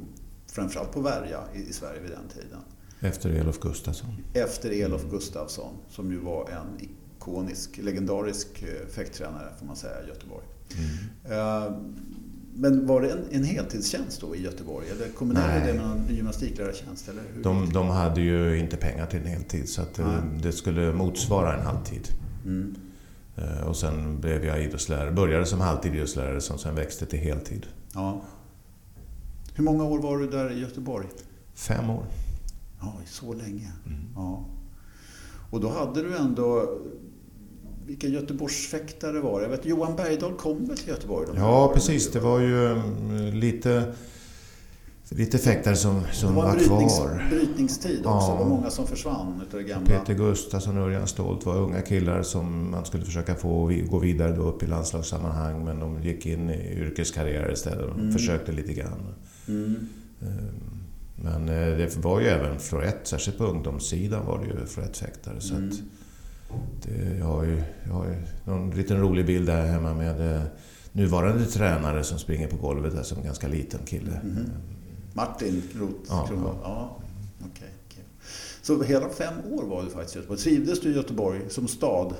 framförallt 0.47 0.91
på 0.91 1.01
Värja 1.01 1.39
i, 1.55 1.69
i 1.69 1.73
Sverige 1.73 1.99
vid 2.01 2.11
den 2.11 2.27
tiden. 2.43 2.59
Efter 2.99 3.29
Elof 3.29 3.59
Gustafsson. 3.59 4.09
Efter 4.33 4.71
Elof 4.71 5.03
Gustafsson 5.11 5.73
som 5.89 6.11
ju 6.11 6.19
var 6.19 6.49
en 6.49 6.89
ikonisk, 7.19 7.77
legendarisk 7.77 8.63
eh, 8.63 8.87
fäkttränare 8.87 9.49
får 9.59 9.65
man 9.65 9.75
säga 9.75 10.03
i 10.03 10.07
Göteborg. 10.07 10.45
Eh, 11.25 11.77
Men 12.57 12.87
var 12.87 13.01
det 13.01 13.09
en, 13.09 13.19
en 13.31 13.43
heltidstjänst 13.43 14.21
då 14.21 14.35
i 14.35 14.43
Göteborg? 14.43 14.87
Eller 14.89 15.09
kombinerade 15.09 15.59
Nej. 15.59 15.67
det 15.67 15.73
med 15.73 15.85
en 15.85 16.15
gymnastiklärartjänst? 16.15 17.09
Eller 17.09 17.21
hur? 17.35 17.43
De, 17.43 17.69
de 17.73 17.87
hade 17.87 18.21
ju 18.21 18.59
inte 18.59 18.77
pengar 18.77 19.05
till 19.05 19.19
en 19.19 19.27
heltid 19.27 19.69
så 19.69 19.81
att 19.81 19.99
eh, 19.99 20.07
Nej. 20.07 20.39
det 20.43 20.51
skulle 20.51 20.93
motsvara 20.93 21.57
en 21.57 21.65
halvtid. 21.65 22.07
Mm. 22.45 22.75
Eh, 23.37 23.67
Och 23.67 23.75
sen 23.75 24.21
blev 24.21 24.45
jag 24.45 24.63
idrottslärare. 24.63 25.11
Började 25.11 25.45
som 25.45 25.59
halvtid 25.61 25.95
idrottslärare 25.95 26.41
som 26.41 26.57
sen 26.57 26.75
växte 26.75 27.05
till 27.05 27.19
heltid. 27.19 27.65
Ja. 27.93 28.21
Hur 29.55 29.63
många 29.63 29.83
år 29.83 29.99
var 29.99 30.17
du 30.17 30.27
där 30.27 30.51
i 30.51 30.59
Göteborg? 30.59 31.07
Fem 31.53 31.89
år. 31.89 32.03
Ja, 32.81 32.93
så 33.05 33.33
länge. 33.33 33.71
Mm. 33.85 33.99
Ja. 34.15 34.45
Och 35.51 35.59
då 35.61 35.69
hade 35.69 36.01
du 36.01 36.17
ändå... 36.17 36.77
Vilka 37.85 38.07
Göteborgsfäktare 38.07 39.19
var 39.19 39.39
det? 39.39 39.45
Jag 39.45 39.51
vet, 39.51 39.65
Johan 39.65 39.95
Bergdahl 39.95 40.33
kom 40.33 40.65
väl 40.65 40.77
till 40.77 40.87
Göteborg? 40.89 41.27
Ja, 41.35 41.71
precis. 41.73 42.11
Det 42.11 42.19
var 42.19 42.39
ju 42.39 42.71
mm, 42.71 43.33
lite, 43.33 43.93
lite 45.09 45.37
fäktare 45.37 45.75
som, 45.75 46.01
som 46.11 46.35
var 46.35 46.43
var, 46.43 46.53
brytnings, 46.55 46.97
kvar. 46.97 47.27
brytningstid 47.29 47.97
också. 48.05 48.27
Ja. 48.27 48.31
Det 48.37 48.43
var 48.43 48.49
många 48.49 48.69
som 48.69 48.87
försvann 48.87 49.41
utav 49.47 49.59
det 49.59 49.65
gamla. 49.65 49.85
Peter 49.87 50.13
Gustafsson 50.13 50.77
och 50.77 50.83
Örjan 50.83 51.07
Stolt 51.07 51.45
var 51.45 51.55
unga 51.57 51.81
killar 51.81 52.21
som 52.23 52.71
man 52.71 52.85
skulle 52.85 53.05
försöka 53.05 53.35
få 53.35 53.71
gå 53.89 53.99
vidare 53.99 54.31
då 54.35 54.41
upp 54.41 54.63
i 54.63 54.67
landslagssammanhang 54.67 55.65
men 55.65 55.79
de 55.79 56.03
gick 56.03 56.25
in 56.25 56.49
i 56.49 56.73
yrkeskarriär 56.79 57.51
istället 57.53 57.85
och 57.85 57.99
Mm. 57.99 58.11
försökte 58.11 58.51
lite 58.51 58.73
grann. 58.73 59.13
Mm. 59.47 59.75
Ehm, 60.21 60.27
Men 61.15 61.49
eh, 61.49 61.77
det 61.77 61.97
var 61.97 62.19
ju 62.19 62.27
även 62.27 62.59
florett, 62.59 62.99
särskilt 63.03 63.37
på 63.37 63.43
ungdomssidan 63.45 64.25
var 64.25 64.39
det 64.39 64.45
ju 64.45 64.65
florettfäktare. 64.65 65.41
Så 65.41 65.55
Mm. 65.55 65.71
det, 66.81 67.17
jag, 67.19 67.25
har 67.25 67.43
ju, 67.43 67.61
jag 67.83 67.93
har 67.93 68.05
ju 68.05 68.15
någon 68.45 68.71
liten 68.71 68.97
rolig 69.01 69.25
bild 69.25 69.47
där 69.47 69.65
hemma 69.65 69.93
med 69.93 70.35
eh, 70.35 70.41
nuvarande 70.91 71.45
tränare 71.45 72.03
som 72.03 72.19
springer 72.19 72.47
på 72.47 72.57
golvet 72.57 72.95
där 72.95 73.03
som 73.03 73.23
ganska 73.23 73.47
liten 73.47 73.79
kille. 73.85 74.21
Mhm. 74.23 74.49
Martin 75.15 75.63
Roth 75.73 76.09
Ja, 76.09 76.27
Kronwall. 76.27 76.55
ja. 76.63 76.97
Ja. 77.39 77.47
okej. 77.51 77.69
Så 78.61 78.83
hela 78.83 79.09
fem 79.09 79.33
år 79.51 79.63
var 79.63 79.83
du 79.83 79.89
faktiskt 79.89 80.15
i 80.15 80.19
Göteborg. 80.19 80.39
Trivdes 80.39 80.81
du 80.81 80.89
i 80.91 80.95
Göteborg 80.95 81.41
som 81.49 81.67
stad? 81.67 82.13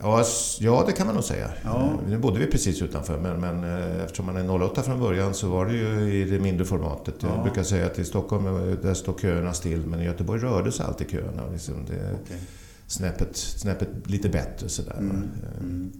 Ja, 0.00 0.24
ja, 0.60 0.84
det 0.86 0.92
kan 0.92 1.06
man 1.06 1.14
nog 1.14 1.24
säga. 1.24 1.50
Ja. 1.64 1.84
Eh, 1.84 2.08
Nu 2.08 2.18
bodde 2.18 2.38
vi 2.38 2.46
precis 2.46 2.82
utanför, 2.82 3.18
men, 3.20 3.40
men 3.40 3.64
eh, 3.64 4.04
eftersom 4.04 4.26
man 4.26 4.36
är 4.36 4.62
08 4.62 4.82
från 4.82 5.00
början 5.00 5.34
så 5.34 5.48
var 5.48 5.66
det 5.66 5.72
ju 5.72 6.12
i 6.14 6.24
det 6.30 6.38
mindre 6.40 6.64
formatet. 6.64 7.14
Ja. 7.20 7.28
Jag 7.34 7.42
brukar 7.42 7.62
säga 7.62 7.86
att 7.86 7.98
i 7.98 8.04
Stockholm 8.04 8.46
eh, 8.46 8.76
där 8.82 8.94
står 8.94 9.18
köerna 9.18 9.52
still, 9.52 9.86
men 9.86 10.00
i 10.00 10.04
Göteborg 10.04 10.40
rörde 10.40 10.72
sig 10.72 10.86
alltid 10.86 11.10
köerna. 11.10 11.50
Liksom 11.52 11.74
det 11.86 12.16
Okej. 12.24 12.40
snäppet, 12.86 13.36
snäppet 13.36 13.88
lite 14.04 14.28
bättre 14.28 14.68
sådär. 14.68 14.96
Mm. 14.98 15.28
Mm. 15.60 15.92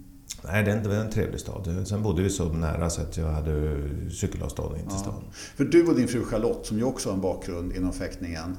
Nej, 0.47 0.63
det 0.65 0.89
var 0.89 0.95
en 0.95 1.11
trevlig 1.11 1.41
stad. 1.41 1.85
Sen 1.89 2.03
bodde 2.03 2.23
vi 2.23 2.31
så 2.31 2.45
nära 2.53 2.91
så 2.91 3.01
att 3.03 3.17
jag 3.17 3.27
hade 3.27 3.79
cykelavstånd 4.11 4.75
in 4.77 4.83
till 4.83 4.91
Ja. 4.93 4.99
stan. 4.99 5.25
För 5.57 5.65
du 5.65 5.87
och 5.87 5.95
din 5.97 6.09
fru 6.09 6.25
Charlotte, 6.25 6.67
som 6.67 6.79
ju 6.79 6.85
också 6.85 7.09
har 7.09 7.15
en 7.15 7.21
bakgrund 7.21 7.73
inom 7.73 7.93
fäktningen. 7.93 8.57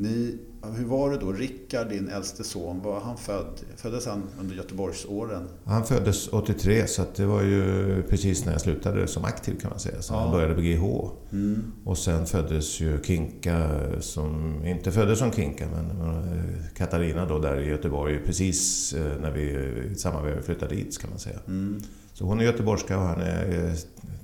Ni, 0.00 0.38
hur 0.76 0.84
var 0.84 1.10
det 1.10 1.16
då? 1.18 1.32
Rickard, 1.32 1.88
din 1.88 2.08
äldste 2.08 2.44
son, 2.44 2.82
var 2.82 3.00
han 3.00 3.16
född? 3.16 3.60
Föddes 3.76 4.06
han 4.06 4.22
under 4.40 4.56
Göteborgsåren? 4.56 5.48
Han 5.64 5.84
föddes 5.84 6.28
83 6.28 6.86
så 6.86 7.04
det 7.16 7.24
var 7.26 7.42
ju 7.42 8.02
precis 8.08 8.44
när 8.44 8.52
jag 8.52 8.60
slutade 8.60 9.06
som 9.06 9.24
aktiv 9.24 9.58
kan 9.60 9.70
man 9.70 9.78
säga. 9.80 10.02
Så 10.02 10.14
Ja. 10.14 10.22
jag 10.22 10.30
började 10.32 10.54
på 10.54 10.60
GH. 10.60 11.10
Mm. 11.32 11.62
Och 11.84 11.98
sen 11.98 12.26
föddes 12.26 12.80
ju 12.80 13.02
Kinka, 13.02 13.70
som 14.00 14.60
inte 14.66 14.92
föddes 14.92 15.18
som 15.18 15.32
Kinka, 15.32 15.66
men 15.74 16.00
eh, 16.00 16.44
Katarina 16.76 17.26
då 17.26 17.38
där 17.38 17.60
i 17.60 17.68
Göteborg 17.68 18.18
precis 18.26 18.92
eh, 18.92 19.20
när 19.20 19.30
vi 19.30 19.94
samma 19.96 20.22
veva 20.22 20.42
flyttade 20.42 20.74
dit 20.74 20.98
kan 20.98 21.10
man 21.10 21.18
säga. 21.18 21.38
Mm. 21.46 21.80
Så 22.12 22.24
hon 22.24 22.40
är 22.40 22.44
göteborgska 22.44 22.98
och 22.98 23.04
han 23.04 23.20
är 23.20 23.64
eh, 23.68 23.74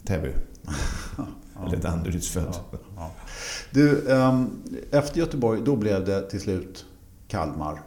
Täby. 0.04 0.28
Eller. 1.60 1.70
Ja, 2.70 2.76
ja. 2.96 3.10
Du, 3.70 4.10
ehm, 4.12 4.50
efter 4.90 5.18
Göteborg, 5.18 5.60
då 5.64 5.76
blev 5.76 6.04
det 6.04 6.30
till 6.30 6.40
slut 6.40 6.84
Kalmar. 7.28 7.82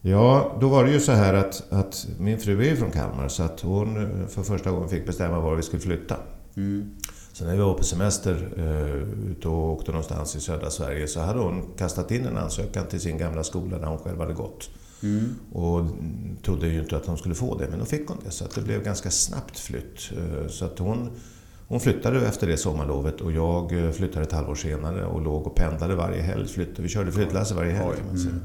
Ja, 0.00 0.56
då 0.60 0.68
var 0.68 0.84
det 0.84 0.90
ju 0.90 1.00
så 1.00 1.12
här 1.12 1.34
att, 1.34 1.72
att 1.72 2.08
min 2.18 2.38
fru 2.38 2.60
är 2.60 2.64
ju 2.70 2.76
från 2.76 2.90
Kalmar 2.90 3.28
så 3.28 3.42
att 3.42 3.60
hon 3.60 3.96
eh, 3.96 4.26
för 4.28 4.42
första 4.42 4.70
gången 4.70 4.88
fick 4.88 5.06
bestämma 5.06 5.40
var 5.40 5.54
vi 5.54 5.62
skulle 5.62 5.82
flytta. 5.82 6.16
Mm. 6.56 6.90
Så 7.32 7.44
när 7.44 7.52
vi 7.52 7.58
var 7.58 7.74
på 7.74 7.84
semester 7.84 8.48
eh, 8.56 9.30
ute 9.30 9.48
och 9.48 9.72
åkte 9.72 9.90
någonstans 9.90 10.36
i 10.36 10.40
södra 10.40 10.70
Sverige 10.70 11.08
så 11.08 11.20
hade 11.20 11.40
hon 11.40 11.62
kastat 11.78 12.10
in 12.10 12.26
en 12.26 12.36
ansökan 12.36 12.86
till 12.86 13.00
sin 13.00 13.18
gamla 13.18 13.44
skola 13.44 13.78
där 13.78 13.86
hon 13.86 13.98
själv 13.98 14.20
hade 14.20 14.34
gått. 14.34 14.70
Mm. 15.02 15.34
Och 15.52 15.86
trodde 16.42 16.68
ju 16.68 16.80
inte 16.80 16.96
att 16.96 17.06
hon 17.06 17.18
skulle 17.18 17.34
få 17.34 17.58
det, 17.58 17.68
men 17.70 17.78
då 17.78 17.84
fick 17.84 18.08
hon 18.08 18.18
det. 18.24 18.30
Så 18.30 18.44
att 18.44 18.54
det 18.54 18.60
blev 18.60 18.82
ganska 18.82 19.10
snabbt 19.10 19.58
flytt. 19.58 20.12
Eh, 20.16 20.48
Så 20.48 20.64
att 20.64 20.78
hon, 20.78 21.10
hon 21.68 21.80
flyttade 21.80 22.26
efter 22.26 22.46
det 22.46 22.56
sommarlovet 22.56 23.20
och 23.20 23.32
jag 23.32 23.84
eh, 23.84 23.90
flyttade 23.90 24.26
ett 24.26 24.32
halvår 24.32 24.54
senare 24.54 25.06
och 25.06 25.22
låg 25.22 25.46
och 25.46 25.54
pendlade 25.54 25.94
varje 25.94 26.22
helg. 26.22 26.48
Flyttade. 26.48 26.82
Vi 26.82 26.88
körde 26.88 27.12
flyttlass 27.12 27.52
varje 27.52 27.72
helg 27.72 27.96
kan 27.96 28.06
man 28.06 28.16
mm. 28.16 28.40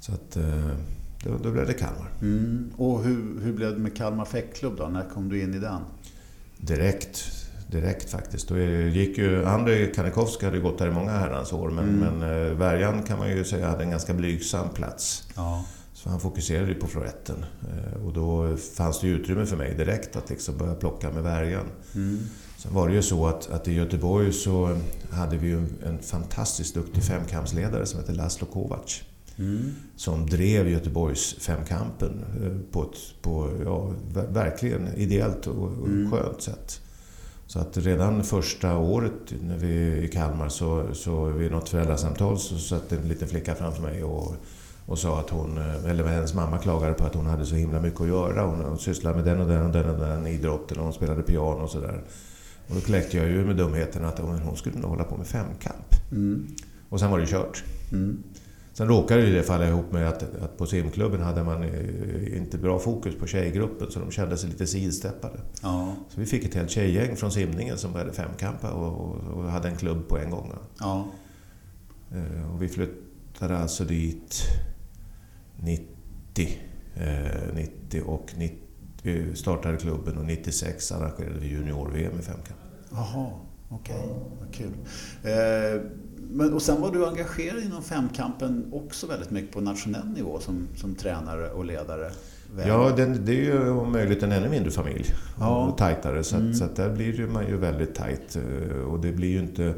Så 0.00 0.12
att 0.12 0.36
eh, 0.36 0.70
då, 1.24 1.30
då 1.42 1.50
blev 1.50 1.66
det 1.66 1.72
Kalmar. 1.72 2.10
Mm. 2.22 2.70
Och 2.76 3.04
hur, 3.04 3.40
hur 3.40 3.52
blev 3.52 3.72
det 3.72 3.78
med 3.78 3.96
Kalmar 3.96 4.24
fäktklubb 4.24 4.76
då? 4.76 4.86
När 4.86 5.08
kom 5.14 5.28
du 5.28 5.42
in 5.42 5.54
i 5.54 5.58
den? 5.58 5.80
Direkt. 6.56 7.24
direkt 7.66 8.10
faktiskt. 8.10 8.48
Då 8.48 8.58
gick 8.58 9.18
ju, 9.18 9.44
Andrei 9.44 9.92
Kanikovsky 9.94 10.46
hade 10.46 10.58
gått 10.58 10.78
där 10.78 10.86
i 10.86 10.90
många 10.90 11.10
herrans 11.10 11.52
år 11.52 11.70
men, 11.70 11.88
mm. 11.88 12.18
men 12.18 12.46
eh, 12.46 12.52
Värjan 12.52 13.02
kan 13.02 13.18
man 13.18 13.28
ju 13.28 13.44
säga 13.44 13.68
hade 13.68 13.84
en 13.84 13.90
ganska 13.90 14.14
blygsam 14.14 14.68
plats. 14.68 15.28
Ja. 15.36 15.64
Så 15.96 16.08
han 16.10 16.20
fokuserade 16.20 16.68
ju 16.68 16.74
på 16.74 16.86
floretten. 16.86 17.44
Eh, 17.62 18.06
och 18.06 18.12
då 18.12 18.56
fanns 18.56 19.00
det 19.00 19.08
utrymme 19.08 19.46
för 19.46 19.56
mig 19.56 19.74
direkt 19.74 20.16
att 20.16 20.30
liksom 20.30 20.58
börja 20.58 20.74
plocka 20.74 21.10
med 21.10 21.22
Värjan. 21.22 21.66
Mm. 21.94 22.18
Sen 22.58 22.74
var 22.74 22.88
det 22.88 22.94
ju 22.94 23.02
så 23.02 23.26
att, 23.26 23.50
att 23.50 23.68
i 23.68 23.72
Göteborg 23.72 24.32
så 24.32 24.78
hade 25.10 25.36
vi 25.36 25.48
ju 25.48 25.66
en 25.86 25.98
fantastiskt 26.02 26.74
duktig 26.74 27.02
femkampsledare 27.02 27.86
som 27.86 28.00
hette 28.00 28.12
Laszlo 28.12 28.46
Kovacs. 28.46 29.02
Mm. 29.38 29.74
Som 29.96 30.26
drev 30.26 30.68
Göteborgs 30.68 31.34
femkampen 31.34 32.24
eh, 32.42 32.72
på 32.72 32.82
ett 32.82 33.22
på, 33.22 33.52
ja, 33.64 33.92
verkligen 34.28 34.88
ideellt 34.96 35.46
och, 35.46 35.64
och 35.64 35.88
mm. 35.88 36.10
skönt 36.10 36.42
sätt. 36.42 36.80
Så 37.46 37.58
att 37.58 37.76
redan 37.76 38.24
första 38.24 38.76
året 38.76 39.34
när 39.42 39.56
vi 39.56 40.04
i 40.04 40.08
Kalmar 40.08 40.48
så, 40.48 40.94
så 40.94 41.24
vid 41.24 41.50
något 41.50 41.68
föräldrasamtal 41.68 42.38
så 42.38 42.58
satt 42.58 42.92
en 42.92 43.08
liten 43.08 43.28
flicka 43.28 43.54
framför 43.54 43.82
mig 43.82 44.04
och, 44.04 44.36
och 44.86 44.98
sa 44.98 45.20
att 45.20 45.30
hon, 45.30 45.58
eh, 45.58 45.90
eller 45.90 46.04
hennes 46.04 46.34
mamma 46.34 46.58
klagade 46.58 46.94
på 46.94 47.04
att 47.04 47.14
hon 47.14 47.26
hade 47.26 47.46
så 47.46 47.54
himla 47.54 47.80
mycket 47.80 48.00
att 48.00 48.08
göra. 48.08 48.42
Hon, 48.46 48.64
hon 48.64 48.78
sysslade 48.78 49.16
med 49.16 49.24
den 49.24 49.40
och 49.40 49.48
den 49.48 49.66
och 49.66 49.72
den 49.72 49.90
och 49.90 50.00
den 50.00 50.26
idrotten 50.26 50.78
och 50.78 50.84
hon 50.84 50.92
spelade 50.92 51.22
piano 51.22 51.62
och 51.62 51.70
sådär. 51.70 52.02
Och 52.68 52.74
då 52.74 52.80
kläckte 52.80 53.16
jag 53.16 53.26
ju 53.26 53.44
med 53.44 53.56
dumheten 53.56 54.04
att 54.04 54.18
hon 54.18 54.56
skulle 54.56 54.78
nog 54.78 54.90
hålla 54.90 55.04
på 55.04 55.16
med 55.16 55.26
femkamp. 55.26 55.94
Mm. 56.12 56.46
Och 56.88 57.00
sen 57.00 57.10
var 57.10 57.18
det 57.18 57.26
kört. 57.26 57.64
Mm. 57.92 58.22
Sen 58.72 58.88
råkade 58.88 59.26
ju 59.26 59.34
det 59.34 59.42
falla 59.42 59.68
ihop 59.68 59.92
med 59.92 60.08
att, 60.08 60.22
att 60.22 60.58
på 60.58 60.66
simklubben 60.66 61.22
hade 61.22 61.44
man 61.44 61.62
eh, 61.62 62.36
inte 62.36 62.58
bra 62.58 62.78
fokus 62.78 63.14
på 63.14 63.26
tjejgruppen 63.26 63.90
så 63.90 64.00
de 64.00 64.10
kände 64.10 64.36
sig 64.36 64.50
lite 64.50 64.66
sidsteppade. 64.66 65.38
Ja. 65.62 65.94
Så 66.08 66.20
vi 66.20 66.26
fick 66.26 66.44
ett 66.44 66.54
helt 66.54 66.70
tjejgäng 66.70 67.16
från 67.16 67.32
simningen 67.32 67.78
som 67.78 67.92
började 67.92 68.12
femkampa 68.12 68.70
och, 68.70 69.00
och, 69.00 69.16
och 69.36 69.50
hade 69.50 69.68
en 69.68 69.76
klubb 69.76 70.08
på 70.08 70.18
en 70.18 70.30
gång. 70.30 70.52
Ja. 70.78 71.06
Eh, 72.12 72.54
och 72.54 72.62
vi 72.62 72.68
flyttade 72.68 73.58
alltså 73.58 73.84
dit 73.84 74.42
90. 76.36 76.58
Eh, 76.94 77.54
90 77.54 78.02
och 78.06 78.32
90, 78.36 78.58
vi 79.02 79.36
startade 79.36 79.76
klubben 79.76 80.18
och 80.18 80.24
96 80.24 80.92
arrangerade 80.92 81.38
vi 81.40 81.48
junior-VM 81.48 82.12
i 82.18 82.22
femkamp. 82.22 82.58
Jaha, 82.90 83.30
okej. 83.68 83.96
Okay. 83.96 84.08
Vad 84.40 84.54
kul. 84.54 84.72
Eh, 85.22 85.82
men, 86.30 86.54
och 86.54 86.62
sen 86.62 86.80
var 86.80 86.92
du 86.92 87.06
engagerad 87.06 87.62
inom 87.62 87.82
femkampen 87.82 88.70
också 88.72 89.06
väldigt 89.06 89.30
mycket 89.30 89.52
på 89.52 89.60
nationell 89.60 90.08
nivå 90.08 90.40
som, 90.40 90.68
som 90.76 90.94
tränare 90.94 91.50
och 91.50 91.64
ledare. 91.64 92.10
Ja, 92.66 92.92
den, 92.96 93.24
det 93.24 93.32
är 93.32 93.44
ju 93.44 93.70
om 93.70 93.92
möjligt 93.92 94.22
en 94.22 94.32
ännu 94.32 94.48
mindre 94.48 94.70
familj. 94.70 95.14
Ja. 95.38 95.66
Och 95.66 95.78
tajtare. 95.78 96.24
Så, 96.24 96.36
mm. 96.36 96.50
att, 96.50 96.56
så 96.56 96.64
att 96.64 96.76
där 96.76 96.90
blir 96.90 97.26
man 97.26 97.46
ju 97.46 97.56
väldigt 97.56 97.94
tajt. 97.94 98.36
Eh, 98.36 98.78
och 98.78 99.00
det 99.00 99.12
blir 99.12 99.28
ju 99.28 99.38
inte... 99.38 99.74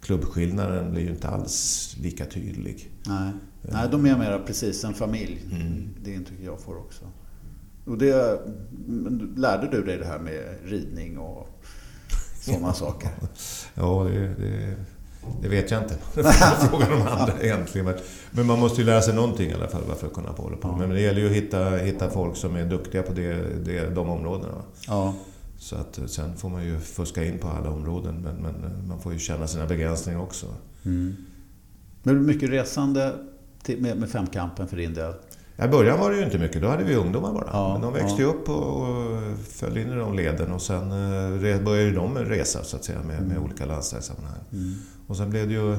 Klubbskillnaden 0.00 0.90
blir 0.90 1.02
ju 1.02 1.10
inte 1.10 1.28
alls 1.28 1.96
lika 2.00 2.24
tydlig. 2.24 2.90
Nej, 3.06 3.32
Nej 3.62 3.88
de 3.90 4.06
är 4.06 4.18
mer 4.18 4.42
precis 4.46 4.84
en 4.84 4.94
familj. 4.94 5.40
Mm. 5.52 5.88
Det 6.04 6.12
intrycket 6.12 6.44
jag 6.44 6.60
får 6.60 6.78
också. 6.78 7.04
Och 7.84 7.98
det, 7.98 8.40
lärde 9.36 9.68
du 9.70 9.84
dig 9.84 9.98
det 9.98 10.06
här 10.06 10.18
med 10.18 10.54
ridning 10.64 11.18
och 11.18 11.48
sådana 12.40 12.72
saker? 12.74 13.10
Ja, 13.74 14.04
det, 14.04 14.34
det 14.34 14.76
det 15.42 15.48
vet 15.48 15.70
jag 15.70 15.82
inte. 15.82 15.94
Frågan 16.70 16.92
om 16.92 17.08
andra 17.08 17.32
egentligen. 17.40 17.94
Men 18.30 18.46
man 18.46 18.58
måste 18.58 18.80
ju 18.80 18.86
lära 18.86 19.02
sig 19.02 19.14
någonting 19.14 19.50
i 19.50 19.54
alla 19.54 19.68
fall 19.68 19.82
för 19.98 20.06
att 20.06 20.12
kunna 20.12 20.30
hålla 20.30 20.56
på. 20.56 20.76
Men 20.76 20.90
det 20.90 21.00
gäller 21.00 21.20
ju 21.20 21.26
att 21.26 21.32
hitta, 21.32 21.76
hitta 21.76 22.10
folk 22.10 22.36
som 22.36 22.56
är 22.56 22.64
duktiga 22.64 23.02
på 23.02 23.12
det, 23.12 23.64
det, 23.64 23.94
de 23.94 24.08
områdena. 24.08 24.62
Ja. 24.86 25.14
Så 25.58 25.76
att 25.76 26.00
sen 26.06 26.36
får 26.36 26.48
man 26.48 26.64
ju 26.64 26.80
fuska 26.80 27.24
in 27.24 27.38
på 27.38 27.48
alla 27.48 27.70
områden. 27.70 28.20
Men, 28.22 28.36
men 28.36 28.88
man 28.88 29.00
får 29.00 29.12
ju 29.12 29.18
känna 29.18 29.46
sina 29.46 29.66
begränsningar 29.66 30.20
också. 30.20 30.46
Mm. 30.84 31.16
Men 32.02 32.26
mycket 32.26 32.50
resande 32.50 33.14
till, 33.68 33.82
med, 33.82 33.96
med 33.96 34.10
femkampen 34.10 34.68
för 34.68 34.76
din 34.76 34.94
del? 34.94 35.12
I 35.64 35.68
början 35.68 36.00
var 36.00 36.10
det 36.10 36.16
ju 36.16 36.24
inte 36.24 36.38
mycket, 36.38 36.62
då 36.62 36.68
hade 36.68 36.84
vi 36.84 36.94
ungdomar 36.94 37.32
bara. 37.32 37.50
Ja, 37.52 37.72
Men 37.72 37.82
de 37.82 37.92
växte 37.92 38.22
ju 38.22 38.28
upp 38.28 38.48
och, 38.48 38.80
och 38.80 39.38
föll 39.48 39.78
in 39.78 39.92
i 39.92 39.94
de 39.94 40.16
leden 40.16 40.52
och 40.52 40.62
sen 40.62 40.82
eh, 40.82 41.62
började 41.62 41.90
de 41.90 42.18
resa 42.18 42.64
så 42.64 42.76
att 42.76 42.84
säga 42.84 42.98
med, 42.98 43.22
med 43.22 43.30
mm. 43.30 43.42
olika 43.42 43.66
landslagssammanhang. 43.66 44.40
Mm. 44.52 44.74
Och 45.06 45.16
sen 45.16 45.30
blev 45.30 45.48
det 45.48 45.54
ju... 45.54 45.76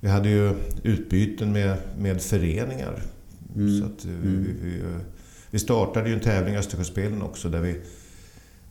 Vi 0.00 0.08
hade 0.08 0.28
ju 0.28 0.54
utbyten 0.82 1.52
med, 1.52 1.76
med 1.98 2.22
föreningar. 2.22 3.02
Mm. 3.56 3.80
Så 3.80 3.86
att 3.86 4.04
vi, 4.04 4.28
mm. 4.28 4.46
vi, 4.62 4.82
vi, 5.50 5.58
startade 5.58 6.08
ju 6.08 6.14
en 6.14 6.20
tävling 6.20 6.54
i 6.54 6.58
Östersjöspelen 6.58 7.22
också 7.22 7.48
där 7.48 7.60
vi 7.60 7.80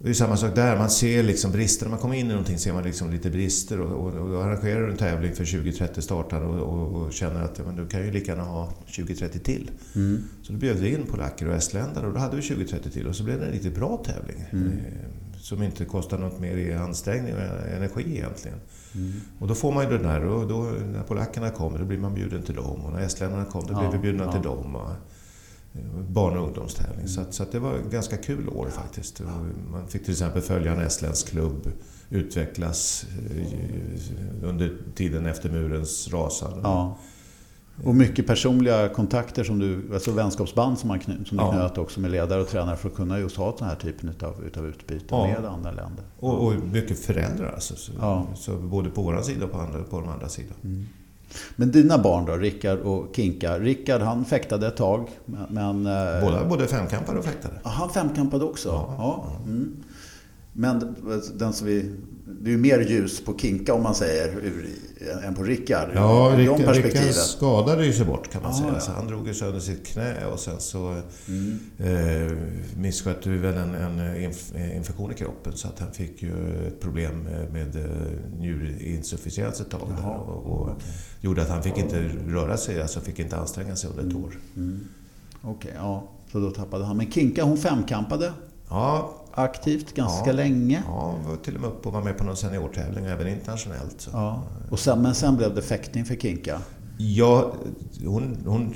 det 0.02 0.10
är 0.10 0.14
samma 0.14 0.38
sak 0.38 0.56
där, 0.56 0.78
man 0.78 0.90
ser 0.90 1.24
liksom 1.24 1.52
brister. 1.52 1.86
När 1.86 1.90
man 1.90 2.00
kommer 2.00 2.16
in 2.16 2.26
i 2.26 2.30
någonting 2.30 2.58
ser 2.58 2.74
man 2.74 2.84
liksom 2.84 3.12
lite 3.12 3.30
brister 3.30 3.82
och, 3.82 4.08
och, 4.08 4.14
och 4.14 4.44
arrangerar 4.46 4.82
du 4.82 4.92
en 4.92 4.98
tävling 4.98 5.36
för 5.36 5.44
20-30 5.44 6.00
startare 6.00 6.46
och, 6.46 6.60
och, 6.60 7.02
och, 7.02 7.14
känner 7.14 7.42
att 7.42 7.66
men 7.66 7.76
du 7.76 7.88
kan 7.88 8.06
ju 8.06 8.12
lika 8.12 8.32
gärna 8.32 8.44
ha 8.44 8.74
20-30 8.88 9.40
till. 9.40 9.72
Mm. 9.96 10.24
Så 10.42 10.54
då 10.54 10.60
bjöd 10.60 10.78
vi 10.78 10.94
in 10.94 11.06
polacker 11.06 11.48
och 11.48 11.56
estländare 11.56 12.08
och 12.08 12.14
då 12.14 12.20
hade 12.20 12.36
vi 12.36 12.42
20-30 12.42 12.90
till 12.90 13.08
och 13.08 13.16
så 13.16 13.24
blev 13.24 13.40
det 13.40 13.46
en 13.46 13.52
riktigt 13.52 13.76
bra 13.76 14.04
tävling. 14.06 14.46
Mm. 14.52 14.68
Eh, 14.68 15.10
som 15.40 15.64
inte 15.64 15.86
kostar 15.86 16.18
något 16.18 16.40
mer 16.40 16.58
i 16.58 16.74
ansträngning 16.74 17.34
och 17.34 17.42
energi 17.76 18.04
egentligen. 18.18 18.58
Mm. 18.96 19.14
Och 19.40 19.48
då 19.48 19.56
får 19.56 19.72
man 19.72 19.84
ju 19.84 19.98
det 19.98 20.04
där 20.04 20.26
och 20.26 20.48
då, 20.48 20.62
när 20.94 21.04
polackerna 21.04 21.50
kommer 21.50 21.80
då 21.80 21.86
blir 21.86 21.98
man 21.98 22.14
bjuden 22.14 22.42
till 22.42 22.56
dem 22.56 22.86
och 22.86 22.94
när 22.94 23.00
estländarna 23.00 23.46
kom 23.46 23.64
då 23.68 23.74
ja, 23.74 23.80
blir 23.80 23.92
vi 23.92 23.98
bjudna 23.98 24.24
ja. 24.24 24.32
till 24.32 24.42
dem. 24.42 24.76
Och, 24.76 24.92
barn 26.10 26.38
och 26.38 26.48
ungdomstävling. 26.48 27.08
Så, 27.08 27.22
att, 27.22 27.34
så 27.34 27.44
att 27.44 27.52
det 27.52 27.60
var 27.60 27.74
ett 27.74 27.92
ganska 27.92 28.18
kul 28.18 28.50
år 28.50 28.68
faktiskt. 28.70 29.22
Man 29.72 29.88
fick 29.88 30.04
till 30.04 30.12
exempel 30.12 30.42
följa 30.42 30.74
en 30.74 30.80
estländsk 30.80 31.30
klubb 31.30 31.72
utvecklas 32.10 33.06
eh, 33.36 34.48
under 34.50 34.78
tiden 34.96 35.26
efter 35.26 35.50
murens 35.50 36.14
rasande. 36.14 36.60
Ja. 36.64 36.98
Och 37.84 37.96
mycket 37.96 38.28
personliga 38.28 38.90
kontakter, 38.90 39.44
som 39.44 39.60
du, 39.60 39.94
alltså 39.94 40.12
vänskapsband 40.12 40.80
som, 40.80 40.88
man 40.88 41.00
knöt, 41.00 41.28
som 41.28 41.38
du 41.38 41.44
ja. 41.44 41.52
knöt 41.52 41.78
också 41.78 42.00
med 42.00 42.12
ledare 42.12 42.42
och 42.42 42.48
tränare 42.48 42.76
för 42.76 42.90
att 42.90 42.96
kunna 42.96 43.20
just 43.20 43.38
ha 43.38 43.56
den 43.60 43.68
här 43.68 43.76
typen 43.76 44.14
av 44.22 44.44
utav 44.46 44.68
utbyte 44.68 45.06
ja. 45.10 45.28
med 45.28 45.46
andra 45.46 45.72
länder. 45.72 46.06
Och, 46.20 46.48
och 46.48 46.54
mycket 46.54 47.00
föräldrar 47.00 47.52
alltså. 47.54 47.76
Så, 47.76 47.92
ja. 48.00 48.28
så 48.36 48.56
både 48.56 48.90
på 48.90 49.02
vår 49.02 49.22
sida 49.22 49.46
och 49.46 49.52
på, 49.52 49.58
andra, 49.58 49.84
på 49.84 50.00
de 50.00 50.10
andra 50.10 50.30
sidan. 50.30 50.54
Mm. 50.64 50.86
Men 51.56 51.72
dina 51.72 51.98
barn 51.98 52.26
då, 52.26 52.36
Rickard 52.36 52.80
och 52.80 53.16
Kinka. 53.16 53.60
Rickard 53.60 54.02
han 54.02 54.26
fäktade 54.26 54.68
ett 54.68 54.78
tag. 54.78 55.10
Men, 55.50 55.86
eh, 55.86 56.22
Båda 56.22 56.46
både 56.46 56.68
femkampade 56.68 57.20
och 57.20 57.26
fäktade. 57.26 57.54
Ja, 57.64 57.70
han 57.70 57.90
femkampade 57.90 58.46
också? 58.46 58.70
Ja. 58.70 58.96
ja. 58.98 59.38
Mm. 59.46 59.84
Men 60.54 60.96
den 61.36 61.54
som 61.54 61.68
vi 61.68 61.96
det 62.42 62.50
är 62.50 62.52
ju 62.52 62.58
mer 62.58 62.80
ljus 62.80 63.22
på 63.22 63.38
Kinka 63.38 63.74
om 63.74 63.84
man 63.84 63.96
säger 63.96 64.52
än 65.24 65.36
på 65.36 65.44
Rickard. 65.44 65.90
Ja, 65.96 66.34
Rickard, 66.38 66.76
Rickard 66.76 67.14
skadade 67.14 67.86
ju 67.86 67.94
sig 67.94 68.06
bort 68.06 68.32
kan 68.32 68.42
man 68.42 68.52
ah, 68.52 68.56
säga. 68.56 68.74
Ja. 68.74 68.80
Så 68.80 68.92
han 68.92 69.08
drog 69.08 69.28
ju 69.28 69.34
sönder 69.34 69.60
sitt 69.60 69.88
knä 69.88 70.26
och 70.26 70.40
sen 70.40 70.60
så 70.60 71.02
mm. 71.28 71.60
eh, 71.78 72.38
misskötte 72.78 73.30
vi 73.30 73.38
väl 73.38 73.58
en, 73.58 73.76
en 73.76 74.24
inf 74.24 74.56
infektion 74.76 75.12
i 75.12 75.16
kroppen 75.16 75.54
så 75.54 75.68
att 75.68 75.80
han 75.80 75.92
fick 75.92 76.24
ju 76.24 76.68
ett 76.68 76.80
problem 76.80 77.28
med, 77.52 77.76
eh, 77.76 78.40
njurinsufficiens 78.40 79.62
ett 79.62 79.70
tag. 79.70 79.94
Där, 79.98 80.10
och, 80.10 80.46
och 80.46 80.62
okay. 80.62 80.76
gjorde 81.22 81.42
att 81.42 81.50
han 81.50 81.64
fick 81.64 81.78
inte 81.78 82.10
röra 82.28 82.58
sig, 82.58 82.82
alltså 82.82 83.00
fick 83.00 83.20
inte 83.20 83.38
anstränga 83.38 83.76
sig 83.76 83.90
under 83.90 84.04
ett 84.04 84.12
mm. 84.12 84.24
år. 84.24 84.40
Mm. 84.56 84.88
Okej, 85.42 85.54
okay, 85.54 85.72
ja. 85.76 86.08
Så 86.32 86.40
då 86.40 86.52
tappade 86.52 86.86
han. 86.86 86.98
Men 86.98 87.12
Kinka 87.12 87.44
hon 87.44 87.58
femkampade? 87.58 88.34
Ja, 88.70 89.19
aktivt 89.34 89.96
ganska 89.96 90.30
ja, 90.30 90.34
länge. 90.34 90.84
Ja, 90.88 91.16
var 91.28 91.36
till 91.36 91.56
och 91.56 91.62
med 91.62 91.70
uppe 91.70 91.88
och 91.88 91.94
var 91.94 92.04
med 92.04 92.18
på 92.18 92.24
någon 92.24 92.38
seniortävling, 92.38 93.06
även 93.06 93.28
internationellt. 93.28 94.02
Så. 94.02 94.10
Ja. 94.14 94.44
Och 94.70 94.80
sen, 94.80 95.02
men 95.02 95.16
sen 95.16 95.38
blev 95.38 95.56
det 95.56 95.62
fäktning 95.62 96.06
för 96.06 96.16
Kinka? 96.16 96.62
Ja, 96.98 97.54
hon, 98.06 98.38
hon 98.46 98.74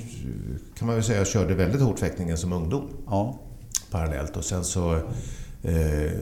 kan 0.78 0.86
man 0.86 0.96
väl 0.96 1.04
säga 1.04 1.24
körde 1.24 1.54
väldigt 1.54 1.82
hårt 1.82 1.98
fäktningen 1.98 2.38
som 2.38 2.52
ungdom. 2.52 2.88
Ja. 3.06 3.38
Parallellt. 3.90 4.36
Och 4.36 4.44
sen 4.44 4.64
så... 4.64 4.94
Eh, 5.62 6.12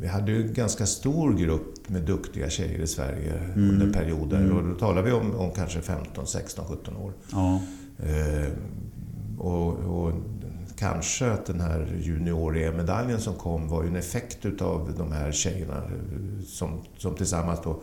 vi 0.00 0.06
hade 0.06 0.32
ju 0.32 0.46
en 0.46 0.54
ganska 0.54 0.86
stor 0.86 1.34
grupp 1.34 1.88
med 1.88 2.02
duktiga 2.02 2.50
tjejer 2.50 2.78
i 2.78 2.86
Sverige 2.86 3.32
mm. 3.54 3.70
under 3.70 3.92
perioder. 3.92 4.40
Mm. 4.40 4.56
Och 4.56 4.64
då 4.64 4.74
talar 4.74 5.02
vi 5.02 5.12
om, 5.12 5.36
om 5.36 5.50
kanske 5.50 5.80
15, 5.80 6.26
16, 6.26 6.64
17 6.68 6.96
år. 6.96 7.12
Ja. 7.32 7.60
Eh, 7.98 8.52
och, 9.38 9.68
och 9.68 10.12
kanske 10.76 11.30
att 11.30 11.46
den 11.46 11.60
här 11.60 11.98
junior-EM-medaljen 12.00 13.20
som 13.20 13.34
kom 13.34 13.68
var 13.68 13.84
en 13.84 13.96
effekt 13.96 14.46
utav 14.46 14.94
de 14.98 15.12
här 15.12 15.32
tjejerna 15.32 15.82
som, 16.46 16.84
som 16.98 17.14
tillsammans 17.14 17.60
då 17.64 17.82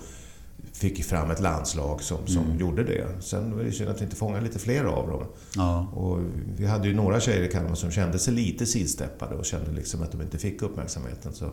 fick 0.73 1.06
fram 1.06 1.32
ett 1.32 1.39
landslag 1.39 2.01
som, 2.01 2.27
som 2.27 2.43
mm. 2.43 2.58
gjorde 2.58 2.84
det. 2.84 3.08
Sen 3.19 3.58
var 3.58 3.63
det 3.63 3.71
synd 3.71 3.89
att 3.89 4.01
vi 4.01 4.03
inte 4.03 4.15
fångade 4.15 4.43
lite 4.43 4.60
fler 4.60 4.84
av 4.84 5.08
dem. 5.08 5.25
Ja. 5.56 5.88
Och 5.88 6.19
vi 6.58 6.65
hade 6.65 6.88
ju 6.88 6.95
några 6.95 7.19
tjejer 7.19 7.41
i 7.41 7.51
Kalmar 7.51 7.75
som 7.75 7.91
kände 7.91 8.19
sig 8.19 8.34
lite 8.34 8.65
sidsteppade 8.65 9.36
och 9.36 9.45
kände 9.45 9.71
liksom 9.71 10.01
att 10.01 10.12
de 10.12 10.21
inte 10.21 10.38
fick 10.38 10.62
uppmärksamheten. 10.62 11.34
Så 11.34 11.51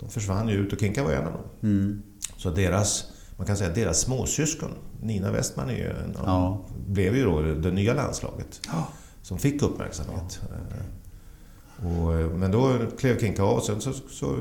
de 0.00 0.10
försvann 0.10 0.48
ju 0.48 0.54
ut 0.54 0.72
och 0.72 0.80
Kinka 0.80 1.04
var 1.04 1.12
en 1.12 1.26
av 1.26 1.32
dem. 1.32 1.42
Mm. 1.62 2.02
Så 2.36 2.50
deras, 2.50 3.04
man 3.36 3.46
kan 3.46 3.56
säga 3.56 3.74
deras 3.74 4.00
småsyskon, 4.00 4.70
Nina 5.02 5.32
Westman 5.32 5.70
är 5.70 5.74
ju 5.74 5.90
en, 5.90 6.16
ja. 6.24 6.64
blev 6.86 7.16
ju 7.16 7.24
då 7.24 7.40
det 7.40 7.70
nya 7.70 7.94
landslaget. 7.94 8.60
Ja 8.66 8.88
som 9.24 9.38
fick 9.38 9.62
uppmärksamhet. 9.62 10.40
Ja. 10.48 10.56
Eh, 10.56 12.02
och, 12.02 12.14
eh, 12.14 12.30
men 12.30 12.50
då 12.50 12.78
klev 12.98 13.18
Kinka 13.18 13.42
av 13.42 13.56
och 13.56 13.62
sen 13.62 13.80
så, 13.80 13.92
så 13.92 14.36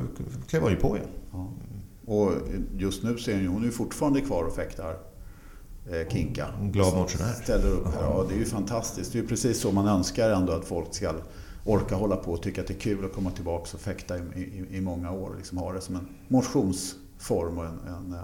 klev 0.48 0.62
han 0.62 0.72
ju 0.72 0.78
på 0.78 0.98
igen. 0.98 1.10
Ja. 1.32 1.52
Och 2.06 2.32
just 2.78 3.04
nu 3.04 3.18
ser 3.18 3.48
hon 3.48 3.64
ju 3.64 3.72
fortfarande 3.72 4.22
kvar 4.22 4.44
och 4.44 4.56
fäktar 4.56 4.98
eh, 5.92 6.10
kinka. 6.10 6.48
En 6.62 6.72
glad 6.72 6.96
motionär. 6.96 7.34
Ställer 7.34 7.72
upp 7.72 7.86
här. 7.86 8.04
Ja, 8.04 8.26
det 8.30 8.36
är 8.36 8.40
ju 8.40 8.46
fantastiskt. 8.46 9.12
Det 9.12 9.20
är 9.20 9.22
ju 9.22 9.28
precis 9.28 9.60
så 9.60 9.72
man 9.72 9.88
önskar 9.88 10.30
ändå 10.30 10.54
att 10.54 10.66
folk 10.66 10.94
ska 10.94 11.14
orka 11.66 11.96
hålla 11.96 12.16
på 12.16 12.32
och 12.32 12.42
tycka 12.42 12.62
att 12.62 12.68
det 12.68 12.74
är 12.74 12.80
kul 12.80 13.06
att 13.06 13.14
komma 13.14 13.32
tillbaka 13.32 13.70
och 13.74 13.80
fäkta 13.80 14.18
i, 14.18 14.22
i, 14.36 14.78
i 14.78 14.82
många 14.82 15.12
år. 15.12 15.36
Liksom 15.38 15.58
ha 15.58 15.74
det 15.74 15.82
som 15.82 15.96
en 15.96 16.08
motionsform 16.28 17.58
och 17.58 17.66
en, 17.66 17.80
en 17.88 18.16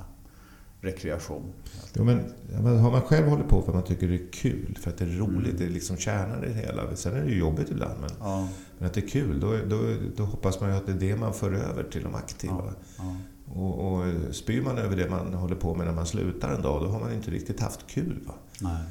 rekreation. 0.81 1.53
Ja, 1.93 2.03
men, 2.03 2.33
har 2.79 2.91
man 2.91 3.01
själv 3.01 3.27
hållit 3.27 3.47
på 3.47 3.61
för 3.61 3.69
att 3.69 3.75
man 3.75 3.83
tycker 3.83 4.07
det 4.07 4.15
är 4.15 4.31
kul, 4.31 4.77
för 4.81 4.89
att 4.89 4.97
det 4.97 5.05
är 5.05 5.17
roligt, 5.17 5.45
mm. 5.45 5.57
det 5.57 5.65
är 5.65 5.69
liksom 5.69 5.97
kärnan 5.97 6.43
i 6.43 6.47
det 6.47 6.53
hela. 6.53 6.95
Sen 6.95 7.15
är 7.15 7.21
det 7.21 7.29
ju 7.29 7.39
jobbigt 7.39 7.69
ibland, 7.71 7.99
men, 8.01 8.09
ja. 8.19 8.49
men 8.77 8.87
att 8.87 8.93
det 8.93 9.03
är 9.03 9.07
kul, 9.07 9.39
då, 9.39 9.57
då, 9.67 9.77
då, 10.15 10.23
hoppas 10.23 10.61
man 10.61 10.69
ju 10.69 10.75
att 10.75 10.85
det 10.85 10.91
är 10.91 10.99
det 10.99 11.15
man 11.15 11.33
för 11.33 11.53
över 11.53 11.83
till 11.83 12.03
de 12.03 12.15
aktiva. 12.15 12.73
Ja. 12.97 13.03
Ja. 13.05 13.15
Och, 13.55 13.93
och 13.93 14.05
spyr 14.35 14.61
man 14.61 14.77
över 14.77 14.95
det 14.95 15.09
man 15.09 15.33
håller 15.33 15.55
på 15.55 15.75
med 15.75 15.87
när 15.87 15.93
man 15.93 16.05
slutar 16.05 16.49
en 16.49 16.61
dag, 16.61 16.81
då 16.81 16.87
har 16.87 16.99
man 16.99 17.13
inte 17.13 17.31
riktigt 17.31 17.59
haft 17.59 17.87
kul. 17.87 18.19
Va? 18.27 18.33
Nej, 18.61 18.83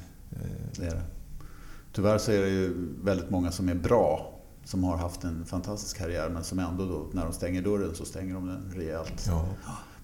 det 0.77 0.87
är 0.87 0.95
det. 0.95 1.03
Tyvärr 1.93 2.19
så 2.19 2.33
är 2.33 2.41
det 2.41 2.49
ju 2.49 2.89
väldigt 3.03 3.31
många 3.31 3.53
som 3.53 3.69
är 3.69 3.75
bra, 3.75 4.41
som 4.65 4.85
har 4.85 4.97
haft 4.97 5.25
en 5.25 5.45
fantastisk 5.45 5.97
karriär, 5.97 6.29
men 6.29 6.45
som 6.45 6.59
ändå 6.59 6.87
då, 6.87 7.07
när 7.13 7.25
de 7.25 7.33
stänger 7.33 7.63
dörren 7.63 7.95
så 7.95 8.05
stänger 8.05 8.35
de 8.35 8.47
den 8.47 8.73
rejält. 8.75 9.25
Ja. 9.27 9.47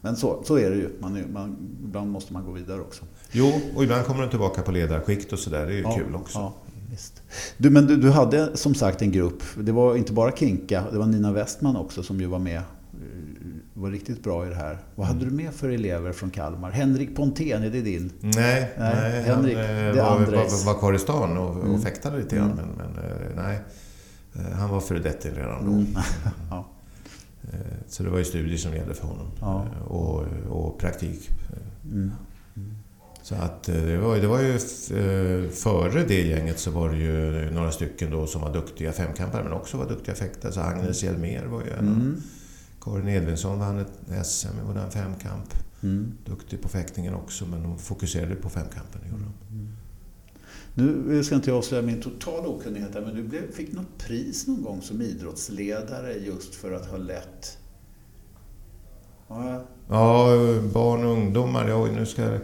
Men 0.04 0.16
så, 0.16 0.42
så 0.44 0.58
är 0.58 0.70
det 0.70 0.76
ju. 0.76 0.90
Man, 1.00 1.16
är, 1.16 1.26
man, 1.26 1.56
ibland 1.84 2.10
måste 2.10 2.32
man 2.32 2.44
gå 2.44 2.52
vidare 2.52 2.80
också. 2.80 3.04
Jo, 3.32 3.52
och 3.74 3.84
ibland 3.84 4.06
kommer 4.06 4.22
de 4.22 4.30
tillbaka 4.30 4.62
på 4.62 4.72
ledarskikt 4.72 5.32
och 5.32 5.38
sådär. 5.38 5.66
Det 5.66 5.72
är 5.72 5.76
ju 5.76 5.82
ja, 5.82 5.94
kul 5.96 6.14
också. 6.14 6.38
Ja, 6.38 6.54
visst. 6.90 7.22
Du, 7.56 7.70
men 7.70 7.86
du, 7.86 7.96
du, 7.96 8.10
hade 8.10 8.56
som 8.56 8.74
sagt 8.74 9.02
en 9.02 9.12
grupp. 9.12 9.42
Det 9.56 9.72
var 9.72 9.96
inte 9.96 10.12
bara 10.12 10.32
Kinka, 10.32 10.84
det 10.92 10.98
var 10.98 11.06
Nina 11.06 11.32
Westman 11.32 11.76
också 11.76 12.02
som 12.02 12.20
ju 12.20 12.26
var 12.26 12.38
med. 12.38 12.62
Var 13.74 13.90
riktigt 13.90 14.22
bra 14.22 14.46
i 14.46 14.48
det 14.48 14.54
här. 14.54 14.78
Vad 14.94 15.06
hade 15.06 15.20
mm. 15.20 15.36
du 15.36 15.42
med 15.42 15.54
för 15.54 15.68
elever 15.68 16.12
från 16.12 16.30
Kalmar? 16.30 16.70
Henrik 16.70 17.16
Pontén, 17.16 17.62
är 17.62 17.70
det 17.70 17.80
din? 17.80 18.12
Nej, 18.20 18.74
nej, 18.78 19.22
Henrik, 19.22 19.56
han 19.56 19.66
det 19.76 20.02
var, 20.02 20.18
var, 20.18 20.66
var 20.66 20.78
kvar 20.78 20.92
i 20.92 20.98
stan 20.98 21.38
och, 21.38 21.56
och 21.56 21.64
mm. 21.64 21.80
fäktade 21.80 22.18
lite 22.18 22.36
grann. 22.36 22.50
Mm. 22.50 22.64
Men, 22.76 22.90
men, 22.92 23.04
eh, 23.04 23.16
nej, 23.36 23.60
eh, 24.34 24.58
han 24.58 24.70
var 24.70 24.80
föredetting 24.80 25.32
redan 25.34 25.64
då. 25.64 25.72
Mm. 25.72 25.86
ja. 26.50 26.73
Eh, 27.52 27.58
så 27.88 28.02
det 28.02 28.10
var 28.10 28.18
ju 28.18 28.24
studier 28.24 28.58
som 28.58 28.74
gällde 28.74 28.94
för 28.94 29.06
honom. 29.06 29.26
Ja. 29.40 29.64
Eh, 29.64 29.92
och, 29.92 30.26
och 30.48 30.78
praktik. 30.78 31.30
Mm. 31.84 32.12
Mm. 32.56 32.74
Så 33.22 33.34
att 33.34 33.68
eh, 33.68 33.74
det 33.74 33.98
var, 33.98 34.16
det 34.16 34.26
var 34.26 34.40
ju 34.40 34.58
före 35.50 36.04
det 36.04 36.22
gänget 36.22 36.58
så 36.58 36.70
var 36.70 36.88
det 36.88 36.96
ju 36.96 37.50
några 37.50 37.70
stycken 37.70 38.10
då 38.10 38.26
som 38.26 38.40
var 38.40 38.52
duktiga 38.52 38.92
femkampare 38.92 39.44
men 39.44 39.52
också 39.52 39.76
var 39.76 39.88
duktiga 39.88 40.14
fäktare. 40.14 40.52
Så 40.52 40.60
Agnes 40.60 41.02
mm. 41.02 41.14
Hjelmér 41.14 41.46
var 41.46 41.62
ju 41.62 41.70
en 41.70 41.78
mm. 41.78 42.22
Karin 42.80 43.08
Edvinsson 43.08 43.58
vann 43.58 43.78
ett 43.78 44.26
SM 44.26 44.58
i 44.62 44.66
modern 44.66 44.90
femkamp. 44.90 45.54
Mm. 45.82 46.12
Duktig 46.24 46.62
på 46.62 46.68
fäktningen 46.68 47.14
också 47.14 47.46
men 47.46 47.62
de 47.62 47.78
fokuserade 47.78 48.34
på 48.34 48.48
femkampen. 48.48 49.00
Gjorde 49.10 49.22
de. 49.22 49.68
Nu 50.74 51.24
ska 51.24 51.34
inte 51.34 51.50
jag 51.50 51.58
avslöja 51.58 51.82
min 51.82 52.00
totala 52.00 52.48
okunnighet 52.48 52.94
men 52.94 53.14
du 53.14 53.22
blev, 53.22 53.52
fick 53.52 53.72
något 53.72 53.98
pris 53.98 54.46
någon 54.46 54.62
gång 54.62 54.82
som 54.82 55.02
idrottsledare 55.02 56.12
just 56.12 56.54
för 56.54 56.72
att 56.72 56.86
ha 56.86 56.96
lett... 56.96 57.58
Ja, 59.28 59.64
ja 59.88 60.36
barn 60.72 61.04
och 61.04 61.12
ungdomar. 61.12 61.68
Ja, 61.68 61.86
nu 61.86 62.06
ska 62.06 62.22
jag... 62.22 62.40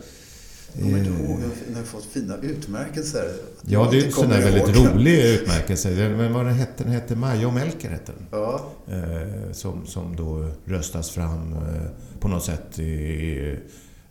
Jag 0.72 0.82
kommer 0.82 0.98
inte 0.98 1.10
ihåg. 1.10 1.40
Jag 1.68 1.76
har 1.76 1.84
fått 1.84 2.04
fina 2.04 2.36
utmärkelser. 2.36 3.32
Ja, 3.62 3.88
det 3.90 3.98
är 3.98 4.06
en 4.06 4.12
sån 4.12 4.28
där 4.28 4.42
väldigt 4.42 4.76
rolig 4.94 5.24
utmärkelse. 5.24 5.90
Men 6.16 6.32
vad 6.32 6.46
den 6.46 6.54
hette? 6.54 6.84
Den 6.84 6.92
hette 6.92 7.16
Maja 7.16 7.46
och 7.46 7.54
Melker 7.54 7.90
hette 7.90 8.12
den. 8.12 8.26
Ja. 8.30 8.70
Eh, 8.88 9.52
som, 9.52 9.86
som 9.86 10.16
då 10.16 10.50
röstas 10.64 11.10
fram 11.10 11.52
eh, 11.52 12.20
på 12.20 12.28
något 12.28 12.44
sätt 12.44 12.78
i 12.78 13.56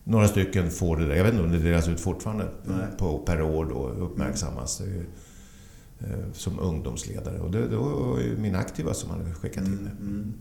några 0.10 0.28
stycken 0.28 0.72
får 0.72 0.98
det 0.98 1.08
där. 1.08 1.16
Jag 1.16 1.24
vet 1.24 1.34
inte 1.34 1.46
om 1.46 1.52
det 1.52 1.60
delas 1.60 1.88
ut 1.88 2.00
fortfarande 2.00 2.48
på, 2.98 3.18
per 3.18 3.42
år 3.42 3.66
då, 3.66 3.88
uppmärksammas 3.90 4.82
mm. 4.82 5.06
som 6.34 6.60
ungdomsledare. 6.60 7.40
Och 7.40 7.52
det, 7.52 7.68
det 7.68 7.76
var 7.76 8.20
ju 8.20 8.38
min 8.38 8.56
aktiva 8.56 8.94
som 8.94 9.10
hade 9.10 9.34
skickat 9.34 9.66
in 9.66 9.76
det. 9.84 10.04
Mm, 10.04 10.14
mm. 10.14 10.34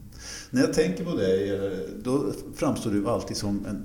När 0.50 0.60
jag 0.60 0.72
tänker 0.72 1.04
på 1.04 1.16
dig, 1.16 1.54
eh, 1.54 1.72
då 2.02 2.32
framstår 2.54 2.90
du 2.90 3.08
alltid 3.08 3.36
som 3.36 3.66
en 3.66 3.84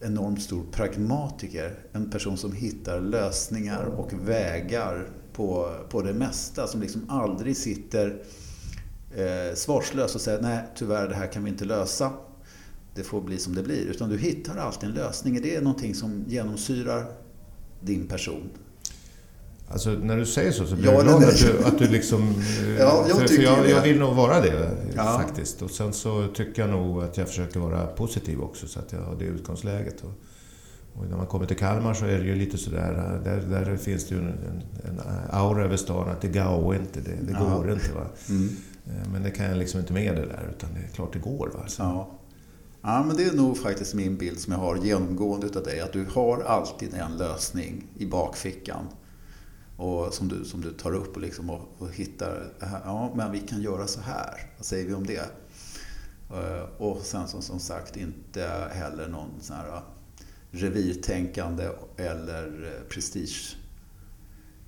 enormt 0.00 0.42
stor 0.42 0.64
pragmatiker. 0.72 1.78
En 1.92 2.10
person 2.10 2.36
som 2.36 2.52
hittar 2.52 3.00
lösningar 3.00 3.84
och 3.84 4.12
vägar 4.24 5.08
på, 5.32 5.74
på 5.88 6.02
det 6.02 6.12
mesta. 6.12 6.66
Som 6.66 6.80
liksom 6.80 7.04
aldrig 7.08 7.56
sitter 7.56 8.22
eh, 9.16 9.54
svarslös 9.54 10.14
och 10.14 10.20
säger 10.20 10.42
nej, 10.42 10.62
tyvärr 10.76 11.08
det 11.08 11.14
här 11.14 11.26
kan 11.26 11.44
vi 11.44 11.50
inte 11.50 11.64
lösa 11.64 12.12
det 12.98 13.04
får 13.04 13.20
bli 13.20 13.38
som 13.38 13.54
det 13.54 13.62
blir. 13.62 13.86
Utan 13.86 14.08
du 14.08 14.18
hittar 14.18 14.56
alltid 14.56 14.88
en 14.88 14.94
lösning. 14.94 15.36
Är 15.36 15.40
det 15.40 15.60
någonting 15.60 15.94
som 15.94 16.24
genomsyrar 16.28 17.06
din 17.80 18.06
person? 18.06 18.50
Alltså 19.70 19.90
när 19.90 20.16
du 20.16 20.26
säger 20.26 20.52
så 20.52 20.66
så 20.66 20.76
blir 20.76 20.92
jag 20.92 21.04
glad 21.04 21.24
att 21.24 21.38
du, 21.38 21.64
att 21.64 21.78
du 21.78 21.88
liksom... 21.88 22.34
ja, 22.78 23.04
jag, 23.08 23.18
för, 23.18 23.28
för 23.28 23.42
jag, 23.42 23.70
jag, 23.70 23.82
vill 23.82 23.98
nog 23.98 24.14
vara 24.14 24.40
det 24.40 24.70
ja. 24.96 25.22
faktiskt. 25.22 25.62
Och 25.62 25.70
sen 25.70 25.92
så 25.92 26.26
tycker 26.34 26.62
jag 26.62 26.70
nog 26.70 27.02
att 27.02 27.16
jag 27.16 27.28
försöker 27.28 27.60
vara 27.60 27.86
positiv 27.86 28.40
också 28.40 28.66
så 28.66 28.78
att 28.78 28.92
jag 28.92 29.00
har 29.00 29.16
det 29.18 29.24
utgångsläget. 29.24 30.02
Och, 30.02 30.12
och 31.00 31.08
när 31.10 31.16
man 31.16 31.26
kommer 31.26 31.46
till 31.46 31.56
Kalmar 31.56 31.94
så 31.94 32.04
är 32.04 32.18
det 32.18 32.24
ju 32.24 32.34
lite 32.34 32.58
sådär, 32.58 33.20
där, 33.24 33.36
där 33.36 33.76
finns 33.76 34.08
det 34.08 34.14
ju 34.14 34.20
en, 34.20 34.62
en 34.84 35.00
aura 35.30 35.64
över 35.64 35.76
stan 35.76 36.08
att 36.08 36.20
det 36.20 36.28
går 36.28 36.76
inte, 36.76 37.00
det, 37.00 37.16
det 37.20 37.32
går 37.32 37.66
ja. 37.68 37.72
inte. 37.72 37.92
Va? 37.92 38.06
Mm. 38.28 38.48
Eh, 38.86 39.08
men 39.12 39.22
det 39.22 39.30
kan 39.30 39.46
jag 39.46 39.58
liksom 39.58 39.80
inte 39.80 39.92
med 39.92 40.16
det 40.16 40.26
där, 40.26 40.52
utan 40.56 40.70
det 40.74 40.80
är 40.80 40.94
klart 40.94 41.12
det 41.12 41.18
går. 41.18 41.50
Va? 41.54 41.60
Så. 41.66 41.82
Ja. 41.82 42.17
Ja, 42.82 43.02
men 43.02 43.16
det 43.16 43.24
är 43.24 43.32
nog 43.32 43.58
faktiskt 43.58 43.94
min 43.94 44.16
bild 44.16 44.40
som 44.40 44.52
jag 44.52 44.60
har 44.60 44.76
genomgående 44.76 45.46
utav 45.46 45.62
dig. 45.62 45.80
Att 45.80 45.92
du 45.92 46.04
har 46.04 46.42
alltid 46.42 46.94
en 46.94 47.16
lösning 47.16 47.86
i 47.96 48.06
bakfickan. 48.06 48.86
Och 49.76 50.14
som 50.14 50.28
du, 50.28 50.44
som 50.44 50.60
du 50.60 50.72
tar 50.72 50.94
upp 50.94 51.16
och, 51.16 51.22
liksom 51.22 51.50
och, 51.50 51.60
och 51.78 51.90
hittar. 51.90 52.52
Ja, 52.84 53.12
men 53.14 53.32
vi 53.32 53.40
kan 53.40 53.62
göra 53.62 53.86
så 53.86 54.00
här. 54.00 54.50
Vad 54.56 54.66
säger 54.66 54.86
vi 54.86 54.94
om 54.94 55.06
det? 55.06 55.30
Eh, 56.30 56.62
och 56.78 57.00
sen 57.02 57.28
som, 57.28 57.42
som 57.42 57.60
sagt 57.60 57.96
inte 57.96 58.68
heller 58.72 59.08
någon 59.08 59.30
sån 59.40 59.56
här 59.56 59.68
eh, 59.68 59.82
revirtänkande 60.50 61.68
eller 61.96 62.74
eh, 62.74 62.88
prestige 62.88 63.56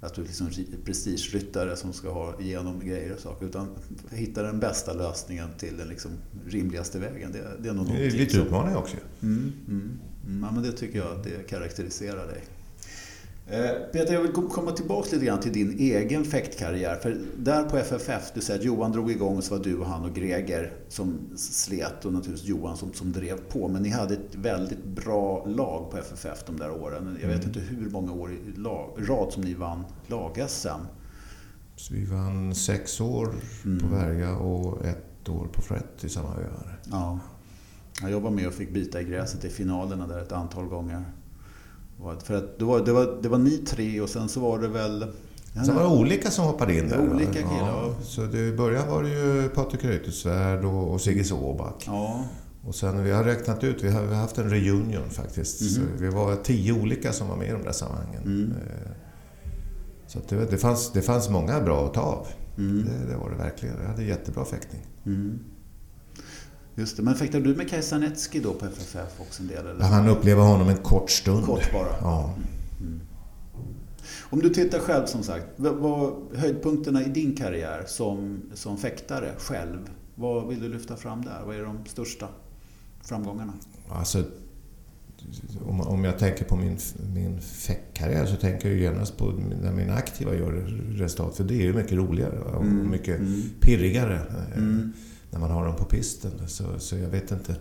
att 0.00 0.14
du 0.14 0.22
liksom 0.22 0.50
prestigeryttare 0.84 1.76
som 1.76 1.92
ska 1.92 2.10
ha 2.10 2.40
igenom 2.40 2.80
grejer 2.80 3.14
och 3.14 3.20
saker. 3.20 3.46
Utan 3.46 3.68
hitta 4.10 4.42
den 4.42 4.60
bästa 4.60 4.92
lösningen 4.92 5.48
till 5.58 5.76
den 5.76 5.88
liksom 5.88 6.10
rimligaste 6.46 6.98
vägen. 6.98 7.32
Det, 7.32 7.56
det 7.62 7.68
är 7.68 7.72
nog 7.72 7.86
det 7.86 8.06
är 8.06 8.10
lite 8.10 8.38
utmaning 8.38 8.76
också. 8.76 8.96
Mm, 9.22 9.52
mm, 9.68 9.98
mm. 10.26 10.42
Ja, 10.42 10.50
men 10.52 10.62
det 10.62 10.72
tycker 10.72 10.98
jag 10.98 11.12
att 11.12 11.24
det 11.24 11.48
karaktäriserar 11.48 12.26
dig. 12.26 12.42
Eh, 13.50 13.70
Peter, 13.92 14.14
jag 14.14 14.22
vill 14.22 14.32
komma 14.32 14.72
tillbaka 14.72 15.08
lite 15.12 15.26
grann 15.26 15.40
till 15.40 15.52
din 15.52 15.78
egen 15.78 16.24
fäktkarriär. 16.24 16.96
För 16.96 17.20
där 17.36 17.64
på 17.64 17.76
FFF, 17.76 18.32
du 18.34 18.40
säger 18.40 18.60
att 18.60 18.66
Johan 18.66 18.92
drog 18.92 19.10
igång 19.10 19.36
och 19.36 19.44
så 19.44 19.56
var 19.56 19.64
du 19.64 19.78
och 19.78 19.86
han 19.86 20.04
och 20.04 20.14
Greger 20.14 20.72
som 20.88 21.18
slet 21.36 22.04
och 22.04 22.12
naturligtvis 22.12 22.48
Johan 22.48 22.76
som, 22.76 22.92
som 22.92 23.12
drev 23.12 23.36
på. 23.36 23.68
Men 23.68 23.82
ni 23.82 23.88
hade 23.88 24.14
ett 24.14 24.34
väldigt 24.34 24.84
bra 24.84 25.46
lag 25.46 25.90
på 25.90 25.98
FFF 25.98 26.44
de 26.46 26.56
där 26.56 26.70
åren. 26.70 27.18
Jag 27.20 27.28
vet 27.28 27.44
mm. 27.44 27.48
inte 27.48 27.60
hur 27.60 27.90
många 27.90 28.12
år 28.12 28.32
i 28.32 28.38
lag, 28.56 28.90
rad 28.98 29.32
som 29.32 29.42
ni 29.42 29.54
vann 29.54 29.84
lag-SM. 30.06 30.68
vi 31.90 32.04
vann 32.04 32.54
sex 32.54 33.00
år 33.00 33.34
mm. 33.64 33.78
på 33.80 33.86
Verga 33.96 34.36
och 34.36 34.84
ett 34.84 35.28
år 35.28 35.48
på 35.52 35.62
Frätt 35.62 36.04
i 36.04 36.08
samma 36.08 36.28
öar. 36.28 36.80
Ja. 36.90 37.18
Jag 38.02 38.20
var 38.20 38.30
med 38.30 38.46
och 38.46 38.54
fick 38.54 38.70
bita 38.70 39.00
i 39.00 39.04
gräset 39.04 39.44
i 39.44 39.48
finalerna 39.48 40.06
där 40.06 40.22
ett 40.22 40.32
antal 40.32 40.64
gånger. 40.64 41.04
För 42.24 42.34
att 42.34 42.58
det, 42.58 42.64
var, 42.64 42.80
det, 42.84 42.92
var, 42.92 43.18
det 43.22 43.28
var 43.28 43.38
ni 43.38 43.58
tre 43.58 44.00
och 44.00 44.08
sen 44.08 44.28
så 44.28 44.40
var 44.40 44.58
det 44.58 44.68
väl... 44.68 45.06
Ja, 45.54 45.64
sen 45.64 45.74
var 45.74 45.82
det 45.82 45.88
olika 45.88 46.30
som 46.30 46.44
hoppade 46.44 46.78
in 46.78 46.88
där. 46.88 47.10
Olika 47.14 47.32
killar. 47.32 47.58
Ja, 47.58 47.94
så 48.02 48.20
det, 48.20 48.38
i 48.38 48.52
början 48.52 48.88
var 48.88 49.02
det 49.02 49.08
ju 49.08 49.48
Patrik 49.48 49.84
Reuterswärd 49.84 50.64
och, 50.64 50.92
och 50.92 51.00
Sigge 51.00 51.24
Såback. 51.24 51.84
Ja. 51.86 52.24
Och 52.66 52.74
sen 52.74 53.04
vi 53.04 53.10
har 53.10 53.24
räknat 53.24 53.64
ut, 53.64 53.82
vi 53.82 53.90
har, 53.90 54.02
vi 54.02 54.14
har 54.14 54.20
haft 54.20 54.38
en 54.38 54.50
reunion 54.50 55.10
faktiskt. 55.10 55.76
Mm. 55.76 55.88
Vi 55.98 56.08
var 56.08 56.36
tio 56.36 56.72
olika 56.72 57.12
som 57.12 57.28
var 57.28 57.36
med 57.36 57.48
i 57.48 57.52
de 57.52 57.62
där 57.62 57.72
sammanhangen. 57.72 58.22
Mm. 58.22 58.52
Eh, 58.52 58.90
så 60.06 60.18
det, 60.28 60.50
det, 60.50 60.58
fanns, 60.58 60.92
det 60.92 61.02
fanns 61.02 61.28
många 61.28 61.60
bra 61.60 61.86
att 61.86 61.94
ta 61.94 62.00
av. 62.00 62.26
Mm. 62.58 62.84
Det, 62.84 63.12
det, 63.12 63.16
var 63.16 63.30
det 63.30 63.36
verkligen. 63.36 63.74
Jag 63.80 63.88
hade 63.88 64.04
jättebra 64.04 64.44
fäktning. 64.44 64.86
Mm. 66.74 66.80
Just 66.80 66.96
det. 66.96 67.02
Men 67.02 67.14
fäktade 67.14 67.44
du 67.44 67.54
med 67.54 67.70
Kajsa 67.70 67.98
Netski 67.98 68.40
då 68.40 68.54
på 68.54 68.66
FFF 68.66 69.20
också 69.20 69.42
en 69.42 69.48
del? 69.48 69.66
Eller? 69.66 69.84
Hann 69.84 70.08
uppleva 70.08 70.42
honom 70.42 70.68
en 70.68 70.76
kort 70.76 71.10
stund. 71.10 71.46
Kort 71.46 71.72
bara? 71.72 71.96
Ja. 72.00 72.34
Mm. 72.80 73.00
Om 74.22 74.40
du 74.40 74.50
tittar 74.50 74.78
själv 74.78 75.06
som 75.06 75.22
sagt, 75.22 75.46
vad, 75.56 75.74
vad 75.74 76.12
höjdpunkterna 76.34 77.02
i 77.02 77.08
din 77.08 77.36
karriär 77.36 77.84
som, 77.86 78.42
som 78.54 78.76
fäktare 78.78 79.32
själv, 79.38 79.90
vad 80.14 80.48
vill 80.48 80.60
du 80.60 80.68
lyfta 80.68 80.96
fram 80.96 81.24
där? 81.24 81.42
Vad 81.46 81.56
är 81.56 81.62
de 81.62 81.78
största 81.86 82.28
framgångarna? 83.02 83.52
Alltså, 83.88 84.24
om, 85.66 85.80
om 85.80 86.04
jag 86.04 86.18
tänker 86.18 86.44
på 86.44 86.56
min, 86.56 86.78
min 87.14 87.40
fäktkarriär 87.40 88.26
så 88.26 88.36
tänker 88.36 88.68
jag 88.68 88.78
genast 88.78 89.16
på 89.16 89.32
när 89.62 89.72
mina 89.72 89.94
aktiva 89.94 90.34
gör 90.34 90.52
resultat. 90.96 91.36
För 91.36 91.44
det 91.44 91.54
är 91.54 91.62
ju 91.62 91.72
mycket 91.72 91.92
roligare 91.92 92.40
och 92.40 92.62
mm. 92.62 92.90
mycket 92.90 93.18
mm. 93.18 93.42
pirrigare. 93.60 94.20
Mm 94.56 94.92
när 95.30 95.40
man 95.40 95.50
har 95.50 95.64
dem 95.66 95.76
på 95.76 95.84
pisten. 95.84 96.30
Så, 96.46 96.64
så 96.78 96.96
jag 96.96 97.08
vet 97.08 97.30
inte. 97.30 97.54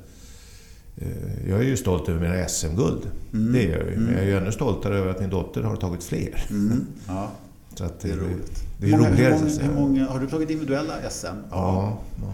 eh, 0.98 1.50
jag 1.50 1.60
är 1.60 1.64
ju 1.64 1.78
stolt 1.78 2.10
över 2.10 2.20
mina 2.30 2.48
SM-guld. 2.48 3.10
Mm. 3.34 3.54
Det 3.54 3.64
är 3.66 3.78
jag 3.80 3.88
ju. 3.90 3.96
Men 3.96 4.04
Mm. 4.04 4.14
jag 4.14 4.24
är 4.24 4.28
ju 4.28 4.38
ännu 4.38 4.52
stoltare 4.52 4.98
över 4.98 5.12
att 5.12 5.20
min 5.22 5.30
dotter 5.30 5.62
har 5.64 5.76
tagit 5.76 6.04
fler. 6.04 6.46
Mm. 6.50 6.86
Ja, 7.08 7.32
Så 7.76 7.84
att 7.84 8.00
det 8.00 8.12
är 8.12 8.16
roligt. 8.16 8.64
Det 8.78 8.88
är 8.92 8.98
många, 8.98 9.10
roligare 9.12 9.34
hur, 9.34 9.40
många, 9.42 9.62
hur 9.62 9.74
många, 9.74 10.08
har 10.08 10.20
du 10.20 10.28
tagit 10.28 10.50
individuella 10.50 10.94
SM? 11.10 11.26
Ja, 11.52 12.00
ja. 12.22 12.32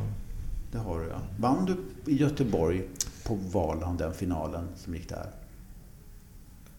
Det 0.72 0.78
har 0.78 1.00
du 1.00 1.06
ja. 1.08 1.22
Vann 1.40 1.66
du 1.66 2.12
i 2.12 2.18
Göteborg 2.18 2.84
på 3.24 3.36
Valand 3.52 3.98
den 4.00 4.14
finalen 4.14 4.64
som 4.78 4.94
gick 4.96 5.10
där? 5.10 5.26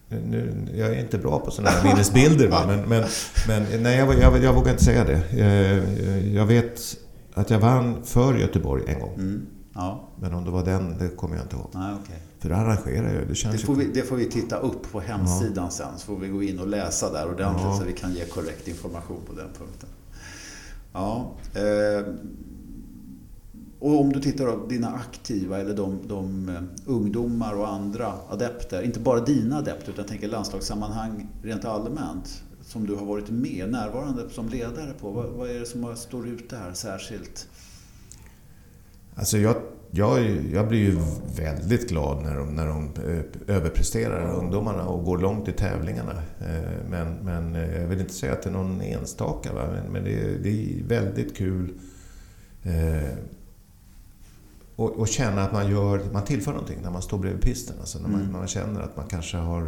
Nu, 0.09 0.53
jag 0.75 0.89
är 0.89 0.99
inte 0.99 1.17
bra 1.17 1.39
på 1.39 1.51
sådana 1.51 1.69
här 1.69 1.83
minnesbilder, 1.83 2.49
men, 2.67 2.79
men, 2.89 3.03
men 3.47 3.83
nej, 3.83 3.97
jag, 3.97 4.19
jag, 4.19 4.43
jag 4.43 4.53
vågar 4.53 4.71
inte 4.71 4.83
säga 4.83 5.03
det. 5.03 5.37
Jag, 5.37 5.85
jag 6.27 6.45
vet 6.45 6.97
att 7.37 7.49
jag 7.49 7.59
vann 7.59 8.03
för 8.03 8.33
Göteborg 8.35 8.83
en 8.87 8.99
gång. 8.99 9.13
Mm. 9.13 9.45
Ja, 9.73 10.09
Men 10.19 10.33
om 10.33 10.45
det 10.45 10.51
var 10.51 10.65
den, 10.65 10.97
det 10.97 11.09
kommer 11.09 11.35
jag 11.35 11.45
inte 11.45 11.55
ihåg. 11.55 11.69
nej 11.73 11.93
okej. 12.03 12.21
För 12.39 12.49
det 12.49 12.55
arrangerar 12.55 13.13
jag. 13.13 13.27
Det 13.27 13.35
känns 13.35 13.55
Det 13.61 13.65
får, 13.65 13.75
vi, 13.75 13.85
det 13.85 14.01
får 14.01 14.15
vi 14.15 14.25
titta 14.29 14.57
upp 14.57 14.91
på 14.91 14.99
hemsidan 14.99 15.71
sen, 15.71 15.97
så 15.97 16.05
får 16.05 16.15
vi 16.15 16.27
gå 16.27 16.43
in 16.43 16.59
och 16.59 16.67
läsa 16.67 17.13
där 17.13 17.25
ordentligt 17.31 17.65
Ja. 17.65 17.77
så 17.79 17.83
vi 17.83 17.93
kan 17.93 18.13
ge 18.13 18.25
korrekt 18.25 18.67
information 18.67 19.19
på 19.27 19.33
den 19.33 19.47
punkten. 19.57 19.89
Ja, 20.93 21.31
eh, 21.53 22.13
och 23.79 23.99
om 24.01 24.13
du 24.13 24.21
tittar 24.21 24.45
på 24.45 24.65
dina 24.67 24.87
aktiva 24.87 25.59
eller 25.59 25.75
de, 25.75 25.99
de 26.07 26.49
eh, 26.49 26.55
ungdomar 26.85 27.53
och 27.53 27.67
andra 27.73 28.13
adepter, 28.29 28.81
inte 28.81 28.99
bara 28.99 29.19
dina 29.19 29.57
adepter 29.57 29.89
utan 29.91 30.01
jag 30.03 30.07
tänker 30.07 30.27
landslagssammanhang 30.27 31.27
rent 31.43 31.65
allmänt, 31.65 32.43
som 32.67 32.87
du 32.87 32.95
har 32.95 33.05
varit 33.05 33.29
med, 33.29 33.69
närvarande 33.71 34.29
som 34.29 34.49
ledare 34.49 34.93
på. 35.01 35.11
Vad, 35.11 35.25
vad 35.29 35.49
är 35.49 35.59
det 35.59 35.65
som 35.65 35.95
står 35.95 36.27
ut 36.27 36.49
där 36.49 36.73
särskilt? 36.73 37.47
Alltså 39.15 39.37
jag, 39.37 39.55
jag, 39.91 40.25
jag 40.53 40.67
blir 40.67 40.79
ju 40.79 40.99
väldigt 41.37 41.89
glad 41.89 42.23
när 42.23 42.35
de, 42.35 42.55
när 42.55 42.67
de 42.67 42.83
eh, 42.85 43.55
överpresterar, 43.55 44.35
ungdomarna, 44.35 44.87
och 44.87 45.05
går 45.05 45.17
långt 45.17 45.47
i 45.47 45.51
tävlingarna. 45.51 46.13
Eh, 46.39 46.71
Men, 46.89 47.13
men 47.13 47.55
eh, 47.55 47.81
jag 47.81 47.87
vill 47.87 47.99
inte 47.99 48.13
säga 48.13 48.33
att 48.33 48.41
det 48.43 48.49
är 48.49 48.53
någon 48.53 48.81
enstaka, 48.81 49.53
va? 49.53 49.67
men, 49.71 49.91
men 49.91 50.03
det, 50.03 50.19
är, 50.19 50.39
det 50.43 50.49
är 50.49 50.83
väldigt 50.83 51.37
kul 51.37 51.73
och, 54.75 54.99
och 54.99 55.07
känna 55.07 55.43
att 55.43 55.53
man, 55.53 55.71
gör, 55.71 56.01
man 56.13 56.23
tillför 56.25 56.51
någonting 56.51 56.79
när 56.83 56.91
man 56.91 57.01
står 57.01 57.17
bredvid 57.17 57.41
pisten. 57.41 57.75
Alltså 57.79 57.99
när 57.99 58.09
man, 58.09 58.21
Mm. 58.21 58.31
man 58.33 58.47
känner 58.47 58.81
att 58.81 58.97
man 58.97 59.07
kanske 59.07 59.37
har 59.37 59.61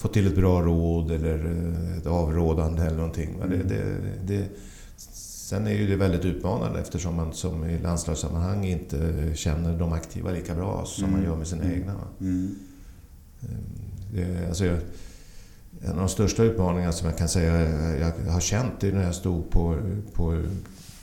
eh, 0.00 0.02
fått 0.02 0.12
till 0.12 0.26
ett 0.26 0.36
bra 0.36 0.62
råd 0.62 1.10
eller 1.10 1.38
eh, 1.46 1.98
ett 1.98 2.06
avrådande 2.06 2.82
eller 2.82 2.96
någonting. 2.96 3.38
va. 3.38 3.46
Det, 3.46 3.54
Mm. 3.54 3.68
det, 3.68 4.34
det, 4.34 4.44
sen 4.96 5.66
är 5.66 5.70
ju 5.74 5.86
det 5.86 5.96
väldigt 5.96 6.24
utmanande 6.24 6.80
eftersom 6.80 7.14
man 7.14 7.32
som 7.32 7.64
i 7.64 7.78
landslagssammanhang 7.78 8.64
inte 8.64 9.12
känner 9.34 9.78
de 9.78 9.92
aktiva 9.92 10.30
lika 10.30 10.54
bra 10.54 10.84
som 10.86 11.04
man 11.10 11.14
Mm. 11.20 11.24
gör 11.30 11.36
med 11.36 11.46
sina 11.46 11.62
Mm. 11.64 11.74
egna. 11.76 11.94
Mm. 12.20 12.54
Det, 14.14 14.48
alltså 14.48 14.64
en 15.82 15.90
av 15.92 15.96
de 15.96 16.08
största 16.08 16.42
utmaningarna 16.42 16.92
som 16.92 17.08
jag 17.08 17.18
kan 17.18 17.28
säga 17.28 17.60
jag 18.26 18.32
har 18.32 18.40
känt 18.40 18.84
är 18.84 18.92
när 18.92 19.04
jag 19.04 19.14
stod 19.14 19.50
på, 19.50 19.76
på 20.14 20.42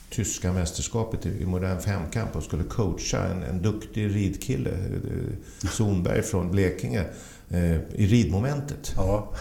tyska 0.10 0.54
mästerskapet 0.54 1.26
i, 1.26 1.46
modern 1.46 1.80
femkamp 1.80 2.36
och 2.36 2.44
skulle 2.44 2.64
coacha 2.64 3.24
en, 3.28 3.44
en 3.44 3.62
duktig 3.62 4.16
ridkille, 4.16 4.70
eh, 4.72 5.70
Sonberg 5.70 6.22
från 6.22 6.52
Blekinge, 6.52 7.00
eh, 7.02 7.06
i 7.96 8.08
ridmomentet. 8.08 8.94
Ja. 8.96 9.34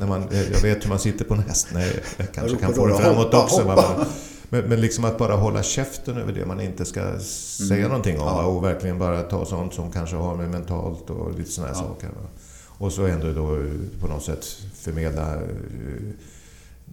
När 0.00 0.06
man, 0.06 0.28
eh, 0.28 0.52
jag 0.52 0.60
vet 0.62 0.84
hur 0.84 0.88
man 0.88 0.98
sitter 0.98 1.24
på 1.24 1.34
en 1.34 1.40
häst. 1.40 1.68
Nej, 1.74 2.00
jag 2.16 2.32
kanske 2.32 2.56
kan 2.56 2.74
få 2.74 2.86
det 2.86 2.94
framåt 2.98 3.34
också. 3.34 3.62
hoppa. 3.62 4.06
Men, 4.48 4.64
men, 4.64 4.80
liksom 4.80 5.04
att 5.04 5.18
bara 5.18 5.34
hålla 5.36 5.62
käften 5.62 6.16
över 6.16 6.32
det 6.32 6.46
man 6.46 6.60
inte 6.60 6.84
ska 6.84 7.18
säga 7.18 7.76
Mm. 7.78 7.88
någonting 7.88 8.20
om. 8.20 8.26
Ja. 8.26 8.44
Och 8.46 8.64
verkligen 8.64 8.98
bara 8.98 9.22
ta 9.22 9.44
sånt 9.44 9.74
som 9.74 9.90
kanske 9.92 10.16
har 10.16 10.36
med 10.36 10.50
mentalt 10.50 11.10
och 11.10 11.38
lite 11.38 11.50
sådana 11.50 11.72
Ja. 11.72 11.78
saker. 11.78 12.08
Och 12.78 12.92
så 12.92 13.06
ändå 13.06 13.32
då 13.32 13.54
eh, 13.56 14.00
på 14.00 14.06
något 14.06 14.22
sätt 14.24 14.44
förmedla 14.74 15.34
eh, 15.34 15.40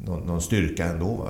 någon, 0.06 0.20
någon 0.20 0.42
styrka 0.42 0.86
ändå. 0.86 1.30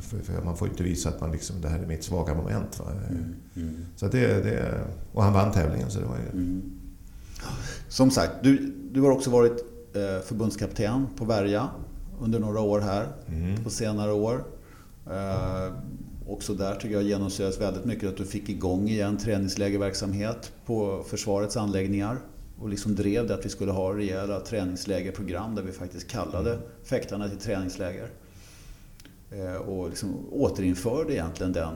För, 0.00 0.18
för 0.18 0.42
man 0.44 0.56
får 0.56 0.68
inte 0.68 0.82
visa 0.82 1.08
att 1.08 1.20
man 1.20 1.32
liksom, 1.32 1.60
det 1.60 1.68
här 1.68 1.78
är 1.78 1.86
mitt 1.86 2.04
svaga 2.04 2.34
moment. 2.34 2.80
Mm. 3.10 3.34
Mm. 3.56 3.84
Så 3.96 4.06
det, 4.08 4.26
det, 4.26 4.80
och 5.12 5.22
han 5.22 5.32
vann 5.32 5.52
tävlingen 5.52 5.90
så 5.90 6.00
det 6.00 6.06
var 6.06 6.16
ju... 6.16 6.60
Mm. 7.42 7.54
Som 7.88 8.10
sagt, 8.10 8.32
du, 8.42 8.72
du 8.92 9.00
har 9.00 9.10
också 9.10 9.30
varit 9.30 9.64
eh, 9.94 10.26
förbundskapten 10.26 11.06
på 11.16 11.24
Värja 11.24 11.68
under 12.20 12.38
några 12.38 12.60
år 12.60 12.80
här 12.80 13.06
Mm. 13.28 13.64
på 13.64 13.70
senare 13.70 14.12
år. 14.12 14.44
Eh, 15.06 15.72
också 16.28 16.54
där 16.54 16.74
tycker 16.74 16.94
jag 16.94 17.02
genomsyrades 17.02 17.60
väldigt 17.60 17.84
mycket 17.84 18.08
att 18.08 18.16
du 18.16 18.24
fick 18.24 18.48
igång 18.48 18.88
igen 18.88 19.16
träningslägerverksamhet 19.16 20.52
på 20.66 21.04
försvarets 21.08 21.56
anläggningar 21.56 22.16
och 22.60 22.68
liksom 22.68 22.94
drev 22.94 23.26
det 23.26 23.34
att 23.34 23.44
vi 23.44 23.48
skulle 23.48 23.72
ha 23.72 23.96
rejäla 23.96 24.40
träningslägerprogram 24.40 25.54
där 25.54 25.62
vi 25.62 25.72
faktiskt 25.72 26.08
kallade 26.08 26.58
fäktarna 26.84 27.28
till 27.28 27.38
träningsläger. 27.38 28.08
Eh, 29.30 29.54
och 29.54 29.88
liksom 29.88 30.26
återinförde 30.32 31.12
egentligen 31.12 31.52
den, 31.52 31.74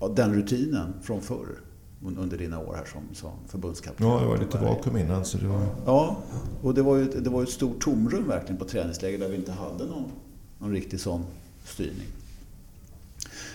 eh, 0.00 0.10
den 0.14 0.34
rutinen 0.34 0.94
från 1.02 1.20
förr 1.20 1.48
under 2.06 2.38
dina 2.38 2.58
år 2.58 2.74
här 2.74 2.84
som, 2.84 3.02
som 3.12 3.30
förbundskapten. 3.48 4.06
Ja, 4.06 4.20
det 4.20 4.26
var 4.26 4.38
lite 4.38 4.58
vakuum 4.58 4.96
innan 4.96 5.24
så 5.24 5.38
det 5.38 5.46
var... 5.46 5.66
Ja, 5.86 6.16
och 6.62 6.74
det 6.74 6.82
var 6.82 6.96
ju 6.96 7.02
ett, 7.02 7.24
det 7.24 7.30
var 7.30 7.42
ett 7.42 7.48
stort 7.48 7.80
tomrum 7.80 8.28
verkligen 8.28 8.56
på 8.56 8.64
träningsläger 8.64 9.18
där 9.18 9.28
vi 9.28 9.36
inte 9.36 9.52
hade 9.52 9.84
någon, 9.84 10.04
någon 10.58 10.72
riktig 10.72 11.00
sån 11.00 11.24
styrning. 11.64 12.06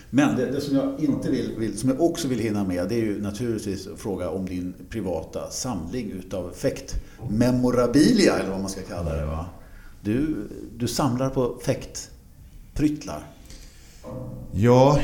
Men 0.10 0.36
det, 0.36 0.46
det 0.46 0.62
som 0.62 0.76
jag 0.76 1.00
inte 1.00 1.32
vill, 1.32 1.56
vill, 1.58 1.78
som 1.78 1.90
jag 1.90 2.02
också 2.02 2.28
vill 2.28 2.40
hinna 2.40 2.64
med, 2.64 2.90
det 2.90 2.96
är 2.96 3.00
ju 3.00 3.22
naturligtvis 3.22 3.88
fråga 3.98 4.30
om 4.30 4.46
din 4.46 4.74
privata 4.90 5.50
samling 5.50 6.12
utav 6.12 6.52
fäktmemorabilia, 6.52 8.38
eller 8.38 8.50
vad 8.50 8.62
man 8.62 8.70
ska 8.70 8.82
kalla 8.82 9.16
det. 9.16 9.26
Va? 9.26 9.46
Du, 10.02 10.48
du 10.78 10.88
samlar 10.88 11.30
på 11.30 11.60
fäktpryttlar. 11.64 13.24
Ja, 14.52 15.00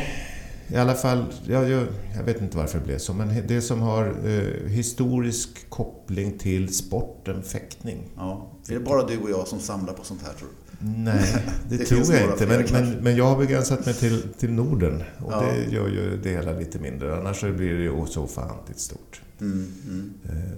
i 0.67 0.75
alla 0.75 0.93
fall. 0.93 1.25
Jag, 1.47 1.69
jag, 1.69 1.88
jag 2.15 2.23
vet 2.23 2.41
inte 2.41 2.58
varför 2.58 2.80
det 2.80 2.86
blev 2.86 2.97
så, 2.97 3.13
men 3.13 3.47
det 3.47 3.62
som 3.62 3.82
har 3.82 4.06
eh, 4.25 4.69
historisk 4.69 5.69
koppling 5.69 6.38
till 6.38 6.75
sporten 6.75 7.43
fäktning. 7.43 8.10
Ja. 8.15 8.51
Är 8.69 8.73
det 8.73 8.80
bara 8.80 9.08
du 9.08 9.17
och 9.17 9.30
jag 9.30 9.47
som 9.47 9.60
samlar 9.60 9.93
på 9.93 10.04
sånt 10.04 10.21
här 10.21 10.34
tror 10.34 10.47
du? 10.49 10.56
Nej, 10.80 11.43
det, 11.69 11.78
Det 11.78 11.86
tror 11.86 12.13
jag 12.13 12.32
inte. 12.32 12.47
Men, 12.47 12.65
men, 12.71 13.04
men 13.04 13.15
jag 13.15 13.25
har 13.25 13.38
begränsat 13.38 13.86
mig 13.86 13.93
till, 13.95 14.21
till 14.38 14.51
Norden. 14.51 15.04
Och 15.25 15.32
Ja. 15.32 15.41
det 15.41 15.71
gör 15.75 15.88
ju 15.88 16.19
det 16.23 16.30
hela 16.30 16.51
lite 16.51 16.80
mindre. 16.80 17.17
Annars 17.17 17.39
så 17.39 17.51
blir 17.51 17.73
det 17.73 17.84
ju 17.84 18.06
så 18.08 18.23
ofantligt 18.23 18.80
stort. 18.80 19.21
Mm, 19.41 19.67
mm. 19.88 20.13
Eh, 20.25 20.58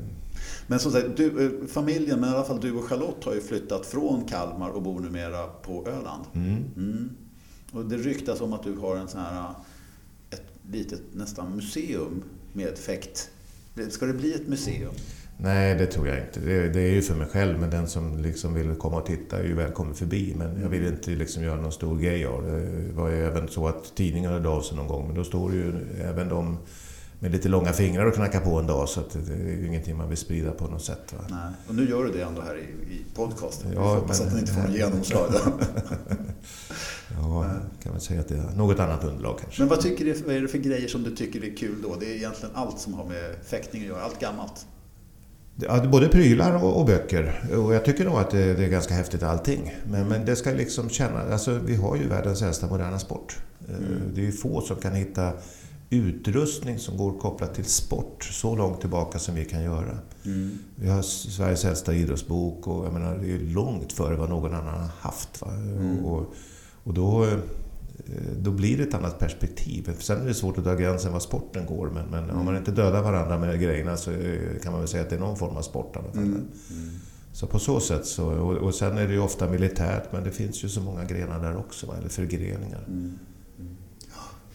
Men 0.67 0.79
som 0.79 0.91
sagt, 0.91 1.05
du, 1.15 1.45
eh, 1.45 1.67
familjen, 1.67 2.19
men 2.19 2.29
i 2.29 2.33
alla 2.33 2.43
fall 2.43 2.59
du 2.61 2.71
och 2.73 2.83
Charlotte 2.83 3.23
har 3.25 3.33
ju 3.33 3.41
flyttat 3.41 3.85
från 3.85 4.25
Kalmar 4.25 4.69
och 4.69 4.81
bor 4.81 4.99
numera 4.99 5.47
på 5.47 5.87
Öland. 5.87 6.25
Mm. 6.33 6.63
Mm. 6.77 7.09
Och 7.71 7.85
det 7.85 7.97
ryktas 7.97 8.41
om 8.41 8.53
att 8.53 8.63
du 8.63 8.75
har 8.75 8.95
en 8.95 9.07
sån 9.07 9.21
här, 9.21 9.43
litet 10.71 11.01
nästan 11.13 11.56
museum 11.56 12.23
med 12.53 12.77
fäkt. 12.77 13.30
Ska 13.89 14.06
det 14.06 14.13
bli 14.13 14.34
ett 14.34 14.47
museum? 14.47 14.93
Nej, 15.39 15.75
det 15.75 15.86
tror 15.86 16.08
jag 16.08 16.19
inte. 16.19 16.39
Det, 16.39 16.69
det 16.69 16.82
är 16.82 16.91
ju 16.91 17.01
för 17.01 17.15
mig 17.15 17.27
själv, 17.27 17.60
men 17.60 17.69
den 17.69 17.88
som 17.88 18.17
liksom 18.17 18.53
vill 18.53 18.75
komma 18.75 18.97
och 18.97 19.06
titta 19.06 19.39
är 19.39 19.43
ju 19.43 19.53
välkommen 19.53 19.95
förbi. 19.95 20.36
Men 20.38 20.62
jag 20.62 20.69
vill 20.69 20.88
inte 20.88 21.12
liksom 21.12 21.43
göra 21.43 21.62
någon 21.62 21.71
stor 21.71 21.99
grej 21.99 22.25
av 22.25 22.43
det. 22.43 22.60
Det 22.88 22.93
var 22.93 23.10
ju 23.10 23.25
även 23.25 23.47
så 23.47 23.67
att 23.67 23.95
tidningarna 23.95 24.36
hörde 24.36 24.49
av 24.49 24.62
sig 24.62 24.77
någon 24.77 24.88
gång, 24.88 25.08
men 25.08 25.15
då 25.15 25.23
står 25.23 25.51
det 25.51 25.56
ju 25.56 25.73
även 26.01 26.30
de 26.30 26.58
med 27.19 27.32
lite 27.32 27.49
långa 27.49 27.73
fingrar 27.73 28.06
och 28.06 28.13
knackar 28.13 28.39
på 28.39 28.60
en 28.60 28.67
dag, 28.67 28.89
så 28.89 28.99
att 28.99 29.10
det 29.27 29.34
är 29.34 29.38
ju 29.58 29.67
ingenting 29.67 29.97
man 29.97 30.10
vill 30.10 30.17
sprida 30.17 30.51
på 30.51 30.67
något 30.67 30.84
sätt. 30.84 31.13
Va? 31.13 31.23
Nej. 31.30 31.39
Och 31.67 31.75
nu 31.75 31.89
gör 31.89 32.03
du 32.03 32.12
det 32.12 32.21
ändå 32.21 32.41
här 32.41 32.58
i, 32.58 32.93
i 32.93 33.01
podcasten. 33.15 33.71
Ja, 33.75 33.95
hoppas 33.95 34.19
men- 34.19 34.27
att 34.27 34.34
den 34.34 34.39
inte 34.41 34.53
får 34.53 34.62
någon 34.62 34.73
genomslag. 34.73 35.25
Ja, 37.21 37.45
kan 37.84 37.91
väl 37.91 38.01
säga 38.01 38.19
att 38.19 38.27
det 38.27 38.36
är 38.36 38.56
något 38.56 38.80
annat 38.80 39.03
underlag 39.03 39.39
kanske. 39.41 39.62
Men 39.62 39.69
vad, 39.69 39.82
tycker 39.82 40.06
du, 40.06 40.13
vad 40.13 40.36
är 40.36 40.41
det 40.41 40.47
för 40.47 40.58
grejer 40.58 40.88
som 40.88 41.03
du 41.03 41.15
tycker 41.15 41.43
är 41.43 41.58
kul 41.58 41.82
då? 41.82 41.95
Det 41.99 42.06
är 42.06 42.15
egentligen 42.15 42.56
allt 42.56 42.80
som 42.80 42.93
har 42.93 43.06
med 43.06 43.36
fäktning 43.45 43.82
att 43.82 43.88
göra, 43.88 44.01
allt 44.01 44.19
gammalt. 44.19 44.65
Ja, 45.56 45.86
både 45.88 46.08
prylar 46.08 46.63
och, 46.63 46.80
och 46.80 46.86
böcker. 46.86 47.49
Och 47.58 47.73
jag 47.73 47.86
tycker 47.86 48.06
nog 48.06 48.17
att 48.17 48.32
det, 48.32 48.53
det 48.53 48.65
är 48.65 48.69
ganska 48.69 48.93
häftigt 48.93 49.23
allting. 49.23 49.75
Men, 49.91 50.08
men 50.08 50.25
det 50.25 50.36
ska 50.36 50.51
liksom 50.51 50.89
känna... 50.89 51.19
Alltså, 51.34 51.60
vi 51.65 51.75
har 51.75 51.95
ju 51.95 52.08
världens 52.08 52.41
äldsta 52.41 52.67
moderna 52.67 52.99
sport. 52.99 53.38
Eh, 53.69 53.75
Mm. 53.75 53.88
Det 54.15 54.21
är 54.21 54.25
ju 54.25 54.32
få 54.32 54.62
som 54.62 54.75
kan 54.77 54.93
hitta 54.93 55.32
utrustning 55.89 56.80
som 56.80 56.97
går 56.97 57.19
kopplat 57.19 57.56
till 57.56 57.65
sport 57.65 58.23
så 58.23 58.56
långt 58.56 58.79
tillbaka 58.79 59.19
som 59.19 59.35
vi 59.35 59.46
kan 59.46 59.63
göra. 59.63 59.98
Mm. 60.25 60.52
Vi 60.75 60.90
har 60.90 61.02
Sveriges 61.02 61.65
äldsta 61.65 61.94
idrottsbok 61.94 62.67
och 62.67 62.85
jag 62.85 62.94
menar, 62.94 63.17
det 63.17 63.31
är 63.31 63.40
långt 63.40 63.94
före 63.94 64.15
vad 64.15 64.29
någon 64.29 64.54
annan 64.54 64.79
har 64.81 64.90
haft. 65.00 65.42
Mm. 65.42 66.06
Och, 66.06 66.33
och 66.83 66.94
då, 66.94 67.25
eh, 67.25 67.38
då 68.40 68.52
blir 68.52 68.77
det 68.77 68.83
ett 68.83 68.94
annat 68.94 69.19
perspektiv. 69.19 69.90
Sen 70.00 70.21
är 70.21 70.25
det 70.25 70.33
svårt 70.33 70.58
att 70.58 70.63
dra 70.63 70.75
gränsen 70.75 71.13
var 71.13 71.19
sporten 71.19 71.65
går, 71.65 71.90
men, 71.90 72.06
men 72.06 72.29
om 72.29 72.46
man 72.46 72.58
inte 72.58 72.71
dödar 72.71 73.04
varandra 73.04 73.38
med 73.38 73.62
grejerna 73.62 73.98
så 73.98 74.12
eh, 74.12 74.60
kan 74.63 74.71
man 74.71 74.81
väl 74.81 74.88
säga 74.88 75.04
att 75.04 75.10
det 75.10 75.15
är 75.15 75.19
någon 75.19 75.38
form 75.38 75.58
av 75.58 75.62
sport 75.62 75.96
i 75.96 76.00
alla 76.00 76.12
fall. 76.12 76.23
Mm. 76.23 76.48
Mm. 76.71 76.90
Så 77.33 77.48
på 77.48 77.60
så 77.60 77.79
sätt 77.79 78.06
så, 78.06 78.25
och, 78.25 78.54
och 78.54 78.75
sen 78.75 78.98
är 78.98 79.08
det 79.08 79.13
ju 79.13 79.19
ofta 79.19 79.50
militärt, 79.50 80.12
men 80.12 80.23
det 80.23 80.31
finns 80.31 80.63
ju 80.63 80.69
så 80.69 80.81
många 80.81 81.06
grenar 81.06 81.40
där 81.40 81.58
också, 81.58 81.96
eller 82.00 82.10
förgreningar. 82.10 82.85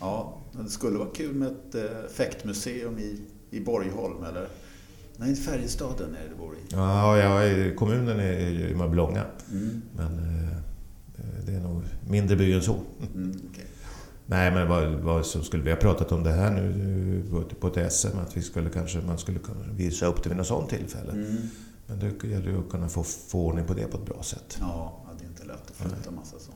Ja, 0.03 0.39
det 0.53 0.71
skulle 0.71 0.99
vara 0.99 1.09
kul 1.09 1.35
med 1.35 1.49
ett 1.49 1.75
eh, 1.75 2.09
fäktmuseum 2.15 2.99
i 2.99 3.21
i 3.53 3.61
Borgholm 3.61 4.25
eller? 4.25 4.49
Nej, 5.17 5.37
Färjestaden 5.37 6.15
är 6.15 6.23
det 6.23 6.29
du 6.29 6.35
bor 6.35 6.55
i. 6.55 6.59
Ja, 6.69 7.19
ja 7.19 7.75
kommunen 7.77 8.21
är 8.21 8.49
ju 8.49 8.77
Mörbylånga. 8.77 9.25
Mm. 9.51 9.83
Men 9.97 10.19
eh, 10.19 10.57
det 11.47 11.53
är 11.53 11.61
nog 11.61 11.83
mindre 12.09 12.37
by 12.37 12.53
än 12.53 12.63
så. 12.63 12.77
Mm, 13.15 13.31
okay. 13.31 13.65
Nej, 14.27 14.51
men 14.51 14.69
vad, 14.69 14.93
vad 14.93 15.27
som 15.27 15.43
skulle 15.43 15.63
vi 15.63 15.71
ha 15.71 15.77
pratat 15.77 16.13
om 16.13 16.23
det 16.23 16.33
här 16.33 16.51
nu 16.51 17.45
på 17.61 17.67
ett 17.67 17.93
SM, 17.93 18.19
att 18.19 18.37
vi 18.37 18.43
skulle 18.43 18.71
kanske, 18.71 19.01
man 19.01 19.19
skulle 19.19 19.39
kunna 19.39 19.73
visa 19.73 20.07
upp 20.07 20.23
det 20.23 20.29
vid 20.29 20.39
något 20.39 20.47
sådant 20.47 20.71
tillfälle. 20.71 21.13
Mm. 21.13 21.37
Men 21.87 21.99
det 21.99 22.29
gäller 22.29 22.51
ju 22.51 22.59
att 22.59 22.71
kunna 22.71 22.89
få, 22.89 23.03
få 23.03 23.47
ordning 23.47 23.67
på 23.67 23.75
det 23.75 23.87
på 23.87 23.97
ett 23.97 24.07
bra 24.07 24.23
sätt. 24.23 24.57
Ja, 24.61 25.05
det 25.19 25.25
är 25.25 25.29
inte 25.29 25.45
lätt 25.45 25.71
att 25.71 25.77
flytta 25.77 26.11
massa 26.11 26.37
grejer. 26.37 26.52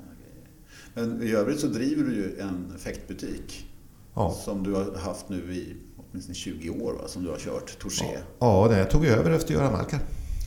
Men 0.97 1.23
i 1.23 1.33
övrigt 1.33 1.61
så 1.61 1.67
driver 1.67 2.05
du 2.05 2.15
ju 2.15 2.41
en 2.41 2.73
effektbutik. 2.77 3.67
Ja. 4.15 4.31
Som 4.45 4.63
du 4.63 4.75
har 4.75 4.99
haft 4.99 5.29
nu 5.29 5.55
i 5.55 5.77
åtminstone 5.97 6.35
20 6.35 6.71
år, 6.71 6.93
va? 6.93 7.09
som 7.09 7.25
du 7.25 7.31
har 7.31 7.39
kört, 7.39 7.79
Torché. 7.79 8.05
Ja, 8.39 8.71
ja 8.71 8.79
jag 8.79 8.91
tog 8.91 9.07
över 9.07 9.31
efter 9.31 9.55
Göran 9.55 9.73
Malkar. 9.73 10.01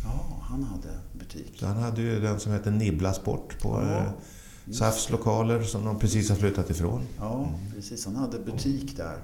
Ja, 0.03 0.41
han 0.41 0.63
hade 0.63 0.99
butik. 1.13 1.63
Han 1.63 1.77
hade 1.77 2.01
ju 2.01 2.19
den 2.19 2.39
som 2.39 2.51
heter 2.51 2.71
Nibbla 2.71 3.13
Sport 3.13 3.61
på 3.61 3.69
ja. 3.69 3.97
Eh, 3.97 4.73
SAFs 4.73 5.09
lokaler 5.09 5.61
som 5.61 5.85
de 5.85 5.99
precis 5.99 6.29
har 6.29 6.35
flyttat 6.35 6.69
ifrån. 6.69 7.01
Ja, 7.17 7.49
precis. 7.75 8.05
Han 8.05 8.15
hade 8.15 8.39
butik 8.39 8.97
där. 8.97 9.17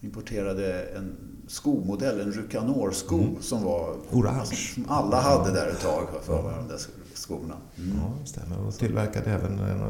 Importerade 0.00 0.82
en 0.82 1.16
skomodell, 1.48 2.20
en 2.20 2.32
Rucanor-sko 2.32 3.18
mm. 3.18 3.42
som 3.42 3.64
var... 3.64 3.96
Orange. 4.10 4.56
Som 4.74 4.84
alla 4.88 5.20
hade 5.20 5.52
där 5.52 5.66
ett 5.66 5.80
tag, 5.80 6.08
för 6.22 6.42
mig, 6.42 6.54
de 6.56 6.68
där 6.68 6.80
skorna. 7.14 7.56
Mm. 7.78 7.96
Ja, 7.96 8.14
det 8.20 8.28
stämmer. 8.28 8.66
Och 8.66 8.74
tillverkade 8.74 9.30
även 9.30 9.58
en, 9.58 9.80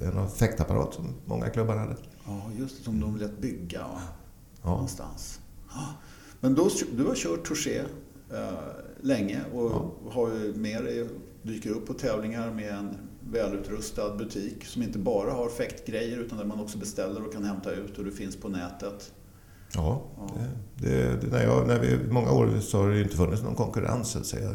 en 0.00 0.24
effektapparat 0.24 0.94
som 0.94 1.14
många 1.24 1.50
klubbar 1.50 1.76
hade. 1.76 1.96
Ja, 2.26 2.42
just 2.58 2.78
det. 2.78 2.84
Som 2.84 3.00
de 3.00 3.16
lät 3.16 3.38
bygga 3.38 3.86
ja. 4.62 4.70
någonstans. 4.70 5.40
Men 6.40 6.54
då, 6.54 6.70
du 6.96 7.04
har 7.04 7.14
kört 7.14 7.48
Touché 7.48 7.78
eh, 8.32 8.48
länge 9.00 9.40
och 9.54 9.70
ja. 9.70 9.92
har 10.10 10.58
med 10.58 10.84
dig, 10.84 11.08
dyker 11.42 11.70
upp 11.70 11.86
på 11.86 11.94
tävlingar 11.94 12.50
med 12.50 12.74
en 12.74 12.96
välutrustad 13.20 14.16
butik 14.16 14.64
som 14.64 14.82
inte 14.82 14.98
bara 14.98 15.32
har 15.32 15.48
fäktgrejer 15.48 16.18
utan 16.18 16.38
där 16.38 16.44
man 16.44 16.60
också 16.60 16.78
beställer 16.78 17.26
och 17.26 17.32
kan 17.32 17.44
hämta 17.44 17.72
ut 17.72 17.98
och 17.98 18.04
du 18.04 18.10
finns 18.10 18.36
på 18.36 18.48
nätet. 18.48 19.12
Ja. 19.74 20.02
Det, 20.76 21.20
det, 21.20 21.26
när, 21.26 21.42
jag, 21.42 21.66
när 21.66 21.78
vi, 21.78 21.98
många 22.10 22.32
år 22.32 22.60
så 22.60 22.78
har 22.78 22.90
det 22.90 23.02
inte 23.02 23.16
funnits 23.16 23.42
någon 23.42 23.54
konkurrens 23.54 24.08
så 24.08 24.18
att 24.18 24.26
säga. 24.26 24.50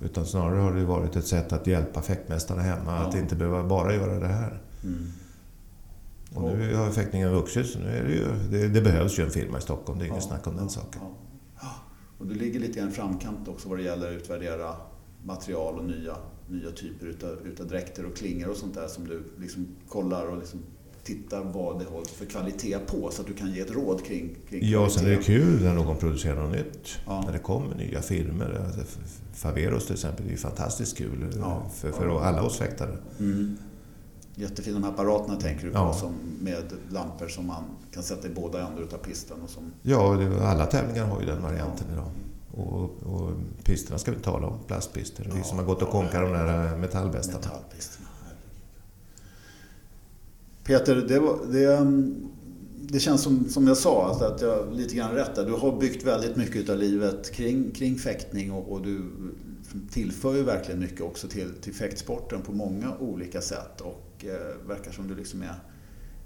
Utan 0.00 0.26
snarare 0.26 0.60
har 0.60 0.72
det 0.72 0.84
varit 0.84 1.16
ett 1.16 1.26
sätt 1.26 1.52
att 1.52 1.66
hjälpa 1.66 2.02
fäktmästarna 2.02 2.62
hemma 2.62 2.96
ja. 2.96 3.08
att 3.08 3.14
inte 3.14 3.36
behöva 3.36 3.64
bara 3.64 3.94
göra 3.94 4.20
det 4.20 4.26
här. 4.26 4.62
Mm. 4.84 5.06
Och 6.34 6.42
nu 6.42 6.74
har 6.74 6.90
fäktningen 6.90 7.32
vuxit 7.32 7.66
så 7.66 7.78
nu 7.78 7.88
är 7.88 8.04
det 8.04 8.12
ju, 8.12 8.26
det, 8.50 8.68
det 8.68 8.80
behövs 8.80 9.18
ju 9.18 9.22
en 9.24 9.30
firma 9.30 9.58
i 9.58 9.60
Stockholm, 9.60 9.98
det 9.98 10.04
är 10.04 10.06
inget 10.06 10.22
ja. 10.22 10.28
snack 10.28 10.46
om 10.46 10.56
den 10.56 10.68
saken. 10.68 11.00
Ja. 11.60 11.74
Och 12.18 12.26
du 12.26 12.34
ligger 12.34 12.60
lite 12.60 12.80
en 12.80 12.92
framkant 12.92 13.48
också 13.48 13.68
vad 13.68 13.78
det 13.78 13.84
gäller 13.84 14.08
att 14.08 14.16
utvärdera 14.16 14.76
material 15.22 15.78
och 15.78 15.84
nya 15.84 16.16
nya 16.48 16.70
typer 16.70 17.06
utav, 17.06 17.46
utav 17.46 17.66
dräkter 17.66 18.06
och 18.06 18.16
klingor 18.16 18.48
och 18.48 18.56
sånt 18.56 18.74
där 18.74 18.88
som 18.88 19.08
du 19.08 19.22
liksom 19.38 19.66
kollar 19.88 20.26
och 20.26 20.38
liksom 20.38 20.60
tittar 21.06 21.44
vad 21.44 21.78
det 21.78 21.84
håller 21.84 22.06
för 22.06 22.26
kvalitet 22.26 22.78
på 22.78 23.10
så 23.10 23.22
att 23.22 23.28
du 23.28 23.34
kan 23.34 23.52
ge 23.52 23.60
ett 23.60 23.70
råd 23.70 24.04
kring, 24.04 24.36
kring 24.48 24.60
Ja, 24.68 24.90
sen 24.90 25.06
är 25.06 25.10
det 25.10 25.22
kul 25.22 25.62
när 25.62 25.74
någon 25.74 25.96
producerar 25.96 26.42
något 26.42 26.52
nytt. 26.52 26.98
Ja. 27.06 27.20
När 27.20 27.32
det 27.32 27.38
kommer 27.38 27.74
nya 27.74 28.02
firmor. 28.02 28.64
Alltså, 28.66 28.98
Faveros 29.34 29.86
till 29.86 29.94
exempel, 29.94 30.24
det 30.24 30.30
är 30.30 30.32
ju 30.32 30.38
fantastiskt 30.38 30.98
kul 30.98 31.34
ja. 31.38 31.62
för, 31.74 31.92
för 31.92 32.06
ja. 32.06 32.24
alla 32.24 32.42
oss 32.42 32.58
fäktare. 32.58 32.98
Mm. 33.18 33.58
Jättefina 34.34 34.80
de 34.80 34.88
apparaterna 34.88 35.40
tänker 35.40 35.66
du 35.66 35.72
på, 35.72 35.92
som 35.92 36.14
med 36.40 36.64
lampor 36.90 37.28
som 37.28 37.46
man 37.46 37.64
kan 37.92 38.02
sätta 38.02 38.28
i 38.28 38.30
båda 38.30 38.66
ändar 38.66 38.82
utav 38.82 38.98
pisten. 38.98 39.36
Och 39.42 39.50
som... 39.50 39.72
Ja, 39.82 40.28
alla 40.42 40.66
tävlingar 40.66 41.06
har 41.06 41.20
ju 41.20 41.26
den 41.26 41.42
varianten 41.42 41.86
idag. 41.92 42.10
Och, 42.54 42.82
och 42.82 43.30
pisterna 43.64 43.98
ska 43.98 44.10
vi 44.10 44.18
tala 44.18 44.46
om, 44.46 44.58
plastpister. 44.66 45.30
Vi 45.34 45.42
som 45.42 45.58
har 45.58 45.64
gått 45.64 45.82
och 45.82 45.88
konkat 45.88 46.22
de 46.22 46.32
där 46.32 46.76
metallbästarna. 46.76 47.38
Metallpisterna. 47.38 48.08
Peter, 50.66 50.96
det, 50.96 51.18
var, 51.18 51.38
det, 51.52 51.86
det, 52.92 53.00
känns 53.00 53.22
som, 53.22 53.48
som 53.48 53.66
jag 53.66 53.76
sa, 53.76 54.08
alltså 54.08 54.24
att 54.24 54.40
jag 54.40 54.74
lite 54.74 54.94
grann 54.94 55.14
rätt 55.14 55.34
där. 55.34 55.46
Du 55.46 55.52
har 55.52 55.80
byggt 55.80 56.04
väldigt 56.04 56.36
mycket 56.36 56.68
av 56.68 56.76
livet 56.76 57.32
kring, 57.32 57.70
kring 57.70 57.96
fäktning 57.98 58.52
och, 58.52 58.72
och, 58.72 58.82
du 58.82 59.02
tillför 59.90 60.34
ju 60.34 60.42
verkligen 60.42 60.80
mycket 60.80 61.00
också 61.00 61.28
till, 61.28 61.52
till 61.60 61.74
fäktsporten 61.74 62.42
på 62.42 62.52
många 62.52 62.96
olika 63.00 63.40
sätt. 63.40 63.80
Och 63.80 64.24
eh, 64.24 64.68
verkar 64.68 64.92
som 64.92 65.08
du 65.08 65.14
liksom 65.14 65.42
är 65.42 65.54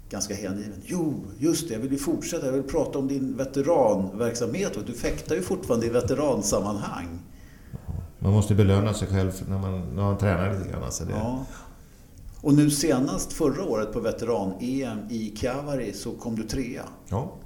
ganska 0.09 0.35
hängiven. 0.35 0.81
Jo, 0.85 1.25
just 1.37 1.67
det, 1.67 1.73
jag 1.73 1.81
vill 1.81 1.91
ju 1.91 1.97
fortsätta. 1.97 2.45
Jag 2.45 2.53
vill 2.53 2.63
prata 2.63 2.99
om 2.99 3.07
din 3.07 3.37
veteranverksamhet 3.37 4.77
och 4.77 4.83
du 4.85 4.93
fäktar 4.93 5.35
ju 5.35 5.41
fortfarande 5.41 5.85
i 5.85 5.89
veteransammanhang. 5.89 7.19
Man 8.19 8.31
måste 8.31 8.55
belöna 8.55 8.93
sig 8.93 9.07
själv 9.07 9.31
när 9.49 9.59
man, 9.59 9.95
när 9.95 10.03
man 10.03 10.17
tränar 10.17 10.53
lite 10.53 10.69
grann. 10.69 10.83
Alltså 10.83 11.05
det... 11.05 11.11
ja. 11.11 11.45
Och 12.41 12.53
nu 12.53 12.69
senast 12.69 13.33
förra 13.33 13.63
året 13.63 13.93
på 13.93 13.99
veteran-EM 13.99 14.99
i 15.09 15.33
Kavari 15.37 15.93
så 15.93 16.11
kom 16.11 16.35
du 16.35 16.43
trea. 16.43 16.83
Ja. 17.09 17.37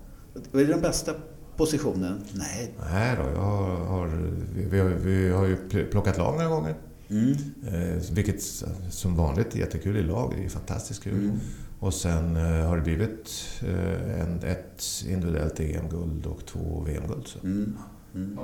Är 0.54 0.66
den 0.66 0.82
bästa 0.82 1.12
positionen? 1.58 2.22
Nej. 2.34 2.74
Nej 2.92 3.18
då, 3.18 3.24
jag 3.24 3.76
har, 3.86 4.08
vi, 4.56 4.80
har, 4.80 4.90
vi 4.90 5.30
har 5.30 5.46
ju 5.46 5.58
plockat 5.92 6.18
lag 6.18 6.34
några 6.34 6.50
gånger. 6.50 6.76
Mm. 7.10 7.32
Eh, 7.68 8.02
vilket 8.12 8.42
som 8.90 9.16
vanligt 9.16 9.56
är 9.56 9.60
jättekul 9.60 9.98
i 9.98 10.04
lag, 10.04 10.34
det 10.38 10.46
är 10.46 10.50
fantastiskt 10.50 11.04
kul. 11.04 11.14
Mm. 11.14 11.40
Och 11.80 11.94
sen 11.94 12.36
eh, 12.36 12.68
har 12.68 12.78
det 12.78 12.84
blivit 12.84 13.32
eh, 13.62 14.22
en, 14.22 14.44
ett 14.44 14.84
individuellt 15.08 15.60
EM-guld 15.60 16.26
och 16.26 16.46
två 16.46 16.84
VM-guld. 16.88 17.28
Mm. 17.44 17.78
Mm. 18.16 18.38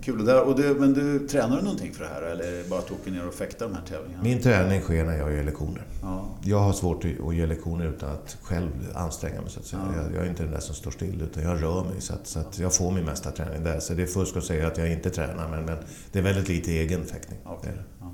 Kul. 0.00 0.24
Där, 0.24 0.42
och 0.42 0.56
du, 0.56 0.74
men 0.74 0.92
du 0.92 1.28
tränar 1.28 1.56
du 1.56 1.62
någonting 1.62 1.92
för 1.92 2.04
det 2.04 2.10
här 2.10 2.22
eller 2.22 2.44
är 2.44 2.52
det 2.52 2.68
bara 2.68 2.80
att 2.80 2.90
åka 2.90 3.10
ner 3.10 3.26
och 3.26 3.34
fäkta 3.34 3.64
de 3.64 3.74
här 3.74 3.82
tävlingarna? 3.82 4.22
Min 4.22 4.40
träning 4.40 4.80
sker 4.80 5.04
när 5.04 5.18
jag 5.18 5.32
ger 5.32 5.44
lektioner. 5.44 5.82
Ja. 6.02 6.28
Jag 6.44 6.58
har 6.58 6.72
svårt 6.72 7.04
att 7.04 7.34
ge 7.34 7.46
lektioner 7.46 7.86
utan 7.86 8.10
att 8.10 8.36
själv 8.42 8.70
anstränga 8.94 9.40
mig. 9.40 9.50
Så 9.50 9.60
att. 9.60 9.72
Ja. 9.72 9.78
Jag, 9.96 10.14
jag, 10.14 10.26
är 10.26 10.30
inte 10.30 10.42
den 10.42 10.52
där 10.52 10.60
som 10.60 10.74
står 10.74 10.90
still 10.90 11.22
utan 11.22 11.42
jag 11.42 11.62
rör 11.62 11.84
mig 11.84 12.00
så 12.00 12.14
att, 12.14 12.26
så 12.26 12.38
att 12.38 12.58
jag 12.58 12.74
får 12.74 12.92
min 12.92 13.04
mesta 13.04 13.30
träning 13.30 13.64
där. 13.64 13.80
Så 13.80 13.94
det 13.94 14.02
är 14.02 14.06
fusk 14.06 14.36
att 14.36 14.44
säga 14.44 14.66
att 14.66 14.78
jag 14.78 14.92
inte 14.92 15.10
tränar 15.10 15.48
men, 15.48 15.64
men 15.64 15.76
det 16.12 16.18
är 16.18 16.22
väldigt 16.22 16.48
lite 16.48 16.72
egen 16.72 17.04
fäktning. 17.04 17.38
Okay. 17.44 17.72
Ja. 18.00 18.12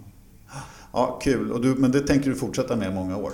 ja. 0.92 1.18
kul. 1.22 1.52
Och 1.52 1.60
du, 1.60 1.74
men 1.74 1.90
det 1.90 2.00
tänker 2.00 2.30
du 2.30 2.36
fortsätta 2.36 2.76
med 2.76 2.94
många 2.94 3.16
år? 3.16 3.32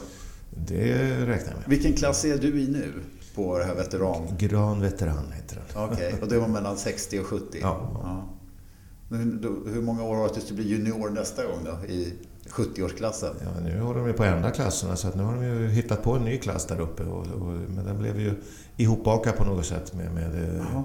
Det 0.51 0.95
räknar 1.27 1.53
jag 1.53 1.59
med. 1.59 1.65
Vilken 1.67 1.93
klass 1.93 2.25
är 2.25 2.39
du 2.39 2.61
i 2.61 2.69
nu? 2.69 2.93
På 3.35 3.59
det 3.59 3.65
här 3.65 3.75
veteran? 3.75 4.23
Gran 4.39 4.81
veteran 4.81 5.33
heter 5.33 5.57
den. 5.57 5.85
Okej, 5.85 6.07
okay. 6.09 6.21
och 6.21 6.29
det 6.29 6.39
var 6.39 6.49
mellan 6.49 6.77
60 6.77 7.21
och 7.21 7.27
70? 7.27 7.59
Ja. 7.63 7.91
ja. 7.95 8.29
Hur, 9.17 9.73
hur 9.73 9.83
många 9.83 10.03
år 10.03 10.17
har 10.17 10.29
det 10.29 10.35
tills 10.35 10.49
du 10.49 10.55
blir 10.55 10.65
junior 10.65 11.11
nästa 11.11 11.47
gång 11.47 11.65
då? 11.65 11.87
I 11.87 12.15
70-årsklassen? 12.49 13.35
Ja, 13.41 13.61
nu 13.65 13.81
håller 13.81 14.01
de 14.01 14.09
ju 14.09 14.13
på 14.13 14.25
enda 14.25 14.51
klasserna 14.51 14.97
så 14.97 15.09
att 15.09 15.17
nu 15.17 15.23
har 15.23 15.35
de 15.35 15.45
ju 15.45 15.69
hittat 15.69 16.03
på 16.03 16.13
en 16.13 16.25
ny 16.25 16.39
klass 16.39 16.67
där 16.67 16.81
uppe. 16.81 17.03
Och, 17.03 17.27
och, 17.27 17.53
men 17.69 17.85
den 17.85 17.99
blev 17.99 18.21
ju 18.21 18.35
ihopbakad 18.77 19.37
på 19.37 19.45
något 19.45 19.67
sätt 19.67 19.95
med, 19.95 20.15
med 20.15 20.57
Jaha 20.59 20.85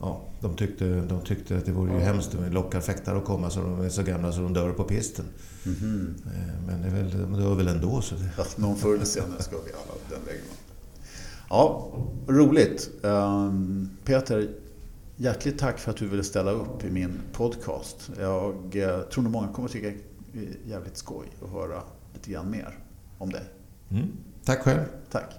ja, 0.00 0.20
de, 0.40 0.56
tyckte, 0.56 1.00
de 1.00 1.20
tyckte 1.20 1.56
att 1.56 1.66
det 1.66 1.72
vore 1.72 1.92
ju 1.92 1.98
hemskt 1.98 2.32
med 2.34 2.54
lockar 2.54 2.80
fäktare 2.80 3.18
att 3.18 3.24
komma 3.24 3.50
så 3.50 3.60
de 3.60 3.80
är 3.80 3.88
så 3.88 4.02
gamla 4.02 4.32
så 4.32 4.40
de 4.40 4.52
dör 4.52 4.72
på 4.72 4.84
pisten. 4.84 5.24
Mm 5.64 5.78
-hmm. 5.78 6.14
Men 6.66 6.82
det 6.82 6.88
är 6.88 6.92
väl, 6.92 7.10
de 7.10 7.40
dör 7.40 7.54
väl 7.54 7.68
ändå. 7.68 8.00
Så 8.00 8.14
det... 8.14 8.30
Ja, 8.36 8.44
någon 8.56 8.76
förr 8.76 8.94
eller 8.94 9.04
senare 9.04 9.42
ska 9.42 9.56
vi 9.56 9.72
alla 9.72 9.94
den 10.10 10.26
vägen. 10.26 10.44
Ja, 11.50 11.88
roligt. 12.26 12.90
Um, 13.02 13.90
Peter, 14.04 14.48
hjärtligt 15.16 15.58
tack 15.58 15.78
för 15.78 15.90
att 15.90 15.96
du 15.96 16.08
ville 16.08 16.24
ställa 16.24 16.50
upp 16.50 16.84
i 16.84 16.90
min 16.90 17.20
podcast. 17.32 18.10
Jag 18.18 18.76
uh, 18.76 19.00
tror 19.00 19.22
nog 19.22 19.32
många 19.32 19.48
kommer 19.48 19.68
tycka 19.68 19.92
det 20.32 20.38
är 20.38 20.70
jävligt 20.70 20.96
skoj 20.96 21.26
att 21.42 21.50
höra 21.50 21.82
lite 22.14 22.30
grann 22.30 22.50
mer 22.50 22.78
om 23.18 23.30
dig. 23.30 23.44
Mm. 23.90 24.06
Tack 24.44 24.58
själv. 24.58 24.84
Tack. 25.10 25.34